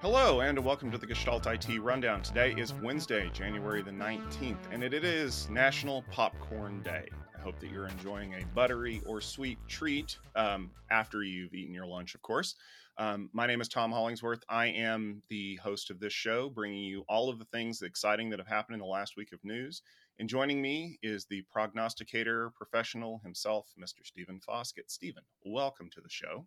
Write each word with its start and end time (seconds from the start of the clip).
Hello, 0.00 0.40
and 0.40 0.58
welcome 0.64 0.90
to 0.90 0.98
the 0.98 1.06
Gestalt 1.06 1.46
IT 1.46 1.80
Rundown. 1.80 2.22
Today 2.22 2.52
is 2.56 2.74
Wednesday, 2.74 3.30
January 3.32 3.82
the 3.82 3.92
19th, 3.92 4.56
and 4.72 4.82
it 4.82 4.92
is 4.94 5.48
National 5.48 6.02
Popcorn 6.10 6.82
Day. 6.82 7.08
I 7.38 7.40
hope 7.40 7.60
that 7.60 7.70
you're 7.70 7.86
enjoying 7.86 8.34
a 8.34 8.44
buttery 8.46 9.00
or 9.06 9.20
sweet 9.20 9.58
treat 9.68 10.18
um, 10.34 10.72
after 10.90 11.22
you've 11.22 11.54
eaten 11.54 11.72
your 11.72 11.86
lunch, 11.86 12.16
of 12.16 12.22
course. 12.22 12.56
Um, 12.98 13.30
my 13.32 13.46
name 13.46 13.60
is 13.60 13.68
Tom 13.68 13.92
Hollingsworth. 13.92 14.42
I 14.48 14.66
am 14.66 15.22
the 15.30 15.56
host 15.56 15.90
of 15.90 16.00
this 16.00 16.12
show, 16.12 16.50
bringing 16.50 16.82
you 16.82 17.04
all 17.08 17.30
of 17.30 17.38
the 17.38 17.46
things 17.46 17.80
exciting 17.80 18.28
that 18.30 18.40
have 18.40 18.48
happened 18.48 18.74
in 18.74 18.80
the 18.80 18.86
last 18.86 19.16
week 19.16 19.32
of 19.32 19.38
news. 19.44 19.82
And 20.18 20.28
joining 20.28 20.60
me 20.60 20.98
is 21.02 21.24
the 21.24 21.42
prognosticator 21.50 22.50
professional 22.56 23.20
himself, 23.24 23.72
Mr. 23.78 24.04
Stephen 24.04 24.40
Foskett. 24.40 24.90
Stephen, 24.90 25.22
welcome 25.44 25.88
to 25.94 26.00
the 26.00 26.10
show. 26.10 26.46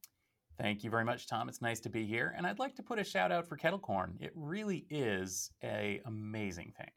Thank 0.60 0.84
you 0.84 0.90
very 0.90 1.04
much, 1.04 1.28
Tom. 1.28 1.50
It's 1.50 1.62
nice 1.62 1.80
to 1.82 1.90
be 1.90 2.06
here. 2.06 2.34
And 2.38 2.46
I'd 2.46 2.60
like 2.60 2.76
to 2.76 2.84
put 2.84 3.00
a 3.00 3.04
shout 3.04 3.32
out 3.32 3.48
for 3.48 3.58
kettle 3.58 3.80
corn. 3.80 4.18
It 4.20 4.32
really 4.36 4.86
is 4.90 5.50
a 5.64 6.02
amazing 6.06 6.74
thing. 6.78 6.92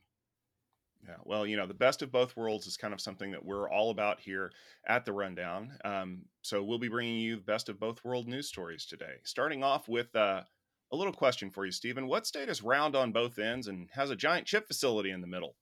Yeah, 1.08 1.16
well, 1.24 1.46
you 1.46 1.56
know, 1.56 1.66
the 1.66 1.74
best 1.74 2.02
of 2.02 2.10
both 2.10 2.36
worlds 2.36 2.66
is 2.66 2.76
kind 2.76 2.92
of 2.92 3.00
something 3.00 3.30
that 3.30 3.44
we're 3.44 3.70
all 3.70 3.90
about 3.90 4.20
here 4.20 4.50
at 4.88 5.04
the 5.04 5.12
Rundown. 5.12 5.78
Um, 5.84 6.22
so 6.42 6.62
we'll 6.62 6.78
be 6.78 6.88
bringing 6.88 7.18
you 7.18 7.36
the 7.36 7.42
best 7.42 7.68
of 7.68 7.78
both 7.78 8.04
world 8.04 8.26
news 8.26 8.48
stories 8.48 8.86
today. 8.86 9.14
Starting 9.24 9.62
off 9.62 9.88
with 9.88 10.14
uh, 10.16 10.42
a 10.92 10.96
little 10.96 11.12
question 11.12 11.50
for 11.50 11.64
you, 11.64 11.72
Stephen. 11.72 12.08
What 12.08 12.26
state 12.26 12.48
is 12.48 12.62
round 12.62 12.96
on 12.96 13.12
both 13.12 13.38
ends 13.38 13.68
and 13.68 13.88
has 13.92 14.10
a 14.10 14.16
giant 14.16 14.46
chip 14.46 14.66
facility 14.66 15.10
in 15.10 15.20
the 15.20 15.26
middle? 15.26 15.56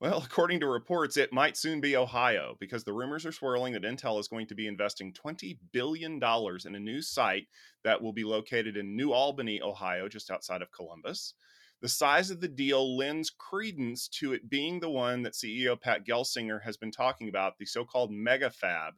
Well, 0.00 0.22
according 0.24 0.60
to 0.60 0.66
reports, 0.66 1.16
it 1.16 1.32
might 1.32 1.56
soon 1.56 1.80
be 1.80 1.96
Ohio 1.96 2.56
because 2.60 2.84
the 2.84 2.92
rumors 2.92 3.24
are 3.24 3.32
swirling 3.32 3.72
that 3.74 3.84
Intel 3.84 4.18
is 4.20 4.28
going 4.28 4.46
to 4.48 4.54
be 4.54 4.66
investing 4.66 5.12
$20 5.12 5.58
billion 5.72 6.20
in 6.22 6.74
a 6.74 6.80
new 6.80 7.00
site 7.00 7.46
that 7.84 8.02
will 8.02 8.12
be 8.12 8.24
located 8.24 8.76
in 8.76 8.96
New 8.96 9.12
Albany, 9.12 9.62
Ohio, 9.62 10.08
just 10.08 10.30
outside 10.30 10.62
of 10.62 10.72
Columbus. 10.72 11.34
The 11.80 11.88
size 11.88 12.30
of 12.30 12.40
the 12.40 12.48
deal 12.48 12.96
lends 12.96 13.30
credence 13.30 14.08
to 14.08 14.32
it 14.32 14.48
being 14.48 14.80
the 14.80 14.90
one 14.90 15.22
that 15.22 15.34
CEO 15.34 15.80
Pat 15.80 16.06
Gelsinger 16.06 16.62
has 16.62 16.76
been 16.76 16.90
talking 16.90 17.28
about, 17.28 17.58
the 17.58 17.66
so 17.66 17.84
called 17.84 18.10
mega 18.10 18.50
fab. 18.50 18.94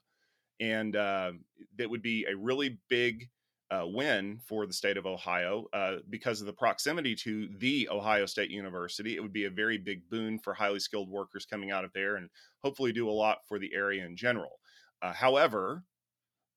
And 0.61 0.97
uh, 0.97 1.33
that 1.77 1.91
would 1.91 2.03
be 2.03 2.27
a 2.29 2.37
really 2.37 2.79
big 2.89 3.29
uh, 3.71 3.85
win 3.85 4.39
for 4.47 4.67
the 4.67 4.73
state 4.73 4.97
of 4.97 5.07
Ohio 5.07 5.67
uh, 5.73 5.97
because 6.09 6.41
of 6.41 6.47
the 6.47 6.53
proximity 6.53 7.15
to 7.17 7.49
the 7.59 7.89
Ohio 7.91 8.27
State 8.27 8.51
University. 8.51 9.17
It 9.17 9.21
would 9.21 9.33
be 9.33 9.47
a 9.47 9.51
very 9.51 9.77
big 9.77 10.09
boon 10.09 10.39
for 10.39 10.55
highly 10.55 10.79
skilled 10.79 11.11
workers 11.11 11.47
coming 11.47 11.71
out 11.71 11.85
of 11.85 11.93
there 11.93 12.17
and 12.17 12.29
hopefully 12.63 12.93
do 12.93 13.09
a 13.09 13.11
lot 13.11 13.39
for 13.49 13.59
the 13.59 13.73
area 13.75 14.05
in 14.05 14.17
general. 14.17 14.61
Uh, 15.03 15.13
however, 15.13 15.83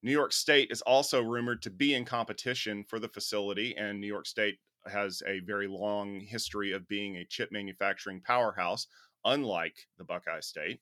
New 0.02 0.12
York 0.12 0.32
State 0.32 0.70
is 0.72 0.82
also 0.84 1.22
rumored 1.22 1.62
to 1.64 1.70
be 1.70 1.94
in 1.94 2.06
competition 2.06 2.86
for 2.88 3.00
the 3.00 3.10
facility, 3.10 3.76
and 3.76 4.00
New 4.00 4.08
York 4.08 4.26
State 4.26 4.60
has 4.88 5.22
a 5.28 5.40
very 5.40 5.68
long 5.68 6.22
history 6.22 6.72
of 6.72 6.88
being 6.88 7.18
a 7.18 7.26
chip 7.26 7.52
manufacturing 7.52 8.22
powerhouse, 8.22 8.88
unlike 9.26 9.76
the 9.98 10.06
Buckeye 10.06 10.40
State. 10.40 10.80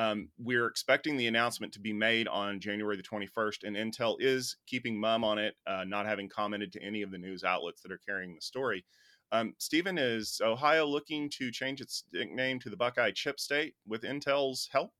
Um, 0.00 0.30
we're 0.38 0.66
expecting 0.66 1.18
the 1.18 1.26
announcement 1.26 1.74
to 1.74 1.78
be 1.78 1.92
made 1.92 2.26
on 2.26 2.58
January 2.58 2.96
the 2.96 3.02
21st, 3.02 3.64
and 3.64 3.76
Intel 3.76 4.16
is 4.18 4.56
keeping 4.66 4.98
mum 4.98 5.24
on 5.24 5.38
it, 5.38 5.56
uh, 5.66 5.84
not 5.86 6.06
having 6.06 6.26
commented 6.26 6.72
to 6.72 6.82
any 6.82 7.02
of 7.02 7.10
the 7.10 7.18
news 7.18 7.44
outlets 7.44 7.82
that 7.82 7.92
are 7.92 8.00
carrying 8.08 8.34
the 8.34 8.40
story. 8.40 8.82
Um, 9.30 9.52
Stephen, 9.58 9.98
is 9.98 10.40
Ohio 10.42 10.86
looking 10.86 11.28
to 11.38 11.50
change 11.50 11.82
its 11.82 12.04
nickname 12.14 12.58
to 12.60 12.70
the 12.70 12.78
Buckeye 12.78 13.10
Chip 13.10 13.38
State 13.38 13.74
with 13.86 14.04
Intel's 14.04 14.70
help? 14.72 14.90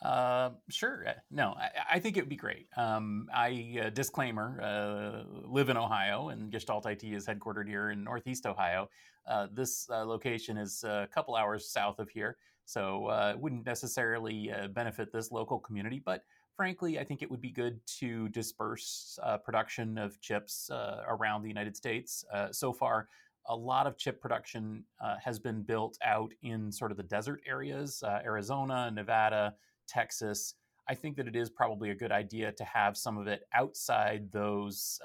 Uh, 0.00 0.50
sure. 0.70 1.04
Uh, 1.08 1.14
no, 1.32 1.56
I, 1.58 1.70
I, 1.94 1.98
think 1.98 2.16
it 2.16 2.20
would 2.20 2.28
be 2.28 2.36
great. 2.36 2.68
Um, 2.76 3.26
I 3.34 3.80
uh, 3.86 3.90
disclaimer: 3.90 4.60
uh, 4.62 5.24
live 5.48 5.68
in 5.68 5.76
Ohio, 5.76 6.28
and 6.28 6.52
Gestalt 6.52 6.86
IT 6.86 7.02
is 7.02 7.26
headquartered 7.26 7.66
here 7.66 7.90
in 7.90 8.04
Northeast 8.04 8.46
Ohio. 8.46 8.88
Uh, 9.26 9.48
this 9.52 9.88
uh, 9.90 10.04
location 10.04 10.58
is 10.58 10.84
a 10.84 11.08
couple 11.12 11.34
hours 11.34 11.70
south 11.70 11.98
of 11.98 12.08
here. 12.10 12.36
So 12.66 13.06
uh, 13.06 13.32
it 13.34 13.40
wouldn't 13.40 13.64
necessarily 13.64 14.52
uh, 14.52 14.66
benefit 14.68 15.12
this 15.12 15.30
local 15.30 15.58
community, 15.60 16.02
but 16.04 16.24
frankly, 16.56 16.98
I 16.98 17.04
think 17.04 17.22
it 17.22 17.30
would 17.30 17.40
be 17.40 17.50
good 17.50 17.80
to 18.00 18.28
disperse 18.30 19.18
uh, 19.22 19.38
production 19.38 19.96
of 19.96 20.20
chips 20.20 20.68
uh, 20.68 21.04
around 21.06 21.42
the 21.42 21.48
United 21.48 21.76
States. 21.76 22.24
Uh, 22.34 22.50
so 22.50 22.72
far, 22.72 23.08
a 23.48 23.54
lot 23.54 23.86
of 23.86 23.96
chip 23.96 24.20
production 24.20 24.82
uh, 25.00 25.14
has 25.24 25.38
been 25.38 25.62
built 25.62 25.96
out 26.04 26.32
in 26.42 26.72
sort 26.72 26.90
of 26.90 26.96
the 26.96 27.04
desert 27.04 27.40
areas, 27.46 28.02
Arizona, 28.04 28.90
Nevada, 28.90 29.54
Texas. 29.86 30.54
I 30.88 30.94
think 30.94 31.16
that 31.16 31.28
it 31.28 31.36
is 31.36 31.48
probably 31.48 31.90
a 31.90 31.94
good 31.94 32.10
idea 32.10 32.50
to 32.50 32.64
have 32.64 32.96
some 32.96 33.16
of 33.16 33.28
it 33.28 33.42
outside 33.54 34.32
those 34.32 34.98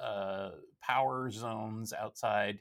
power 0.82 1.30
zones, 1.30 1.94
outside 1.94 2.58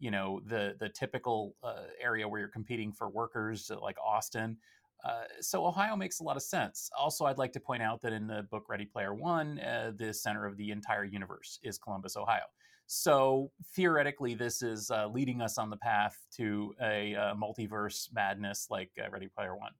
you 0.00 0.10
know 0.10 0.40
the 0.46 0.74
the 0.80 0.88
typical 0.88 1.54
uh, 1.62 1.84
area 2.02 2.26
where 2.26 2.40
you're 2.40 2.48
competing 2.48 2.92
for 2.92 3.08
workers 3.08 3.70
uh, 3.70 3.78
like 3.80 3.96
Austin. 4.04 4.56
Uh, 5.04 5.22
so 5.40 5.64
Ohio 5.64 5.96
makes 5.96 6.20
a 6.20 6.22
lot 6.22 6.36
of 6.36 6.42
sense. 6.42 6.90
Also, 6.98 7.24
I'd 7.24 7.38
like 7.38 7.52
to 7.52 7.60
point 7.60 7.82
out 7.82 8.02
that 8.02 8.12
in 8.12 8.26
the 8.26 8.42
book 8.50 8.64
Ready 8.68 8.84
Player 8.84 9.14
One, 9.14 9.58
uh, 9.60 9.92
the 9.96 10.12
center 10.12 10.44
of 10.44 10.56
the 10.58 10.70
entire 10.72 11.04
universe 11.04 11.58
is 11.62 11.78
Columbus, 11.78 12.16
Ohio. 12.16 12.42
So 12.86 13.50
theoretically, 13.74 14.34
this 14.34 14.62
is 14.62 14.90
uh, 14.90 15.06
leading 15.06 15.40
us 15.40 15.56
on 15.56 15.70
the 15.70 15.76
path 15.76 16.16
to 16.36 16.74
a, 16.82 17.12
a 17.12 17.20
uh, 17.20 17.34
multiverse 17.34 18.08
madness 18.12 18.66
like 18.68 18.90
Ready 19.10 19.28
Player 19.28 19.56
One. 19.56 19.72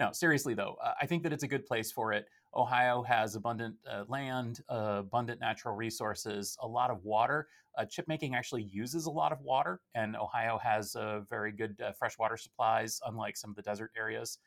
Now, 0.00 0.12
seriously 0.12 0.54
though, 0.54 0.76
I 1.00 1.06
think 1.06 1.22
that 1.24 1.32
it's 1.32 1.42
a 1.42 1.48
good 1.48 1.66
place 1.66 1.92
for 1.92 2.12
it. 2.12 2.26
Ohio 2.54 3.02
has 3.02 3.34
abundant 3.34 3.76
uh, 3.90 4.04
land, 4.08 4.60
uh, 4.68 4.96
abundant 5.00 5.40
natural 5.40 5.74
resources, 5.74 6.56
a 6.60 6.68
lot 6.68 6.90
of 6.90 7.02
water. 7.04 7.48
Uh, 7.78 7.84
chip 7.86 8.06
making 8.08 8.34
actually 8.34 8.64
uses 8.64 9.06
a 9.06 9.10
lot 9.10 9.32
of 9.32 9.40
water, 9.40 9.80
and 9.94 10.14
Ohio 10.16 10.58
has 10.62 10.94
uh, 10.94 11.20
very 11.30 11.52
good 11.52 11.80
uh, 11.80 11.92
freshwater 11.92 12.36
supplies, 12.36 13.00
unlike 13.06 13.36
some 13.36 13.50
of 13.50 13.56
the 13.56 13.62
desert 13.62 13.90
areas. 13.96 14.38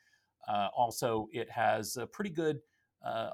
Uh, 0.48 0.68
also, 0.76 1.28
it 1.32 1.50
has 1.50 1.96
a 1.96 2.06
pretty 2.06 2.30
good 2.30 2.60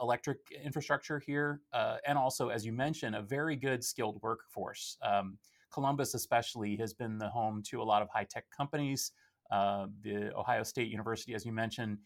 electric 0.02 0.38
infrastructure 0.62 1.18
here, 1.18 1.62
and 2.06 2.18
also, 2.18 2.50
as 2.50 2.64
you 2.64 2.72
mentioned, 2.72 3.14
a 3.14 3.22
very 3.22 3.56
good 3.56 3.82
skilled 3.82 4.20
workforce. 4.22 4.98
Um, 5.02 5.38
Columbus, 5.70 6.12
especially, 6.12 6.76
has 6.76 6.92
been 6.92 7.16
the 7.16 7.28
home 7.28 7.62
to 7.68 7.80
a 7.80 7.84
lot 7.84 8.02
of 8.02 8.08
high 8.10 8.24
tech 8.24 8.44
companies. 8.50 9.12
the 9.50 10.30
Ohio 10.36 10.62
State 10.62 10.88
University, 10.88 11.34
as 11.34 11.46
you 11.46 11.52
mentioned, 11.52 11.98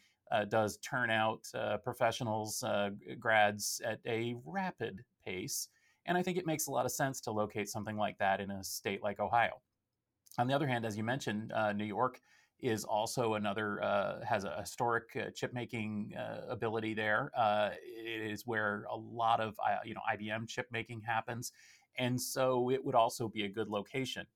does 0.48 0.78
turn 0.78 1.10
out 1.10 1.46
uh, 1.54 1.78
professionals, 1.78 2.62
uh, 2.62 2.90
grads 3.18 3.80
at 3.84 4.00
a 4.06 4.34
rapid 4.44 5.04
pace. 5.24 5.68
And 6.06 6.16
I 6.16 6.22
think 6.22 6.38
it 6.38 6.46
makes 6.46 6.66
a 6.66 6.70
lot 6.70 6.86
of 6.86 6.92
sense 6.92 7.20
to 7.22 7.32
locate 7.32 7.68
something 7.68 7.96
like 7.96 8.18
that 8.18 8.40
in 8.40 8.50
a 8.50 8.62
state 8.62 9.02
like 9.02 9.18
Ohio. 9.20 9.60
On 10.38 10.46
the 10.46 10.54
other 10.54 10.66
hand, 10.66 10.84
as 10.84 10.96
you 10.96 11.02
mentioned, 11.02 11.52
uh, 11.52 11.72
New 11.72 11.84
York 11.84 12.20
is 12.60 12.84
also 12.84 13.34
another 13.34 13.82
uh, 13.82 14.24
has 14.24 14.44
a 14.44 14.60
historic 14.60 15.04
uh, 15.16 15.30
chip 15.34 15.52
making 15.52 16.14
ability 16.48 16.94
there. 16.94 17.30
it 17.36 18.30
is 18.30 18.46
where 18.46 18.86
a 18.90 18.96
lot 18.96 19.40
of 19.40 19.58
you 19.84 19.94
know 19.94 20.00
IBM 20.12 20.48
chip 20.48 20.66
making 20.70 21.00
happens, 21.00 21.52
and 21.98 22.20
so 22.20 22.70
it 22.70 22.84
would 22.84 22.94
also 22.94 23.28
be 23.28 23.44
a 23.44 23.48
good 23.48 23.68
location. 23.68 24.26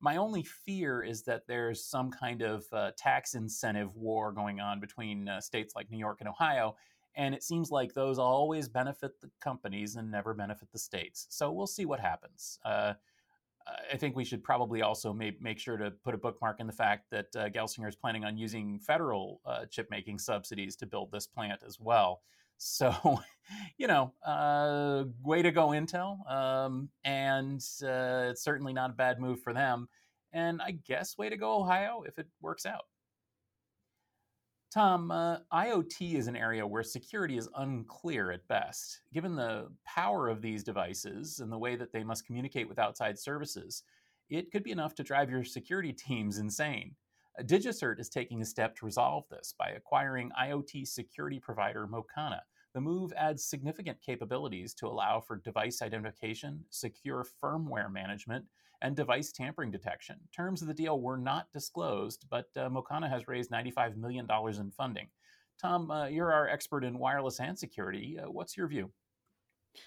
My 0.00 0.16
only 0.16 0.42
fear 0.42 1.02
is 1.02 1.22
that 1.24 1.46
there's 1.46 1.84
some 1.84 2.10
kind 2.10 2.42
of 2.42 2.64
uh, 2.72 2.92
tax 2.96 3.34
incentive 3.34 3.94
war 3.96 4.32
going 4.32 4.58
on 4.60 4.80
between 4.80 5.28
uh, 5.28 5.40
states 5.40 5.74
like 5.76 5.90
New 5.90 5.98
York 5.98 6.18
and 6.20 6.28
Ohio. 6.28 6.76
And 7.16 7.34
it 7.34 7.42
seems 7.42 7.70
like 7.70 7.92
those 7.92 8.18
always 8.18 8.68
benefit 8.68 9.20
the 9.20 9.30
companies 9.40 9.96
and 9.96 10.10
never 10.10 10.32
benefit 10.32 10.70
the 10.72 10.78
states. 10.78 11.26
So 11.28 11.52
we'll 11.52 11.66
see 11.66 11.84
what 11.84 12.00
happens. 12.00 12.58
Uh, 12.64 12.94
I 13.92 13.96
think 13.96 14.16
we 14.16 14.24
should 14.24 14.42
probably 14.42 14.82
also 14.82 15.12
make, 15.12 15.40
make 15.42 15.58
sure 15.58 15.76
to 15.76 15.90
put 15.90 16.14
a 16.14 16.18
bookmark 16.18 16.60
in 16.60 16.66
the 16.66 16.72
fact 16.72 17.10
that 17.10 17.26
uh, 17.36 17.48
Gelsinger 17.50 17.88
is 17.88 17.96
planning 17.96 18.24
on 18.24 18.38
using 18.38 18.78
federal 18.78 19.40
uh, 19.44 19.66
chip 19.66 19.88
making 19.90 20.18
subsidies 20.18 20.76
to 20.76 20.86
build 20.86 21.12
this 21.12 21.26
plant 21.26 21.62
as 21.66 21.78
well. 21.78 22.22
So, 22.60 23.20
you 23.78 23.86
know, 23.86 24.12
uh, 24.24 25.04
way 25.22 25.42
to 25.42 25.50
go, 25.50 25.68
Intel. 25.68 26.30
Um, 26.30 26.90
and 27.04 27.60
uh, 27.82 28.28
it's 28.30 28.42
certainly 28.42 28.72
not 28.72 28.90
a 28.90 28.94
bad 28.94 29.18
move 29.18 29.40
for 29.42 29.52
them. 29.52 29.88
And 30.32 30.62
I 30.62 30.72
guess 30.72 31.18
way 31.18 31.28
to 31.28 31.36
go, 31.36 31.60
Ohio, 31.60 32.04
if 32.06 32.18
it 32.18 32.28
works 32.40 32.66
out. 32.66 32.84
Tom, 34.72 35.10
uh, 35.10 35.38
IoT 35.52 36.14
is 36.14 36.28
an 36.28 36.36
area 36.36 36.64
where 36.64 36.84
security 36.84 37.36
is 37.36 37.48
unclear 37.56 38.30
at 38.30 38.46
best. 38.46 39.00
Given 39.12 39.34
the 39.34 39.68
power 39.84 40.28
of 40.28 40.42
these 40.42 40.62
devices 40.62 41.40
and 41.40 41.50
the 41.50 41.58
way 41.58 41.74
that 41.74 41.92
they 41.92 42.04
must 42.04 42.26
communicate 42.26 42.68
with 42.68 42.78
outside 42.78 43.18
services, 43.18 43.82
it 44.28 44.52
could 44.52 44.62
be 44.62 44.70
enough 44.70 44.94
to 44.96 45.02
drive 45.02 45.28
your 45.28 45.42
security 45.42 45.92
teams 46.06 46.38
insane. 46.38 46.94
DigiCert 47.42 48.00
is 48.00 48.08
taking 48.08 48.42
a 48.42 48.44
step 48.44 48.76
to 48.76 48.84
resolve 48.84 49.24
this 49.30 49.54
by 49.58 49.70
acquiring 49.70 50.30
IoT 50.40 50.86
security 50.86 51.38
provider 51.38 51.86
Mocana. 51.86 52.40
The 52.74 52.80
move 52.80 53.12
adds 53.16 53.44
significant 53.44 53.98
capabilities 54.04 54.74
to 54.74 54.86
allow 54.86 55.20
for 55.20 55.36
device 55.36 55.82
identification, 55.82 56.64
secure 56.70 57.26
firmware 57.42 57.92
management, 57.92 58.44
and 58.82 58.96
device 58.96 59.32
tampering 59.32 59.70
detection. 59.70 60.16
Terms 60.34 60.62
of 60.62 60.68
the 60.68 60.74
deal 60.74 61.00
were 61.00 61.18
not 61.18 61.46
disclosed, 61.52 62.26
but 62.30 62.46
uh, 62.56 62.68
Mocana 62.68 63.10
has 63.10 63.28
raised 63.28 63.50
$95 63.50 63.96
million 63.96 64.26
in 64.58 64.70
funding. 64.70 65.08
Tom, 65.60 65.90
uh, 65.90 66.06
you're 66.06 66.32
our 66.32 66.48
expert 66.48 66.84
in 66.84 66.98
wireless 66.98 67.40
and 67.40 67.58
security. 67.58 68.18
Uh, 68.18 68.30
what's 68.30 68.56
your 68.56 68.68
view? 68.68 68.90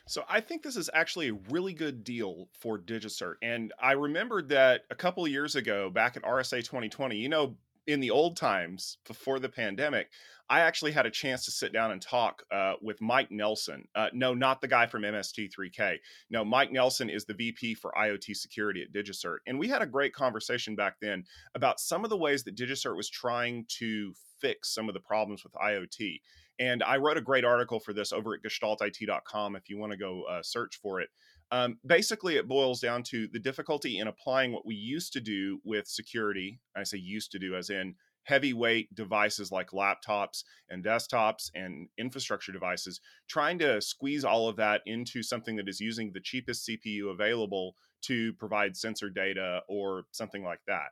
So 0.08 0.24
I 0.30 0.40
think 0.40 0.64
this 0.64 0.76
is 0.76 0.90
actually 0.94 1.30
a 1.30 1.38
really 1.50 1.74
good 1.74 2.04
deal 2.04 2.50
for 2.60 2.80
DigiCert. 2.80 3.36
And 3.42 3.74
I 3.82 3.94
remembered 3.94 4.50
that 4.50 4.82
a 4.90 4.96
couple 4.96 5.28
years 5.28 5.56
ago, 5.56 5.90
back 5.90 6.18
at 6.18 6.24
RSA 6.24 6.60
2020, 6.64 7.16
you 7.16 7.30
know, 7.30 7.56
in 7.88 8.00
the 8.00 8.12
old 8.12 8.38
times 8.38 8.98
before 9.06 9.40
the 9.40 9.50
pandemic, 9.50 10.10
I 10.50 10.62
actually 10.62 10.92
had 10.92 11.06
a 11.06 11.12
chance 11.12 11.46
to 11.46 11.52
sit 11.52 11.74
down 11.74 11.92
and 11.92 12.02
talk 12.02 12.44
uh, 12.52 12.74
with 12.82 13.02
Mike 13.02 13.32
Nelson. 13.32 13.88
Uh, 13.96 14.10
no, 14.14 14.34
not 14.34 14.62
the 14.62 14.68
guy 14.68 14.86
from 14.86 15.04
MST3K. 15.04 15.98
No, 16.30 16.46
Mike 16.46 16.72
Nelson 16.72 17.10
is 17.10 17.26
the 17.26 17.34
VP 17.34 17.76
for 17.76 17.94
IoT 17.98 18.36
security 18.36 18.84
at 18.84 18.94
DigiCert. 18.94 19.38
And 19.48 19.58
we 19.58 19.68
had 19.68 19.82
a 19.82 19.88
great 19.88 20.14
conversation 20.14 20.76
back 20.76 20.96
then 21.02 21.24
about 21.56 21.80
some 21.80 22.04
of 22.04 22.10
the 22.10 22.18
ways 22.18 22.44
that 22.44 22.56
DigiCert 22.56 22.96
was 22.96 23.10
trying 23.10 23.66
to 23.80 24.14
fix 24.40 24.74
some 24.74 24.88
of 24.88 24.94
the 24.94 25.00
problems 25.00 25.44
with 25.44 25.54
IoT. 25.54 26.20
And 26.60 26.84
I 26.84 26.98
wrote 26.98 27.18
a 27.18 27.22
great 27.22 27.46
article 27.46 27.80
for 27.80 27.94
this 27.94 28.12
over 28.12 28.34
at 28.34 28.44
gestaltit.com 28.44 29.56
if 29.56 29.70
you 29.70 29.78
want 29.78 29.92
to 29.92 29.98
go 29.98 30.24
uh, 30.30 30.42
search 30.44 30.80
for 30.82 31.02
it. 31.02 31.10
Um, 31.52 31.78
basically, 31.86 32.36
it 32.38 32.48
boils 32.48 32.80
down 32.80 33.04
to 33.04 33.28
the 33.28 33.40
difficulty 33.40 34.00
in 34.00 34.08
applying 34.08 34.52
what 34.52 34.66
we 34.66 34.76
used 34.76 35.14
to 35.14 35.22
do 35.22 35.60
with 35.64 35.88
security. 35.88 36.60
I 36.76 36.84
say 36.84 36.98
used 36.98 37.32
to 37.32 37.40
do 37.40 37.56
as 37.56 37.70
in 37.70 37.96
heavyweight 38.24 38.94
devices 38.96 39.52
like 39.52 39.72
laptops 39.72 40.44
and 40.70 40.84
desktops 40.84 41.50
and 41.54 41.90
infrastructure 41.98 42.52
devices, 42.52 43.02
trying 43.28 43.60
to 43.60 43.82
squeeze 43.82 44.24
all 44.24 44.48
of 44.48 44.56
that 44.56 44.82
into 44.86 45.22
something 45.22 45.58
that 45.58 45.70
is 45.70 45.80
using 45.80 46.12
the 46.12 46.22
cheapest 46.22 46.68
CPU 46.68 47.12
available 47.12 47.76
to 48.04 48.34
provide 48.34 48.76
sensor 48.76 49.10
data 49.10 49.62
or 49.68 50.04
something 50.12 50.44
like 50.44 50.62
that. 50.68 50.88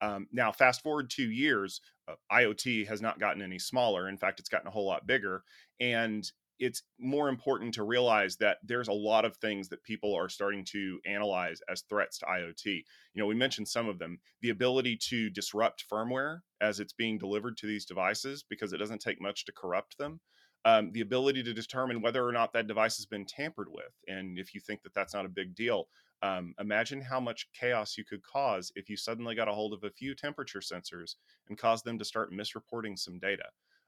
Um, 0.00 0.26
now, 0.32 0.52
fast 0.52 0.82
forward 0.82 1.10
two 1.10 1.30
years, 1.30 1.80
uh, 2.08 2.14
IoT 2.32 2.86
has 2.86 3.00
not 3.00 3.20
gotten 3.20 3.42
any 3.42 3.58
smaller. 3.58 4.08
In 4.08 4.18
fact, 4.18 4.40
it's 4.40 4.48
gotten 4.48 4.68
a 4.68 4.70
whole 4.70 4.86
lot 4.86 5.06
bigger. 5.06 5.42
And 5.80 6.30
it's 6.60 6.82
more 7.00 7.28
important 7.28 7.74
to 7.74 7.82
realize 7.82 8.36
that 8.36 8.58
there's 8.62 8.88
a 8.88 8.92
lot 8.92 9.24
of 9.24 9.36
things 9.36 9.68
that 9.68 9.82
people 9.82 10.14
are 10.14 10.28
starting 10.28 10.64
to 10.64 11.00
analyze 11.04 11.60
as 11.68 11.82
threats 11.88 12.18
to 12.18 12.26
IoT. 12.26 12.64
You 12.66 12.84
know, 13.16 13.26
we 13.26 13.34
mentioned 13.34 13.68
some 13.68 13.88
of 13.88 13.98
them 13.98 14.18
the 14.40 14.50
ability 14.50 14.96
to 15.08 15.30
disrupt 15.30 15.84
firmware 15.90 16.40
as 16.60 16.78
it's 16.80 16.92
being 16.92 17.18
delivered 17.18 17.56
to 17.58 17.66
these 17.66 17.84
devices 17.84 18.44
because 18.48 18.72
it 18.72 18.78
doesn't 18.78 19.00
take 19.00 19.20
much 19.20 19.44
to 19.46 19.52
corrupt 19.52 19.98
them. 19.98 20.20
Um, 20.64 20.92
the 20.92 21.02
ability 21.02 21.42
to 21.42 21.52
determine 21.52 22.00
whether 22.00 22.26
or 22.26 22.32
not 22.32 22.52
that 22.54 22.68
device 22.68 22.96
has 22.96 23.04
been 23.04 23.26
tampered 23.26 23.68
with. 23.70 23.92
And 24.08 24.38
if 24.38 24.54
you 24.54 24.60
think 24.60 24.82
that 24.82 24.94
that's 24.94 25.12
not 25.12 25.26
a 25.26 25.30
big 25.30 25.54
deal, 25.54 25.88
um, 26.22 26.54
imagine 26.58 27.00
how 27.00 27.20
much 27.20 27.48
chaos 27.58 27.96
you 27.98 28.04
could 28.04 28.22
cause 28.22 28.72
if 28.76 28.88
you 28.88 28.96
suddenly 28.96 29.34
got 29.34 29.48
a 29.48 29.52
hold 29.52 29.72
of 29.72 29.84
a 29.84 29.90
few 29.90 30.14
temperature 30.14 30.60
sensors 30.60 31.16
and 31.48 31.58
caused 31.58 31.84
them 31.84 31.98
to 31.98 32.04
start 32.04 32.32
misreporting 32.32 32.98
some 32.98 33.18
data. 33.18 33.44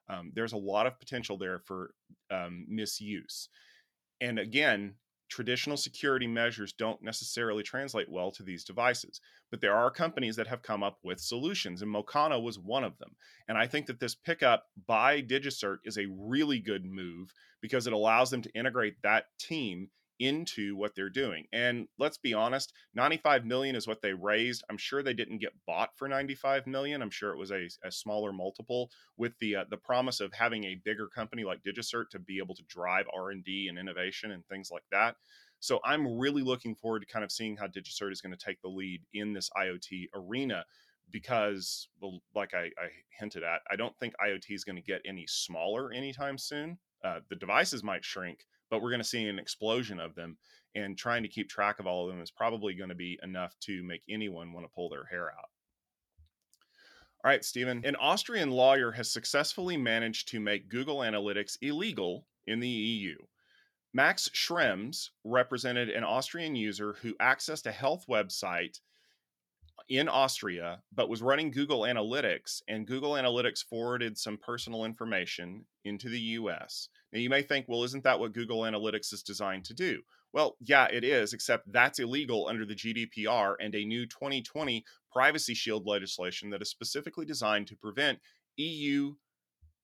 Um, 0.09 0.33
there's 0.35 0.53
a 0.53 0.59
lot 0.59 0.87
of 0.87 0.99
potential 0.99 1.39
there 1.39 1.61
for 1.61 1.93
um, 2.31 2.67
misuse. 2.69 3.49
And 4.21 4.39
again, 4.39 4.95
traditional 5.29 5.77
security 5.77 6.27
measures 6.27 6.73
don't 6.73 7.03
necessarily 7.03 7.63
translate 7.63 8.09
well 8.09 8.31
to 8.31 8.43
these 8.43 8.65
devices, 8.65 9.21
but 9.51 9.61
there 9.61 9.75
are 9.75 9.91
companies 9.91 10.37
that 10.37 10.47
have 10.47 10.63
come 10.63 10.83
up 10.83 10.99
with 11.03 11.21
solutions, 11.21 11.83
and 11.83 11.93
Mocana 11.93 12.41
was 12.41 12.59
one 12.59 12.85
of 12.85 12.97
them. 12.99 13.11
And 13.49 13.59
I 13.59 13.67
think 13.67 13.87
that 13.87 13.99
this 13.99 14.15
pickup 14.15 14.65
by 14.87 15.23
DigiCert 15.23 15.79
is 15.85 15.99
a 15.99 16.07
really 16.11 16.61
good 16.61 16.85
move 16.85 17.33
because 17.61 17.87
it 17.87 17.93
allows 17.93 18.31
them 18.31 18.43
to 18.43 18.55
integrate 18.55 19.03
that 19.03 19.27
team 19.39 19.89
into 20.19 20.77
what 20.77 20.95
they're 20.95 21.11
doing. 21.11 21.47
And 21.53 21.89
let's 21.99 22.19
be 22.19 22.35
honest, 22.35 22.73
95 22.95 23.45
million 23.45 23.77
is 23.77 23.87
what 23.87 24.03
they 24.03 24.13
raised. 24.13 24.65
I'm 24.71 24.79
sure 24.79 25.03
they 25.03 25.15
didn't 25.15 25.39
get 25.39 25.53
bought 25.67 25.91
for 25.97 26.09
95 26.09 26.67
million. 26.67 27.03
I'm 27.03 27.11
sure 27.11 27.33
it 27.33 27.39
was 27.39 27.51
a, 27.51 27.69
a 27.85 27.91
smaller 27.91 28.33
multiple 28.33 28.91
with 29.17 29.33
the 29.41 29.57
uh, 29.57 29.65
the 29.71 29.77
promise 29.77 30.21
of 30.21 30.33
having 30.33 30.65
a 30.65 30.81
bigger 30.85 31.09
company 31.09 31.45
like 31.45 31.63
DigiCert 31.63 32.11
to 32.11 32.19
be 32.19 32.39
able 32.39 32.55
to 32.55 32.63
drive 32.69 33.07
R&D 33.15 33.69
and 33.69 33.79
innovation 33.79 34.33
and 34.33 34.47
things 34.47 34.71
like 34.71 34.85
that. 34.93 35.17
So 35.61 35.81
I'm 35.85 36.19
really 36.19 36.43
looking 36.43 36.75
forward 36.75 37.01
to 37.01 37.07
kind 37.07 37.25
of 37.25 37.33
seeing 37.33 37.57
how 37.57 37.67
DigiCert 37.67 38.13
is 38.13 38.21
going 38.21 38.37
to 38.37 38.45
take 38.45 38.61
the 38.63 38.69
lead 38.69 39.03
in 39.15 39.33
this 39.33 39.51
IoT 39.57 40.09
arena 40.15 40.65
because 41.11 41.89
like 42.35 42.55
I, 42.55 42.65
I 42.79 42.89
hinted 43.19 43.43
at, 43.43 43.61
I 43.71 43.77
don't 43.77 43.97
think 43.99 44.15
IoT 44.25 44.51
is 44.51 44.65
going 44.65 44.77
to 44.77 44.83
get 44.83 45.01
any 45.05 45.27
smaller 45.27 45.93
anytime 45.93 46.39
soon. 46.39 46.79
Uh, 47.05 47.21
the 47.29 47.37
devices 47.37 47.85
might 47.85 48.05
shrink, 48.05 48.45
but 48.71 48.83
we're 48.83 48.91
going 48.91 49.01
to 49.01 49.05
see 49.05 49.27
an 49.27 49.39
explosion 49.39 50.01
of 50.01 50.15
them. 50.15 50.37
And 50.75 50.97
trying 50.97 51.23
to 51.23 51.29
keep 51.29 51.49
track 51.49 51.79
of 51.79 51.87
all 51.87 52.05
of 52.05 52.11
them 52.11 52.23
is 52.23 52.31
probably 52.31 52.75
going 52.75 52.91
to 52.91 52.95
be 52.95 53.19
enough 53.23 53.55
to 53.61 53.83
make 53.83 54.03
anyone 54.11 54.53
want 54.53 54.67
to 54.67 54.73
pull 54.75 54.91
their 54.91 55.07
hair 55.07 55.31
out. 55.31 55.49
All 57.25 57.31
right, 57.31 57.45
Stephen. 57.45 57.83
An 57.85 57.97
Austrian 57.97 58.51
lawyer 58.51 58.93
has 58.93 59.11
successfully 59.11 59.77
managed 59.77 60.29
to 60.29 60.41
make 60.41 60.69
Google 60.69 60.99
Analytics 60.99 61.57
illegal 61.63 62.27
in 62.47 62.61
the 62.61 62.69
EU. 62.69 63.17
Max 63.95 64.29
Schrems 64.29 65.09
represented 65.25 65.89
an 65.89 66.05
Austrian 66.05 66.55
user 66.55 66.93
who 67.01 67.15
accessed 67.15 67.67
a 67.67 67.73
health 67.73 68.05
website 68.09 68.81
in 69.89 70.09
Austria, 70.09 70.83
but 70.93 71.09
was 71.09 71.23
running 71.23 71.51
Google 71.51 71.81
Analytics, 71.81 72.63
and 72.69 72.87
Google 72.87 73.13
Analytics 73.13 73.65
forwarded 73.69 74.19
some 74.19 74.39
personal 74.39 74.85
information 74.85 75.65
into 75.85 76.09
the 76.09 76.21
US. 76.21 76.89
Now, 77.13 77.21
you 77.21 77.31
may 77.31 77.43
think, 77.43 77.67
well, 77.69 77.85
isn't 77.85 78.05
that 78.05 78.19
what 78.19 78.33
Google 78.33 78.63
Analytics 78.63 79.13
is 79.13 79.23
designed 79.23 79.65
to 79.67 79.75
do? 79.75 80.03
Well, 80.33 80.57
yeah, 80.61 80.87
it 80.93 81.05
is, 81.05 81.33
except 81.33 81.73
that's 81.73 81.99
illegal 81.99 82.49
under 82.49 82.67
the 82.67 82.75
GDPR 82.75 83.55
and 83.61 83.75
a 83.75 83.85
new 83.85 84.07
2020 84.07 84.85
Privacy 85.13 85.55
Shield 85.55 85.87
legislation 85.87 86.51
that 86.51 86.61
is 86.61 86.69
specifically 86.69 87.25
designed 87.25 87.69
to 87.69 87.77
prevent 87.77 88.19
EU 88.57 89.15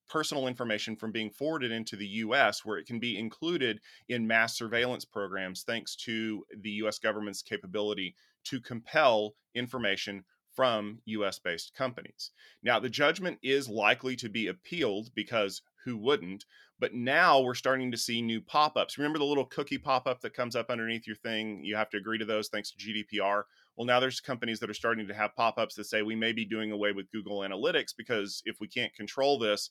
personal 0.08 0.46
information 0.46 0.96
from 0.96 1.12
being 1.12 1.31
forwarded 1.31 1.72
into 1.72 1.96
the 1.96 2.06
US, 2.06 2.64
where 2.64 2.78
it 2.78 2.87
can 2.87 2.99
be 2.99 3.19
included 3.19 3.81
in 4.08 4.26
mass 4.26 4.56
surveillance 4.56 5.04
programs 5.04 5.62
thanks 5.62 5.96
to 5.96 6.44
the 6.60 6.70
US 6.82 6.99
government's 6.99 7.43
capability 7.43 8.14
to 8.44 8.60
compel 8.60 9.34
information 9.54 10.25
from 10.54 11.00
US 11.06 11.38
based 11.38 11.75
companies. 11.75 12.31
Now, 12.62 12.78
the 12.78 12.90
judgment 12.90 13.38
is 13.43 13.69
likely 13.69 14.16
to 14.16 14.28
be 14.28 14.49
appealed 14.49 15.10
because 15.14 15.62
who 15.84 15.96
wouldn't? 15.96 16.44
But 16.78 16.94
now 16.94 17.40
we're 17.40 17.54
starting 17.54 17.90
to 17.90 17.96
see 17.96 18.20
new 18.20 18.40
pop 18.40 18.76
ups. 18.76 18.99
Remember 18.99 19.19
the 19.19 19.25
little 19.25 19.44
cookie 19.44 19.78
pop 19.78 20.06
up 20.06 20.20
that 20.20 20.34
comes 20.34 20.56
up 20.56 20.70
underneath 20.70 21.06
your 21.06 21.16
thing? 21.16 21.64
You 21.64 21.76
have 21.76 21.90
to 21.90 21.96
agree 21.96 22.19
to 22.19 22.25
those 22.25 22.49
thanks 22.49 22.72
to 22.72 22.78
GDPR. 22.78 23.44
Well, 23.76 23.87
now 23.87 24.00
there's 24.00 24.20
companies 24.20 24.60
that 24.60 24.70
are 24.70 24.75
starting 24.75 25.08
to 25.08 25.14
have 25.14 25.34
pop 25.34 25.58
ups 25.58 25.75
that 25.76 25.84
say 25.84 26.02
we 26.02 26.16
may 26.16 26.32
be 26.32 26.44
doing 26.44 26.72
away 26.72 26.93
with 26.93 27.10
Google 27.10 27.38
Analytics 27.38 27.96
because 27.96 28.43
if 28.44 28.56
we 28.60 28.69
can't 28.69 28.94
control 28.94 29.38
this, 29.38 29.70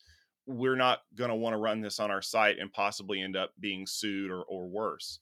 we're 0.52 0.76
not 0.76 1.02
going 1.16 1.30
to 1.30 1.36
want 1.36 1.54
to 1.54 1.58
run 1.58 1.82
this 1.82 2.00
on 2.00 2.12
our 2.12 2.22
site 2.22 2.60
and 2.60 2.72
possibly 2.72 3.22
end 3.22 3.36
up 3.36 3.52
being 3.60 3.88
sued 3.88 4.32
or, 4.32 4.44
or 4.44 4.68
worse. 4.68 5.20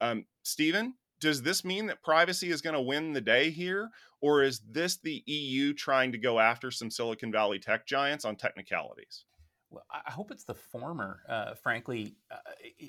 Um, 0.00 0.26
Stephen, 0.42 0.94
does 1.22 1.40
this 1.40 1.64
mean 1.64 1.86
that 1.86 2.02
privacy 2.02 2.50
is 2.50 2.60
going 2.60 2.74
to 2.74 2.80
win 2.80 3.12
the 3.12 3.20
day 3.20 3.50
here 3.50 3.90
or 4.20 4.42
is 4.42 4.60
this 4.68 4.98
the 4.98 5.22
eu 5.26 5.72
trying 5.72 6.12
to 6.12 6.18
go 6.18 6.38
after 6.40 6.70
some 6.70 6.90
silicon 6.90 7.30
valley 7.30 7.58
tech 7.58 7.86
giants 7.86 8.24
on 8.24 8.34
technicalities 8.34 9.24
well 9.70 9.84
i 9.90 10.10
hope 10.10 10.30
it's 10.30 10.44
the 10.44 10.54
former 10.54 11.20
uh, 11.28 11.54
frankly 11.54 12.16
uh, 12.30 12.86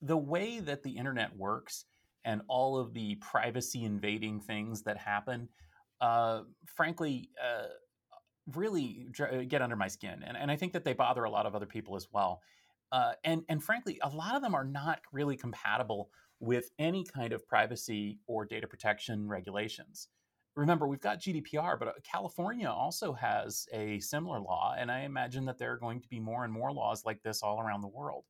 the 0.00 0.16
way 0.16 0.58
that 0.58 0.82
the 0.82 0.90
internet 0.90 1.36
works 1.36 1.84
and 2.24 2.40
all 2.48 2.78
of 2.78 2.94
the 2.94 3.14
privacy 3.16 3.84
invading 3.84 4.40
things 4.40 4.82
that 4.82 4.96
happen 4.96 5.48
uh, 6.00 6.40
frankly 6.64 7.28
uh, 7.42 7.66
really 8.52 9.06
get 9.48 9.62
under 9.62 9.76
my 9.76 9.88
skin 9.88 10.22
and, 10.26 10.36
and 10.36 10.50
i 10.50 10.56
think 10.56 10.72
that 10.72 10.84
they 10.84 10.92
bother 10.92 11.24
a 11.24 11.30
lot 11.30 11.46
of 11.46 11.54
other 11.54 11.66
people 11.66 11.96
as 11.96 12.08
well 12.12 12.42
uh, 12.92 13.12
and 13.24 13.42
and 13.48 13.62
frankly 13.62 13.98
a 14.02 14.08
lot 14.08 14.36
of 14.36 14.42
them 14.42 14.54
are 14.54 14.64
not 14.64 15.00
really 15.12 15.36
compatible 15.36 16.10
with 16.40 16.70
any 16.78 17.04
kind 17.04 17.32
of 17.32 17.46
privacy 17.46 18.18
or 18.26 18.44
data 18.44 18.66
protection 18.66 19.28
regulations. 19.28 20.08
Remember, 20.56 20.86
we've 20.86 21.00
got 21.00 21.20
GDPR, 21.20 21.78
but 21.78 21.88
uh, 21.88 21.92
California 22.04 22.68
also 22.68 23.12
has 23.12 23.66
a 23.72 23.98
similar 24.00 24.38
law, 24.38 24.74
and 24.78 24.90
I 24.90 25.00
imagine 25.00 25.46
that 25.46 25.58
there 25.58 25.72
are 25.72 25.78
going 25.78 26.00
to 26.00 26.08
be 26.08 26.20
more 26.20 26.44
and 26.44 26.52
more 26.52 26.72
laws 26.72 27.04
like 27.04 27.22
this 27.22 27.42
all 27.42 27.60
around 27.60 27.80
the 27.80 27.88
world. 27.88 28.24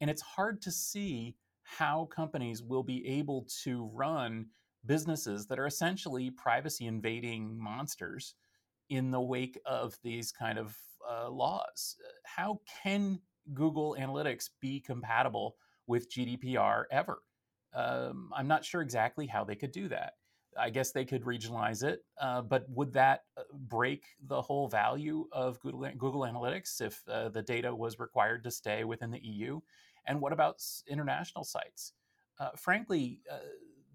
And 0.00 0.10
it's 0.10 0.22
hard 0.22 0.60
to 0.62 0.70
see 0.70 1.34
how 1.62 2.06
companies 2.06 2.62
will 2.62 2.82
be 2.82 3.06
able 3.06 3.46
to 3.64 3.90
run 3.94 4.46
businesses 4.84 5.46
that 5.46 5.58
are 5.58 5.66
essentially 5.66 6.30
privacy 6.30 6.86
invading 6.86 7.58
monsters 7.58 8.34
in 8.88 9.10
the 9.10 9.20
wake 9.20 9.58
of 9.66 9.96
these 10.02 10.32
kind 10.32 10.58
of 10.58 10.76
uh, 11.08 11.28
laws. 11.30 11.96
How 12.24 12.60
can 12.82 13.20
Google 13.54 13.96
Analytics 13.98 14.50
be 14.60 14.80
compatible 14.80 15.56
with 15.86 16.10
GDPR 16.10 16.84
ever? 16.90 17.22
Um, 17.74 18.30
I'm 18.34 18.48
not 18.48 18.64
sure 18.64 18.82
exactly 18.82 19.26
how 19.26 19.44
they 19.44 19.54
could 19.54 19.72
do 19.72 19.88
that. 19.88 20.14
I 20.58 20.70
guess 20.70 20.92
they 20.92 21.04
could 21.04 21.24
regionalize 21.24 21.84
it, 21.84 22.00
uh, 22.18 22.40
but 22.40 22.64
would 22.70 22.92
that 22.94 23.24
uh, 23.36 23.42
break 23.52 24.06
the 24.26 24.40
whole 24.40 24.68
value 24.68 25.26
of 25.30 25.60
Google, 25.60 25.90
Google 25.98 26.20
Analytics 26.22 26.80
if 26.80 27.02
uh, 27.08 27.28
the 27.28 27.42
data 27.42 27.74
was 27.74 27.98
required 27.98 28.42
to 28.44 28.50
stay 28.50 28.84
within 28.84 29.10
the 29.10 29.20
EU? 29.22 29.60
And 30.06 30.20
what 30.20 30.32
about 30.32 30.62
international 30.88 31.44
sites? 31.44 31.92
Uh, 32.38 32.50
frankly, 32.56 33.20
uh, 33.30 33.38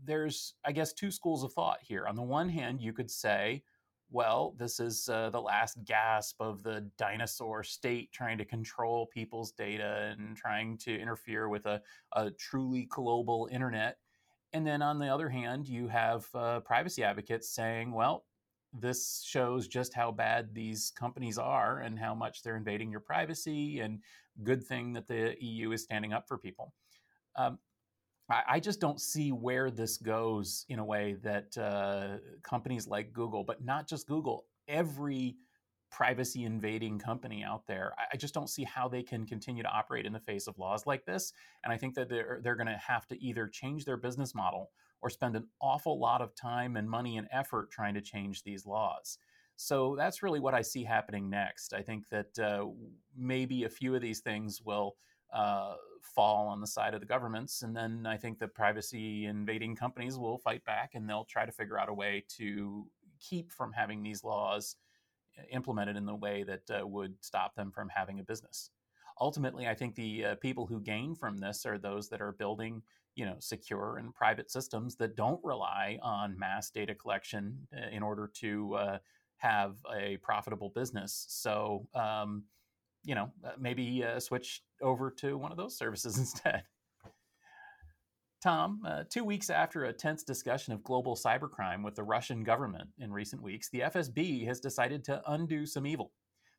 there's, 0.03 0.55
I 0.65 0.71
guess, 0.71 0.93
two 0.93 1.12
schools 1.12 1.43
of 1.43 1.53
thought 1.53 1.79
here. 1.81 2.05
On 2.07 2.15
the 2.15 2.21
one 2.21 2.50
hand, 2.50 2.81
you 2.81 2.93
could 2.93 3.10
say, 3.10 3.63
well, 4.12 4.53
this 4.58 4.80
is 4.80 5.08
uh, 5.08 5.30
the 5.30 5.41
last 5.41 5.77
gasp 5.86 6.36
of 6.41 6.63
the 6.63 6.86
dinosaur 6.98 7.63
state 7.63 8.12
trying 8.12 8.38
to 8.38 8.46
control 8.46 9.08
people's 9.08 9.53
data 9.53 10.13
and 10.18 10.36
trying 10.36 10.77
to 10.80 11.00
interfere 11.00 11.48
with 11.48 11.65
a, 11.65 11.82
a 12.13 12.30
truly 12.32 12.88
global 12.89 13.48
internet. 13.51 13.98
And 14.51 14.68
then 14.68 14.82
on 14.82 15.00
the 15.00 15.08
other 15.08 15.30
hand, 15.30 15.65
you 15.68 15.88
have 15.88 16.27
uh, 16.36 16.60
privacy 16.60 17.03
advocates 17.03 17.50
saying, 17.50 17.94
well, 17.94 18.25
this 18.74 19.24
shows 19.25 19.68
just 19.68 19.94
how 19.94 20.12
bad 20.12 20.53
these 20.53 20.91
companies 20.91 21.38
are 21.38 21.80
and 21.80 21.98
how 21.98 22.13
much 22.13 22.44
they're 22.44 22.58
invading 22.58 22.91
your 22.91 23.00
privacy, 23.00 23.80
and 23.80 24.00
good 24.44 24.63
thing 24.63 24.94
that 24.94 25.08
the 25.08 25.36
EU 25.39 25.72
is 25.72 25.84
standing 25.84 26.13
up 26.13 26.27
for 26.27 26.38
people. 26.38 26.74
Um, 27.38 27.60
I, 28.31 28.43
I, 28.47 28.59
just 28.59 28.79
don't 28.79 29.00
see 29.00 29.31
where 29.31 29.69
this 29.69 29.97
goes 29.97 30.65
in 30.69 30.79
a 30.79 30.85
way 30.85 31.17
that 31.23 31.57
uh, 31.57 32.17
companies 32.43 32.88
like 32.88 33.13
Google, 33.13 33.43
but 33.43 33.63
not 33.63 33.88
just 33.88 34.07
Google, 34.07 34.45
every 34.67 35.35
privacy 35.91 36.45
invading 36.45 36.97
company 36.97 37.43
out 37.43 37.67
there. 37.67 37.93
I, 38.11 38.15
just 38.17 38.33
don't 38.33 38.50
see 38.50 38.63
how 38.63 38.88
they 38.88 39.03
can 39.03 39.25
continue 39.25 39.61
to 39.61 39.69
operate 39.69 40.05
in 40.05 40.13
the 40.13 40.19
face 40.19 40.47
of 40.47 40.57
laws 40.57 40.88
like 40.88 41.05
this. 41.05 41.33
And 41.63 41.73
I 41.73 41.77
think 41.77 41.95
that 41.95 42.09
they're 42.09 42.39
they're 42.41 42.55
going 42.55 42.67
to 42.67 42.77
have 42.77 43.07
to 43.07 43.21
either 43.21 43.47
change 43.47 43.85
their 43.85 43.97
business 43.97 44.33
model 44.33 44.71
or 45.01 45.09
spend 45.09 45.35
an 45.35 45.47
awful 45.61 46.00
lot 46.00 46.21
of 46.21 46.35
time 46.35 46.77
and 46.77 46.89
money 46.89 47.17
and 47.17 47.27
effort 47.31 47.71
trying 47.71 47.93
to 47.95 48.01
change 48.01 48.43
these 48.43 48.65
laws. 48.65 49.17
So 49.57 49.95
that's 49.97 50.23
really 50.23 50.39
what 50.39 50.53
I 50.53 50.61
see 50.61 50.83
happening 50.83 51.29
next. 51.29 51.73
I 51.73 51.81
think 51.81 52.07
that 52.09 52.39
uh, 52.39 52.65
maybe 53.15 53.63
a 53.63 53.69
few 53.69 53.93
of 53.93 54.01
these 54.01 54.21
things 54.21 54.61
will 54.63 54.95
uh, 55.33 55.75
fall 56.01 56.47
on 56.47 56.61
the 56.61 56.67
side 56.67 56.93
of 56.93 57.00
the 57.00 57.05
governments. 57.05 57.61
And 57.61 57.75
then 57.75 58.05
I 58.05 58.17
think 58.17 58.39
the 58.39 58.47
privacy 58.47 59.25
invading 59.25 59.75
companies 59.75 60.17
will 60.17 60.38
fight 60.38 60.63
back 60.65 60.91
and 60.95 61.09
they'll 61.09 61.25
try 61.25 61.45
to 61.45 61.51
figure 61.51 61.79
out 61.79 61.89
a 61.89 61.93
way 61.93 62.23
to 62.38 62.85
keep 63.19 63.51
from 63.51 63.71
having 63.71 64.03
these 64.03 64.23
laws 64.23 64.75
uh, 65.38 65.43
implemented 65.51 65.95
in 65.95 66.05
the 66.05 66.15
way 66.15 66.43
that 66.43 66.69
uh, 66.69 66.85
would 66.85 67.13
stop 67.21 67.55
them 67.55 67.71
from 67.71 67.89
having 67.89 68.19
a 68.19 68.23
business. 68.23 68.71
Ultimately, 69.19 69.67
I 69.67 69.75
think 69.75 69.95
the 69.95 70.25
uh, 70.25 70.35
people 70.35 70.65
who 70.65 70.81
gain 70.81 71.15
from 71.15 71.38
this 71.38 71.65
are 71.65 71.77
those 71.77 72.09
that 72.09 72.21
are 72.21 72.31
building, 72.31 72.81
you 73.15 73.25
know, 73.25 73.35
secure 73.39 73.97
and 73.97 74.15
private 74.15 74.50
systems 74.50 74.95
that 74.95 75.15
don't 75.15 75.39
rely 75.43 76.00
on 76.01 76.39
mass 76.39 76.71
data 76.71 76.95
collection 76.95 77.67
uh, 77.75 77.89
in 77.91 78.01
order 78.01 78.31
to 78.35 78.73
uh, 78.73 78.97
have 79.38 79.75
a 79.95 80.17
profitable 80.17 80.69
business. 80.69 81.25
So, 81.29 81.88
um, 81.93 82.43
you 83.03 83.15
know, 83.15 83.31
uh, 83.46 83.51
maybe 83.60 84.03
uh, 84.03 84.20
switch 84.20 84.62
over 84.81 85.12
to 85.12 85.38
one 85.38 85.51
of 85.51 85.58
those 85.58 85.77
services 85.77 86.17
instead. 86.20 86.63
Tom, 88.41 88.81
uh, 88.88 89.03
two 89.08 89.24
weeks 89.24 89.51
after 89.51 89.86
a 89.86 89.93
tense 89.93 90.24
discussion 90.24 90.74
of 90.74 90.84
global 90.84 91.15
cybercrime 91.15 91.84
with 91.84 91.96
the 91.96 92.03
Russian 92.03 92.43
government 92.43 92.89
in 92.98 93.12
recent 93.12 93.41
weeks, 93.41 93.70
the 93.70 93.81
FSB 93.81 94.48
has 94.48 94.60
decided 94.60 95.03
to 95.05 95.22
undo 95.27 95.65
some 95.67 95.86
evil. 95.86 96.12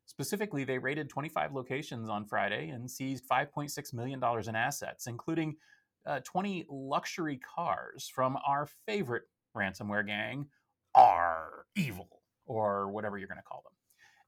Specifically, 0.07 0.65
they 0.65 0.79
raided 0.79 1.09
25 1.09 1.53
locations 1.53 2.09
on 2.09 2.25
Friday 2.25 2.69
and 2.69 2.89
seized 2.89 3.25
$5.6 3.29 3.95
million 3.95 4.21
in 4.47 4.57
assets, 4.57 5.07
including 5.07 5.57
uh, 6.07 6.21
20 6.25 6.67
luxury 6.69 7.39
cars 7.39 8.11
from 8.13 8.37
our 8.47 8.69
favorite 8.87 9.25
ransomware 9.57 10.07
gang, 10.07 10.47
R 10.95 11.67
Evil, 11.77 12.23
or 12.47 12.91
whatever 12.91 13.19
you're 13.19 13.29
going 13.29 13.39
to 13.39 13.45
call 13.45 13.63
them. 13.65 13.73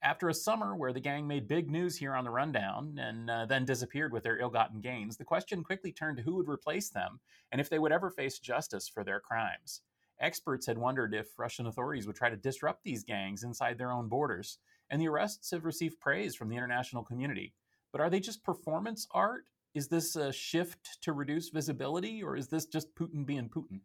After 0.05 0.29
a 0.29 0.35
summer 0.35 0.77
where 0.77 0.93
the 0.93 1.01
gang 1.01 1.27
made 1.27 1.49
big 1.49 1.71
news 1.71 1.97
here 1.97 2.15
on 2.15 2.25
the 2.25 2.31
rundown 2.31 2.99
and 2.99 3.31
uh, 3.31 3.47
then 3.47 3.65
disappeared 3.65 4.13
with 4.13 4.23
their 4.23 4.39
ill 4.39 4.51
gotten 4.51 4.83
gains, 4.83 5.17
the 5.17 5.25
question 5.25 5.65
quickly 5.65 5.93
turned 5.93 6.19
to 6.19 6.23
who 6.23 6.35
would 6.35 6.49
replace 6.49 6.91
them 6.91 7.21
and 7.51 7.59
if 7.59 7.71
they 7.71 7.79
would 7.79 7.91
ever 7.91 8.11
face 8.11 8.39
justice 8.39 8.87
for 8.87 9.03
their 9.03 9.19
crimes. 9.19 9.81
Experts 10.21 10.67
had 10.67 10.77
wondered 10.77 11.15
if 11.15 11.39
Russian 11.39 11.67
authorities 11.67 12.07
would 12.07 12.17
try 12.17 12.29
to 12.29 12.37
disrupt 12.37 12.85
these 12.85 13.03
gangs 13.03 13.45
inside 13.45 13.79
their 13.79 13.93
own 13.93 14.11
borders, 14.11 14.59
and 14.91 15.01
the 15.01 15.09
arrests 15.09 15.51
have 15.53 15.65
received 15.65 15.99
praise 16.01 16.37
from 16.37 16.51
the 16.51 16.57
international 16.57 17.03
community. 17.03 17.55
But 17.91 18.03
are 18.03 18.11
they 18.11 18.21
just 18.21 18.45
performance 18.45 19.09
art? 19.11 19.45
Is 19.75 19.89
this 19.89 20.17
a 20.17 20.31
shift 20.35 20.99
to 21.01 21.15
reduce 21.15 21.49
visibility, 21.49 22.23
or 22.23 22.37
is 22.37 22.49
this 22.49 22.67
just 22.67 22.95
Putin 22.95 23.25
being 23.25 23.49
Putin? 23.49 23.81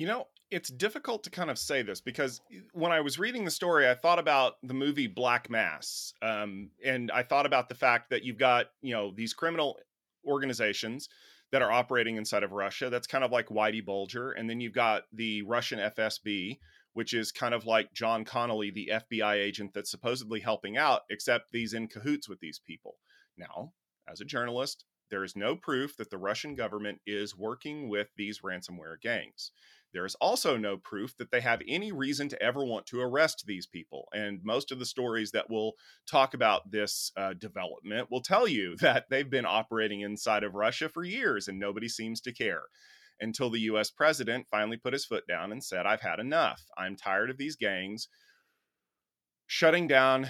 You 0.00 0.06
know, 0.06 0.28
it's 0.50 0.70
difficult 0.70 1.24
to 1.24 1.30
kind 1.30 1.50
of 1.50 1.58
say 1.58 1.82
this 1.82 2.00
because 2.00 2.40
when 2.72 2.90
I 2.90 3.02
was 3.02 3.18
reading 3.18 3.44
the 3.44 3.50
story, 3.50 3.86
I 3.86 3.94
thought 3.94 4.18
about 4.18 4.54
the 4.62 4.72
movie 4.72 5.06
Black 5.06 5.50
Mass, 5.50 6.14
um, 6.22 6.70
and 6.82 7.10
I 7.10 7.22
thought 7.22 7.44
about 7.44 7.68
the 7.68 7.74
fact 7.74 8.08
that 8.08 8.24
you've 8.24 8.38
got 8.38 8.68
you 8.80 8.94
know 8.94 9.12
these 9.14 9.34
criminal 9.34 9.76
organizations 10.26 11.10
that 11.52 11.60
are 11.60 11.70
operating 11.70 12.16
inside 12.16 12.44
of 12.44 12.52
Russia. 12.52 12.88
That's 12.88 13.06
kind 13.06 13.24
of 13.24 13.30
like 13.30 13.48
Whitey 13.48 13.84
Bulger, 13.84 14.32
and 14.32 14.48
then 14.48 14.58
you've 14.58 14.72
got 14.72 15.02
the 15.12 15.42
Russian 15.42 15.78
FSB, 15.78 16.56
which 16.94 17.12
is 17.12 17.30
kind 17.30 17.52
of 17.52 17.66
like 17.66 17.92
John 17.92 18.24
Connolly, 18.24 18.70
the 18.70 18.92
FBI 18.94 19.34
agent 19.34 19.72
that's 19.74 19.90
supposedly 19.90 20.40
helping 20.40 20.78
out, 20.78 21.02
except 21.10 21.48
he's 21.52 21.74
in 21.74 21.88
cahoots 21.88 22.26
with 22.26 22.40
these 22.40 22.58
people. 22.66 22.96
Now, 23.36 23.74
as 24.10 24.22
a 24.22 24.24
journalist, 24.24 24.86
there 25.10 25.24
is 25.24 25.36
no 25.36 25.56
proof 25.56 25.96
that 25.96 26.08
the 26.08 26.18
Russian 26.18 26.54
government 26.54 27.00
is 27.06 27.36
working 27.36 27.88
with 27.88 28.08
these 28.16 28.40
ransomware 28.40 28.98
gangs. 29.02 29.50
There 29.92 30.04
is 30.04 30.14
also 30.16 30.56
no 30.56 30.76
proof 30.76 31.16
that 31.16 31.30
they 31.30 31.40
have 31.40 31.62
any 31.66 31.92
reason 31.92 32.28
to 32.28 32.42
ever 32.42 32.64
want 32.64 32.86
to 32.86 33.00
arrest 33.00 33.44
these 33.46 33.66
people. 33.66 34.08
And 34.12 34.40
most 34.44 34.70
of 34.70 34.78
the 34.78 34.86
stories 34.86 35.32
that 35.32 35.50
will 35.50 35.74
talk 36.06 36.34
about 36.34 36.70
this 36.70 37.12
uh, 37.16 37.34
development 37.34 38.10
will 38.10 38.22
tell 38.22 38.46
you 38.46 38.76
that 38.80 39.06
they've 39.10 39.30
been 39.30 39.46
operating 39.46 40.00
inside 40.00 40.44
of 40.44 40.54
Russia 40.54 40.88
for 40.88 41.04
years 41.04 41.48
and 41.48 41.58
nobody 41.58 41.88
seems 41.88 42.20
to 42.22 42.32
care. 42.32 42.62
Until 43.22 43.50
the 43.50 43.60
US 43.60 43.90
president 43.90 44.46
finally 44.50 44.78
put 44.78 44.94
his 44.94 45.04
foot 45.04 45.24
down 45.28 45.52
and 45.52 45.62
said, 45.62 45.84
I've 45.84 46.00
had 46.00 46.20
enough. 46.20 46.62
I'm 46.78 46.96
tired 46.96 47.28
of 47.28 47.36
these 47.36 47.56
gangs 47.56 48.08
shutting 49.46 49.88
down 49.88 50.28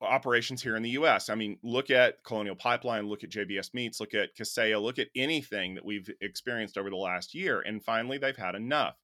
operations 0.00 0.62
here 0.62 0.76
in 0.76 0.82
the 0.82 0.90
US. 0.90 1.28
I 1.28 1.34
mean, 1.34 1.58
look 1.62 1.90
at 1.90 2.22
Colonial 2.24 2.56
Pipeline, 2.56 3.08
look 3.08 3.24
at 3.24 3.30
JBS 3.30 3.74
Meats, 3.74 4.00
look 4.00 4.14
at 4.14 4.36
Kaseya, 4.36 4.80
look 4.80 4.98
at 4.98 5.08
anything 5.14 5.74
that 5.74 5.84
we've 5.84 6.10
experienced 6.20 6.78
over 6.78 6.90
the 6.90 6.96
last 6.96 7.34
year. 7.34 7.60
And 7.60 7.82
finally, 7.82 8.18
they've 8.18 8.36
had 8.36 8.54
enough. 8.54 8.96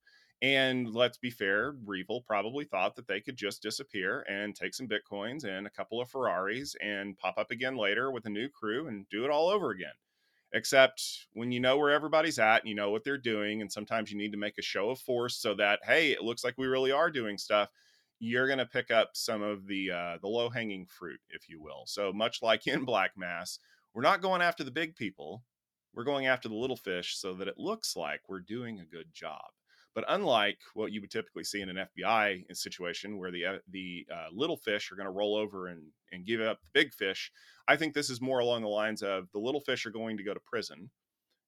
And 0.43 0.93
let's 0.93 1.17
be 1.17 1.31
fair, 1.31 1.75
REvil 1.85 2.23
probably 2.27 2.67
thought 2.67 2.97
that 2.97 3.09
they 3.09 3.21
could 3.21 3.37
just 3.37 3.63
disappear 3.63 4.21
and 4.29 4.55
take 4.55 4.75
some 4.75 4.89
Bitcoins 4.89 5.45
and 5.45 5.67
a 5.67 5.71
couple 5.71 6.01
of 6.01 6.11
Ferraris 6.11 6.75
and 6.83 7.17
pop 7.17 7.39
up 7.39 7.51
again 7.51 7.77
later 7.77 8.11
with 8.11 8.27
a 8.27 8.31
new 8.31 8.49
crew 8.49 8.87
and 8.87 9.09
do 9.09 9.25
it 9.25 9.31
all 9.31 9.49
over 9.49 9.71
again. 9.71 9.95
Except 10.53 11.03
when 11.33 11.53
you 11.53 11.61
know 11.61 11.77
where 11.79 11.91
everybody's 11.91 12.39
at 12.39 12.61
and 12.61 12.69
you 12.69 12.75
know 12.75 12.91
what 12.91 13.03
they're 13.03 13.19
doing, 13.19 13.63
and 13.63 13.73
sometimes 13.73 14.11
you 14.11 14.19
need 14.19 14.33
to 14.33 14.39
make 14.39 14.59
a 14.59 14.63
show 14.63 14.91
of 14.91 15.01
force 15.01 15.37
so 15.37 15.55
that, 15.55 15.81
hey, 15.85 16.13
it 16.13 16.23
looks 16.23 16.45
like 16.45 16.55
we 16.57 16.67
really 16.67 16.93
are 16.93 17.11
doing 17.11 17.39
stuff 17.39 17.69
you're 18.19 18.47
going 18.47 18.59
to 18.59 18.67
pick 18.67 18.91
up 18.91 19.11
some 19.15 19.43
of 19.43 19.67
the 19.67 19.91
uh, 19.91 20.19
the 20.21 20.29
low 20.29 20.49
hanging 20.49 20.87
fruit, 20.87 21.21
if 21.31 21.49
you 21.49 21.61
will. 21.61 21.85
So 21.87 22.13
much 22.13 22.43
like 22.43 22.67
in 22.67 22.85
Black 22.85 23.13
Mass, 23.17 23.59
we're 23.95 24.03
not 24.03 24.23
going 24.23 24.43
after 24.43 24.65
the 24.65 24.71
big 24.71 24.97
people. 24.97 25.43
We're 25.95 26.05
going 26.05 26.27
after 26.27 26.49
the 26.49 26.55
little 26.55 26.77
fish 26.77 27.17
so 27.17 27.35
that 27.35 27.49
it 27.49 27.59
looks 27.59 27.97
like 27.97 28.21
we're 28.29 28.41
doing 28.41 28.81
a 28.81 28.85
good 28.85 29.07
job. 29.13 29.47
But 29.95 30.05
unlike 30.09 30.59
what 30.75 30.93
you 30.93 31.01
would 31.01 31.11
typically 31.11 31.45
see 31.45 31.63
in 31.63 31.71
an 31.71 31.87
FBI 31.97 32.55
situation 32.55 33.19
where 33.19 33.31
the 33.31 33.47
uh, 33.47 33.59
the 33.71 34.07
uh, 34.13 34.27
little 34.33 34.59
fish 34.59 34.93
are 34.93 34.97
going 34.97 35.07
to 35.07 35.13
roll 35.13 35.37
over 35.37 35.69
and, 35.69 35.83
and 36.13 36.27
give 36.27 36.41
up 36.41 36.61
the 36.63 36.71
big 36.75 36.93
fish, 36.93 37.33
I 37.67 37.77
think 37.77 37.95
this 37.95 38.11
is 38.11 38.21
more 38.21 38.41
along 38.41 38.63
the 38.63 38.69
lines 38.69 39.03
of 39.03 39.31
the 39.33 39.39
little 39.39 39.63
fish 39.63 39.87
are 39.87 39.91
going 39.91 40.19
to 40.19 40.23
go 40.23 40.35
to 40.35 40.41
prison 40.41 40.91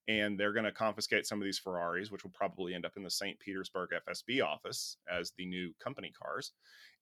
and 0.09 0.41
they're 0.41 0.55
going 0.55 0.65
to 0.65 0.73
confiscate 0.73 1.27
some 1.27 1.39
of 1.39 1.45
these 1.45 1.59
Ferraris, 1.59 2.11
which 2.11 2.25
will 2.25 2.31
probably 2.31 2.75
end 2.75 2.87
up 2.87 2.97
in 2.97 3.03
the 3.03 3.11
St. 3.11 3.39
Petersburg 3.39 3.91
FSB 4.09 4.43
office 4.43 4.97
as 5.11 5.33
the 5.37 5.45
new 5.45 5.75
company 5.85 6.11
cars. 6.11 6.53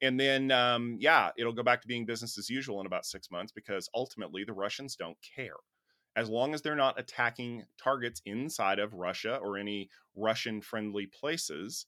And 0.03 0.19
then, 0.19 0.51
um, 0.51 0.97
yeah, 0.99 1.31
it'll 1.39 1.53
go 1.53 1.63
back 1.63 1.81
to 1.83 1.89
being 1.89 2.05
business 2.05 2.37
as 2.37 2.51
usual 2.51 2.81
in 2.81 2.87
about 2.87 3.07
six 3.07 3.31
months 3.31 3.53
because 3.53 3.89
ultimately 3.95 4.43
the 4.43 4.53
Russians 4.53 4.97
don't 4.97 5.17
care. 5.37 5.55
As 6.17 6.29
long 6.29 6.53
as 6.53 6.63
they're 6.63 6.75
not 6.75 6.99
attacking 6.99 7.65
targets 7.81 8.21
inside 8.27 8.81
of 8.81 8.95
Russia 8.95 9.37
or 9.37 9.57
any 9.57 9.89
Russian 10.17 10.61
friendly 10.61 11.07
places, 11.07 11.87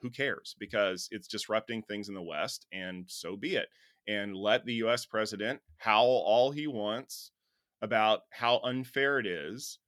who 0.00 0.10
cares? 0.10 0.54
Because 0.60 1.08
it's 1.10 1.26
disrupting 1.26 1.82
things 1.82 2.08
in 2.08 2.14
the 2.14 2.22
West, 2.22 2.66
and 2.72 3.04
so 3.08 3.36
be 3.36 3.56
it. 3.56 3.68
And 4.06 4.36
let 4.36 4.64
the 4.64 4.74
US 4.74 5.06
president 5.06 5.60
howl 5.78 6.22
all 6.24 6.52
he 6.52 6.66
wants 6.66 7.32
about 7.80 8.22
how 8.30 8.60
unfair 8.62 9.18
it 9.18 9.26
is 9.26 9.78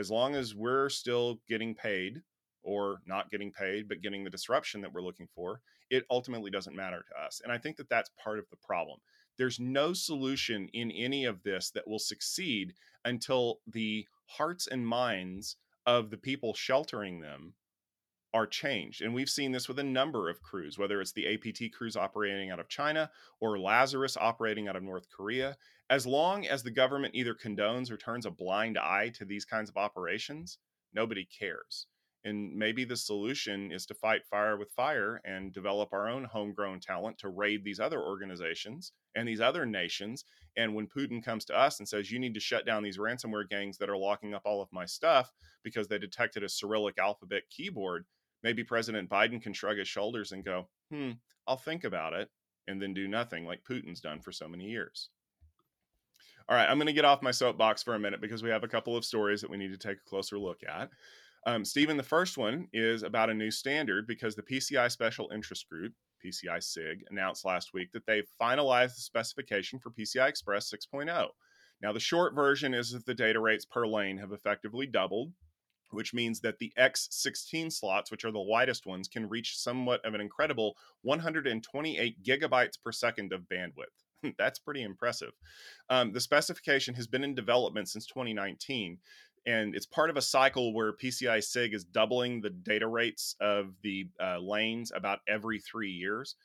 as 0.00 0.10
long 0.10 0.34
as 0.34 0.54
we're 0.54 0.88
still 0.88 1.40
getting 1.48 1.74
paid 1.74 2.22
or 2.62 2.98
not 3.06 3.30
getting 3.30 3.52
paid, 3.52 3.88
but 3.88 4.02
getting 4.02 4.24
the 4.24 4.30
disruption 4.30 4.80
that 4.80 4.92
we're 4.92 5.02
looking 5.02 5.28
for, 5.34 5.60
it 5.90 6.04
ultimately 6.10 6.50
doesn't 6.50 6.76
matter 6.76 7.04
to 7.08 7.24
us. 7.24 7.40
And 7.44 7.52
I 7.52 7.58
think 7.58 7.76
that 7.76 7.88
that's 7.88 8.10
part 8.22 8.38
of 8.38 8.46
the 8.50 8.56
problem. 8.56 8.98
There's 9.38 9.60
no 9.60 9.92
solution 9.92 10.68
in 10.72 10.90
any 10.90 11.24
of 11.24 11.42
this 11.42 11.70
that 11.70 11.86
will 11.86 11.98
succeed 11.98 12.74
until 13.04 13.60
the 13.66 14.06
hearts 14.26 14.66
and 14.66 14.86
minds 14.86 15.56
of 15.86 16.10
the 16.10 16.18
people 16.18 16.54
sheltering 16.54 17.20
them 17.20 17.54
are 18.32 18.46
changed. 18.46 19.02
And 19.02 19.14
we've 19.14 19.28
seen 19.28 19.52
this 19.52 19.66
with 19.66 19.78
a 19.78 19.84
number 19.84 20.28
of 20.28 20.42
crews, 20.42 20.78
whether 20.78 21.00
it's 21.00 21.12
the 21.12 21.34
APT 21.34 21.72
crews 21.72 21.96
operating 21.96 22.50
out 22.50 22.60
of 22.60 22.68
China 22.68 23.10
or 23.40 23.58
Lazarus 23.58 24.16
operating 24.16 24.68
out 24.68 24.76
of 24.76 24.82
North 24.82 25.06
Korea. 25.10 25.56
As 25.90 26.06
long 26.06 26.46
as 26.46 26.62
the 26.62 26.70
government 26.70 27.16
either 27.16 27.34
condones 27.34 27.90
or 27.90 27.96
turns 27.96 28.24
a 28.24 28.30
blind 28.30 28.78
eye 28.78 29.08
to 29.16 29.24
these 29.24 29.44
kinds 29.44 29.68
of 29.68 29.76
operations, 29.76 30.58
nobody 30.94 31.24
cares. 31.24 31.88
And 32.22 32.54
maybe 32.54 32.84
the 32.84 32.96
solution 32.96 33.72
is 33.72 33.86
to 33.86 33.94
fight 33.94 34.24
fire 34.24 34.56
with 34.56 34.70
fire 34.70 35.20
and 35.24 35.52
develop 35.52 35.92
our 35.92 36.08
own 36.08 36.22
homegrown 36.22 36.78
talent 36.78 37.18
to 37.18 37.28
raid 37.28 37.64
these 37.64 37.80
other 37.80 38.00
organizations 38.00 38.92
and 39.16 39.26
these 39.26 39.40
other 39.40 39.66
nations. 39.66 40.24
And 40.56 40.76
when 40.76 40.86
Putin 40.86 41.24
comes 41.24 41.44
to 41.46 41.58
us 41.58 41.80
and 41.80 41.88
says, 41.88 42.08
you 42.08 42.20
need 42.20 42.34
to 42.34 42.40
shut 42.40 42.64
down 42.64 42.84
these 42.84 42.98
ransomware 42.98 43.48
gangs 43.48 43.76
that 43.78 43.90
are 43.90 43.96
locking 43.96 44.32
up 44.32 44.42
all 44.44 44.62
of 44.62 44.72
my 44.72 44.84
stuff 44.84 45.32
because 45.64 45.88
they 45.88 45.98
detected 45.98 46.44
a 46.44 46.48
Cyrillic 46.48 46.98
alphabet 46.98 47.42
keyboard, 47.50 48.04
maybe 48.44 48.62
President 48.62 49.10
Biden 49.10 49.42
can 49.42 49.52
shrug 49.52 49.78
his 49.78 49.88
shoulders 49.88 50.30
and 50.30 50.44
go, 50.44 50.68
hmm, 50.92 51.12
I'll 51.48 51.56
think 51.56 51.82
about 51.82 52.12
it, 52.12 52.28
and 52.68 52.80
then 52.80 52.94
do 52.94 53.08
nothing 53.08 53.44
like 53.44 53.64
Putin's 53.68 54.00
done 54.00 54.20
for 54.20 54.30
so 54.30 54.46
many 54.46 54.66
years. 54.66 55.10
All 56.50 56.56
right, 56.56 56.68
I'm 56.68 56.78
going 56.78 56.88
to 56.88 56.92
get 56.92 57.04
off 57.04 57.22
my 57.22 57.30
soapbox 57.30 57.80
for 57.80 57.94
a 57.94 57.98
minute 58.00 58.20
because 58.20 58.42
we 58.42 58.50
have 58.50 58.64
a 58.64 58.68
couple 58.68 58.96
of 58.96 59.04
stories 59.04 59.40
that 59.40 59.50
we 59.50 59.56
need 59.56 59.70
to 59.70 59.78
take 59.78 59.98
a 59.98 60.10
closer 60.10 60.36
look 60.36 60.62
at. 60.68 60.90
Um, 61.46 61.64
Stephen, 61.64 61.96
the 61.96 62.02
first 62.02 62.36
one 62.36 62.66
is 62.72 63.04
about 63.04 63.30
a 63.30 63.34
new 63.34 63.52
standard 63.52 64.08
because 64.08 64.34
the 64.34 64.42
PCI 64.42 64.90
Special 64.90 65.30
Interest 65.32 65.64
Group, 65.68 65.92
PCI 66.24 66.60
SIG, 66.60 67.04
announced 67.08 67.44
last 67.44 67.72
week 67.72 67.92
that 67.92 68.04
they've 68.04 68.28
finalized 68.42 68.96
the 68.96 69.00
specification 69.00 69.78
for 69.78 69.90
PCI 69.90 70.28
Express 70.28 70.74
6.0. 70.74 71.28
Now, 71.82 71.92
the 71.92 72.00
short 72.00 72.34
version 72.34 72.74
is 72.74 72.90
that 72.90 73.06
the 73.06 73.14
data 73.14 73.38
rates 73.38 73.64
per 73.64 73.86
lane 73.86 74.18
have 74.18 74.32
effectively 74.32 74.86
doubled, 74.86 75.32
which 75.90 76.12
means 76.12 76.40
that 76.40 76.58
the 76.58 76.72
X16 76.76 77.72
slots, 77.72 78.10
which 78.10 78.24
are 78.24 78.32
the 78.32 78.40
widest 78.40 78.86
ones, 78.86 79.06
can 79.06 79.28
reach 79.28 79.56
somewhat 79.56 80.04
of 80.04 80.14
an 80.14 80.20
incredible 80.20 80.76
128 81.02 82.24
gigabytes 82.24 82.74
per 82.82 82.90
second 82.90 83.32
of 83.32 83.42
bandwidth. 83.42 84.09
That's 84.38 84.58
pretty 84.58 84.82
impressive. 84.82 85.32
Um, 85.88 86.12
the 86.12 86.20
specification 86.20 86.94
has 86.94 87.06
been 87.06 87.24
in 87.24 87.34
development 87.34 87.88
since 87.88 88.06
2019, 88.06 88.98
and 89.46 89.74
it's 89.74 89.86
part 89.86 90.10
of 90.10 90.16
a 90.16 90.22
cycle 90.22 90.74
where 90.74 90.92
PCI 90.92 91.42
SIG 91.42 91.74
is 91.74 91.84
doubling 91.84 92.40
the 92.40 92.50
data 92.50 92.86
rates 92.86 93.34
of 93.40 93.74
the 93.82 94.08
uh, 94.22 94.38
lanes 94.38 94.92
about 94.94 95.20
every 95.26 95.58
three 95.58 95.90
years. 95.90 96.36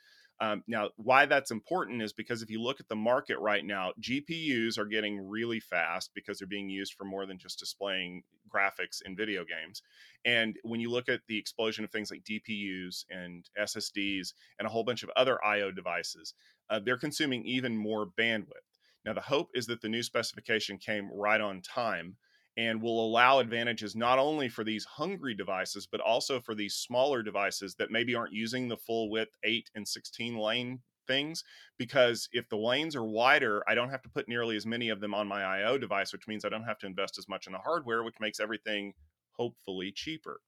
Um, 0.42 0.64
now, 0.68 0.90
why 0.98 1.26
that's 1.26 1.52
important 1.52 2.02
is 2.02 2.12
because 2.12 2.42
if 2.42 2.50
you 2.50 2.62
look 2.62 2.82
at 2.82 2.90
the 2.90 2.96
market 2.96 3.40
right 3.40 3.64
now, 3.64 3.94
GPUs 4.02 4.78
are 4.78 4.86
getting 4.86 5.18
really 5.18 5.62
fast 5.62 6.12
because 6.14 6.40
they're 6.40 6.48
being 6.48 6.70
used 6.70 6.94
for 6.94 7.06
more 7.06 7.26
than 7.26 7.38
just 7.38 7.60
displaying 7.60 8.24
graphics 8.54 9.02
in 9.06 9.16
video 9.16 9.46
games. 9.46 9.82
And 10.26 10.58
when 10.64 10.82
you 10.82 10.92
look 10.92 11.08
at 11.08 11.22
the 11.28 11.38
explosion 11.38 11.86
of 11.86 11.92
things 11.92 12.12
like 12.12 12.24
DPUs 12.24 13.06
and 13.10 13.50
SSDs 13.58 14.34
and 14.60 14.68
a 14.68 14.70
whole 14.70 14.84
bunch 14.84 15.04
of 15.04 15.12
other 15.16 15.44
I/O 15.44 15.72
devices, 15.72 16.34
uh, 16.70 16.80
they're 16.80 16.98
consuming 16.98 17.46
even 17.46 17.78
more 17.78 18.08
bandwidth. 18.20 18.66
Now, 19.06 19.14
the 19.14 19.22
hope 19.22 19.50
is 19.54 19.68
that 19.68 19.82
the 19.82 19.90
new 19.90 20.02
specification 20.02 20.78
came 20.78 21.10
right 21.14 21.40
on 21.40 21.62
time 21.62 22.18
and 22.58 22.82
will 22.82 23.06
allow 23.06 23.40
advantages 23.40 23.96
not 23.96 24.18
only 24.18 24.50
for 24.50 24.64
these 24.64 24.86
hungry 24.86 25.36
devices, 25.36 25.88
but 25.90 26.00
also 26.00 26.40
for 26.40 26.56
these 26.56 26.76
smaller 26.76 27.22
devices 27.22 27.76
that 27.76 27.92
maybe 27.92 28.16
aren't 28.16 28.34
using 28.34 28.68
the 28.68 28.78
full 28.78 29.10
width 29.10 29.36
8 29.44 29.70
and 29.76 29.88
16 29.88 30.38
lane 30.38 30.80
things. 31.06 31.44
Because 31.78 32.30
if 32.32 32.48
the 32.50 32.58
lanes 32.58 32.96
are 32.96 33.04
wider, 33.04 33.64
I 33.68 33.76
don't 33.76 33.90
have 33.90 34.02
to 34.04 34.10
put 34.10 34.30
nearly 34.30 34.56
as 34.56 34.66
many 34.66 34.90
of 34.90 35.02
them 35.02 35.14
on 35.14 35.28
my 35.28 35.44
IO 35.44 35.78
device, 35.78 36.14
which 36.14 36.28
means 36.28 36.46
I 36.46 36.50
don't 36.50 36.64
have 36.64 36.80
to 36.80 36.88
invest 36.88 37.18
as 37.18 37.28
much 37.28 37.46
in 37.46 37.54
the 37.54 37.60
hardware, 37.60 38.04
which 38.04 38.20
makes 38.20 38.40
everything 38.40 38.94
hopefully 39.34 39.92
cheaper. 39.94 40.40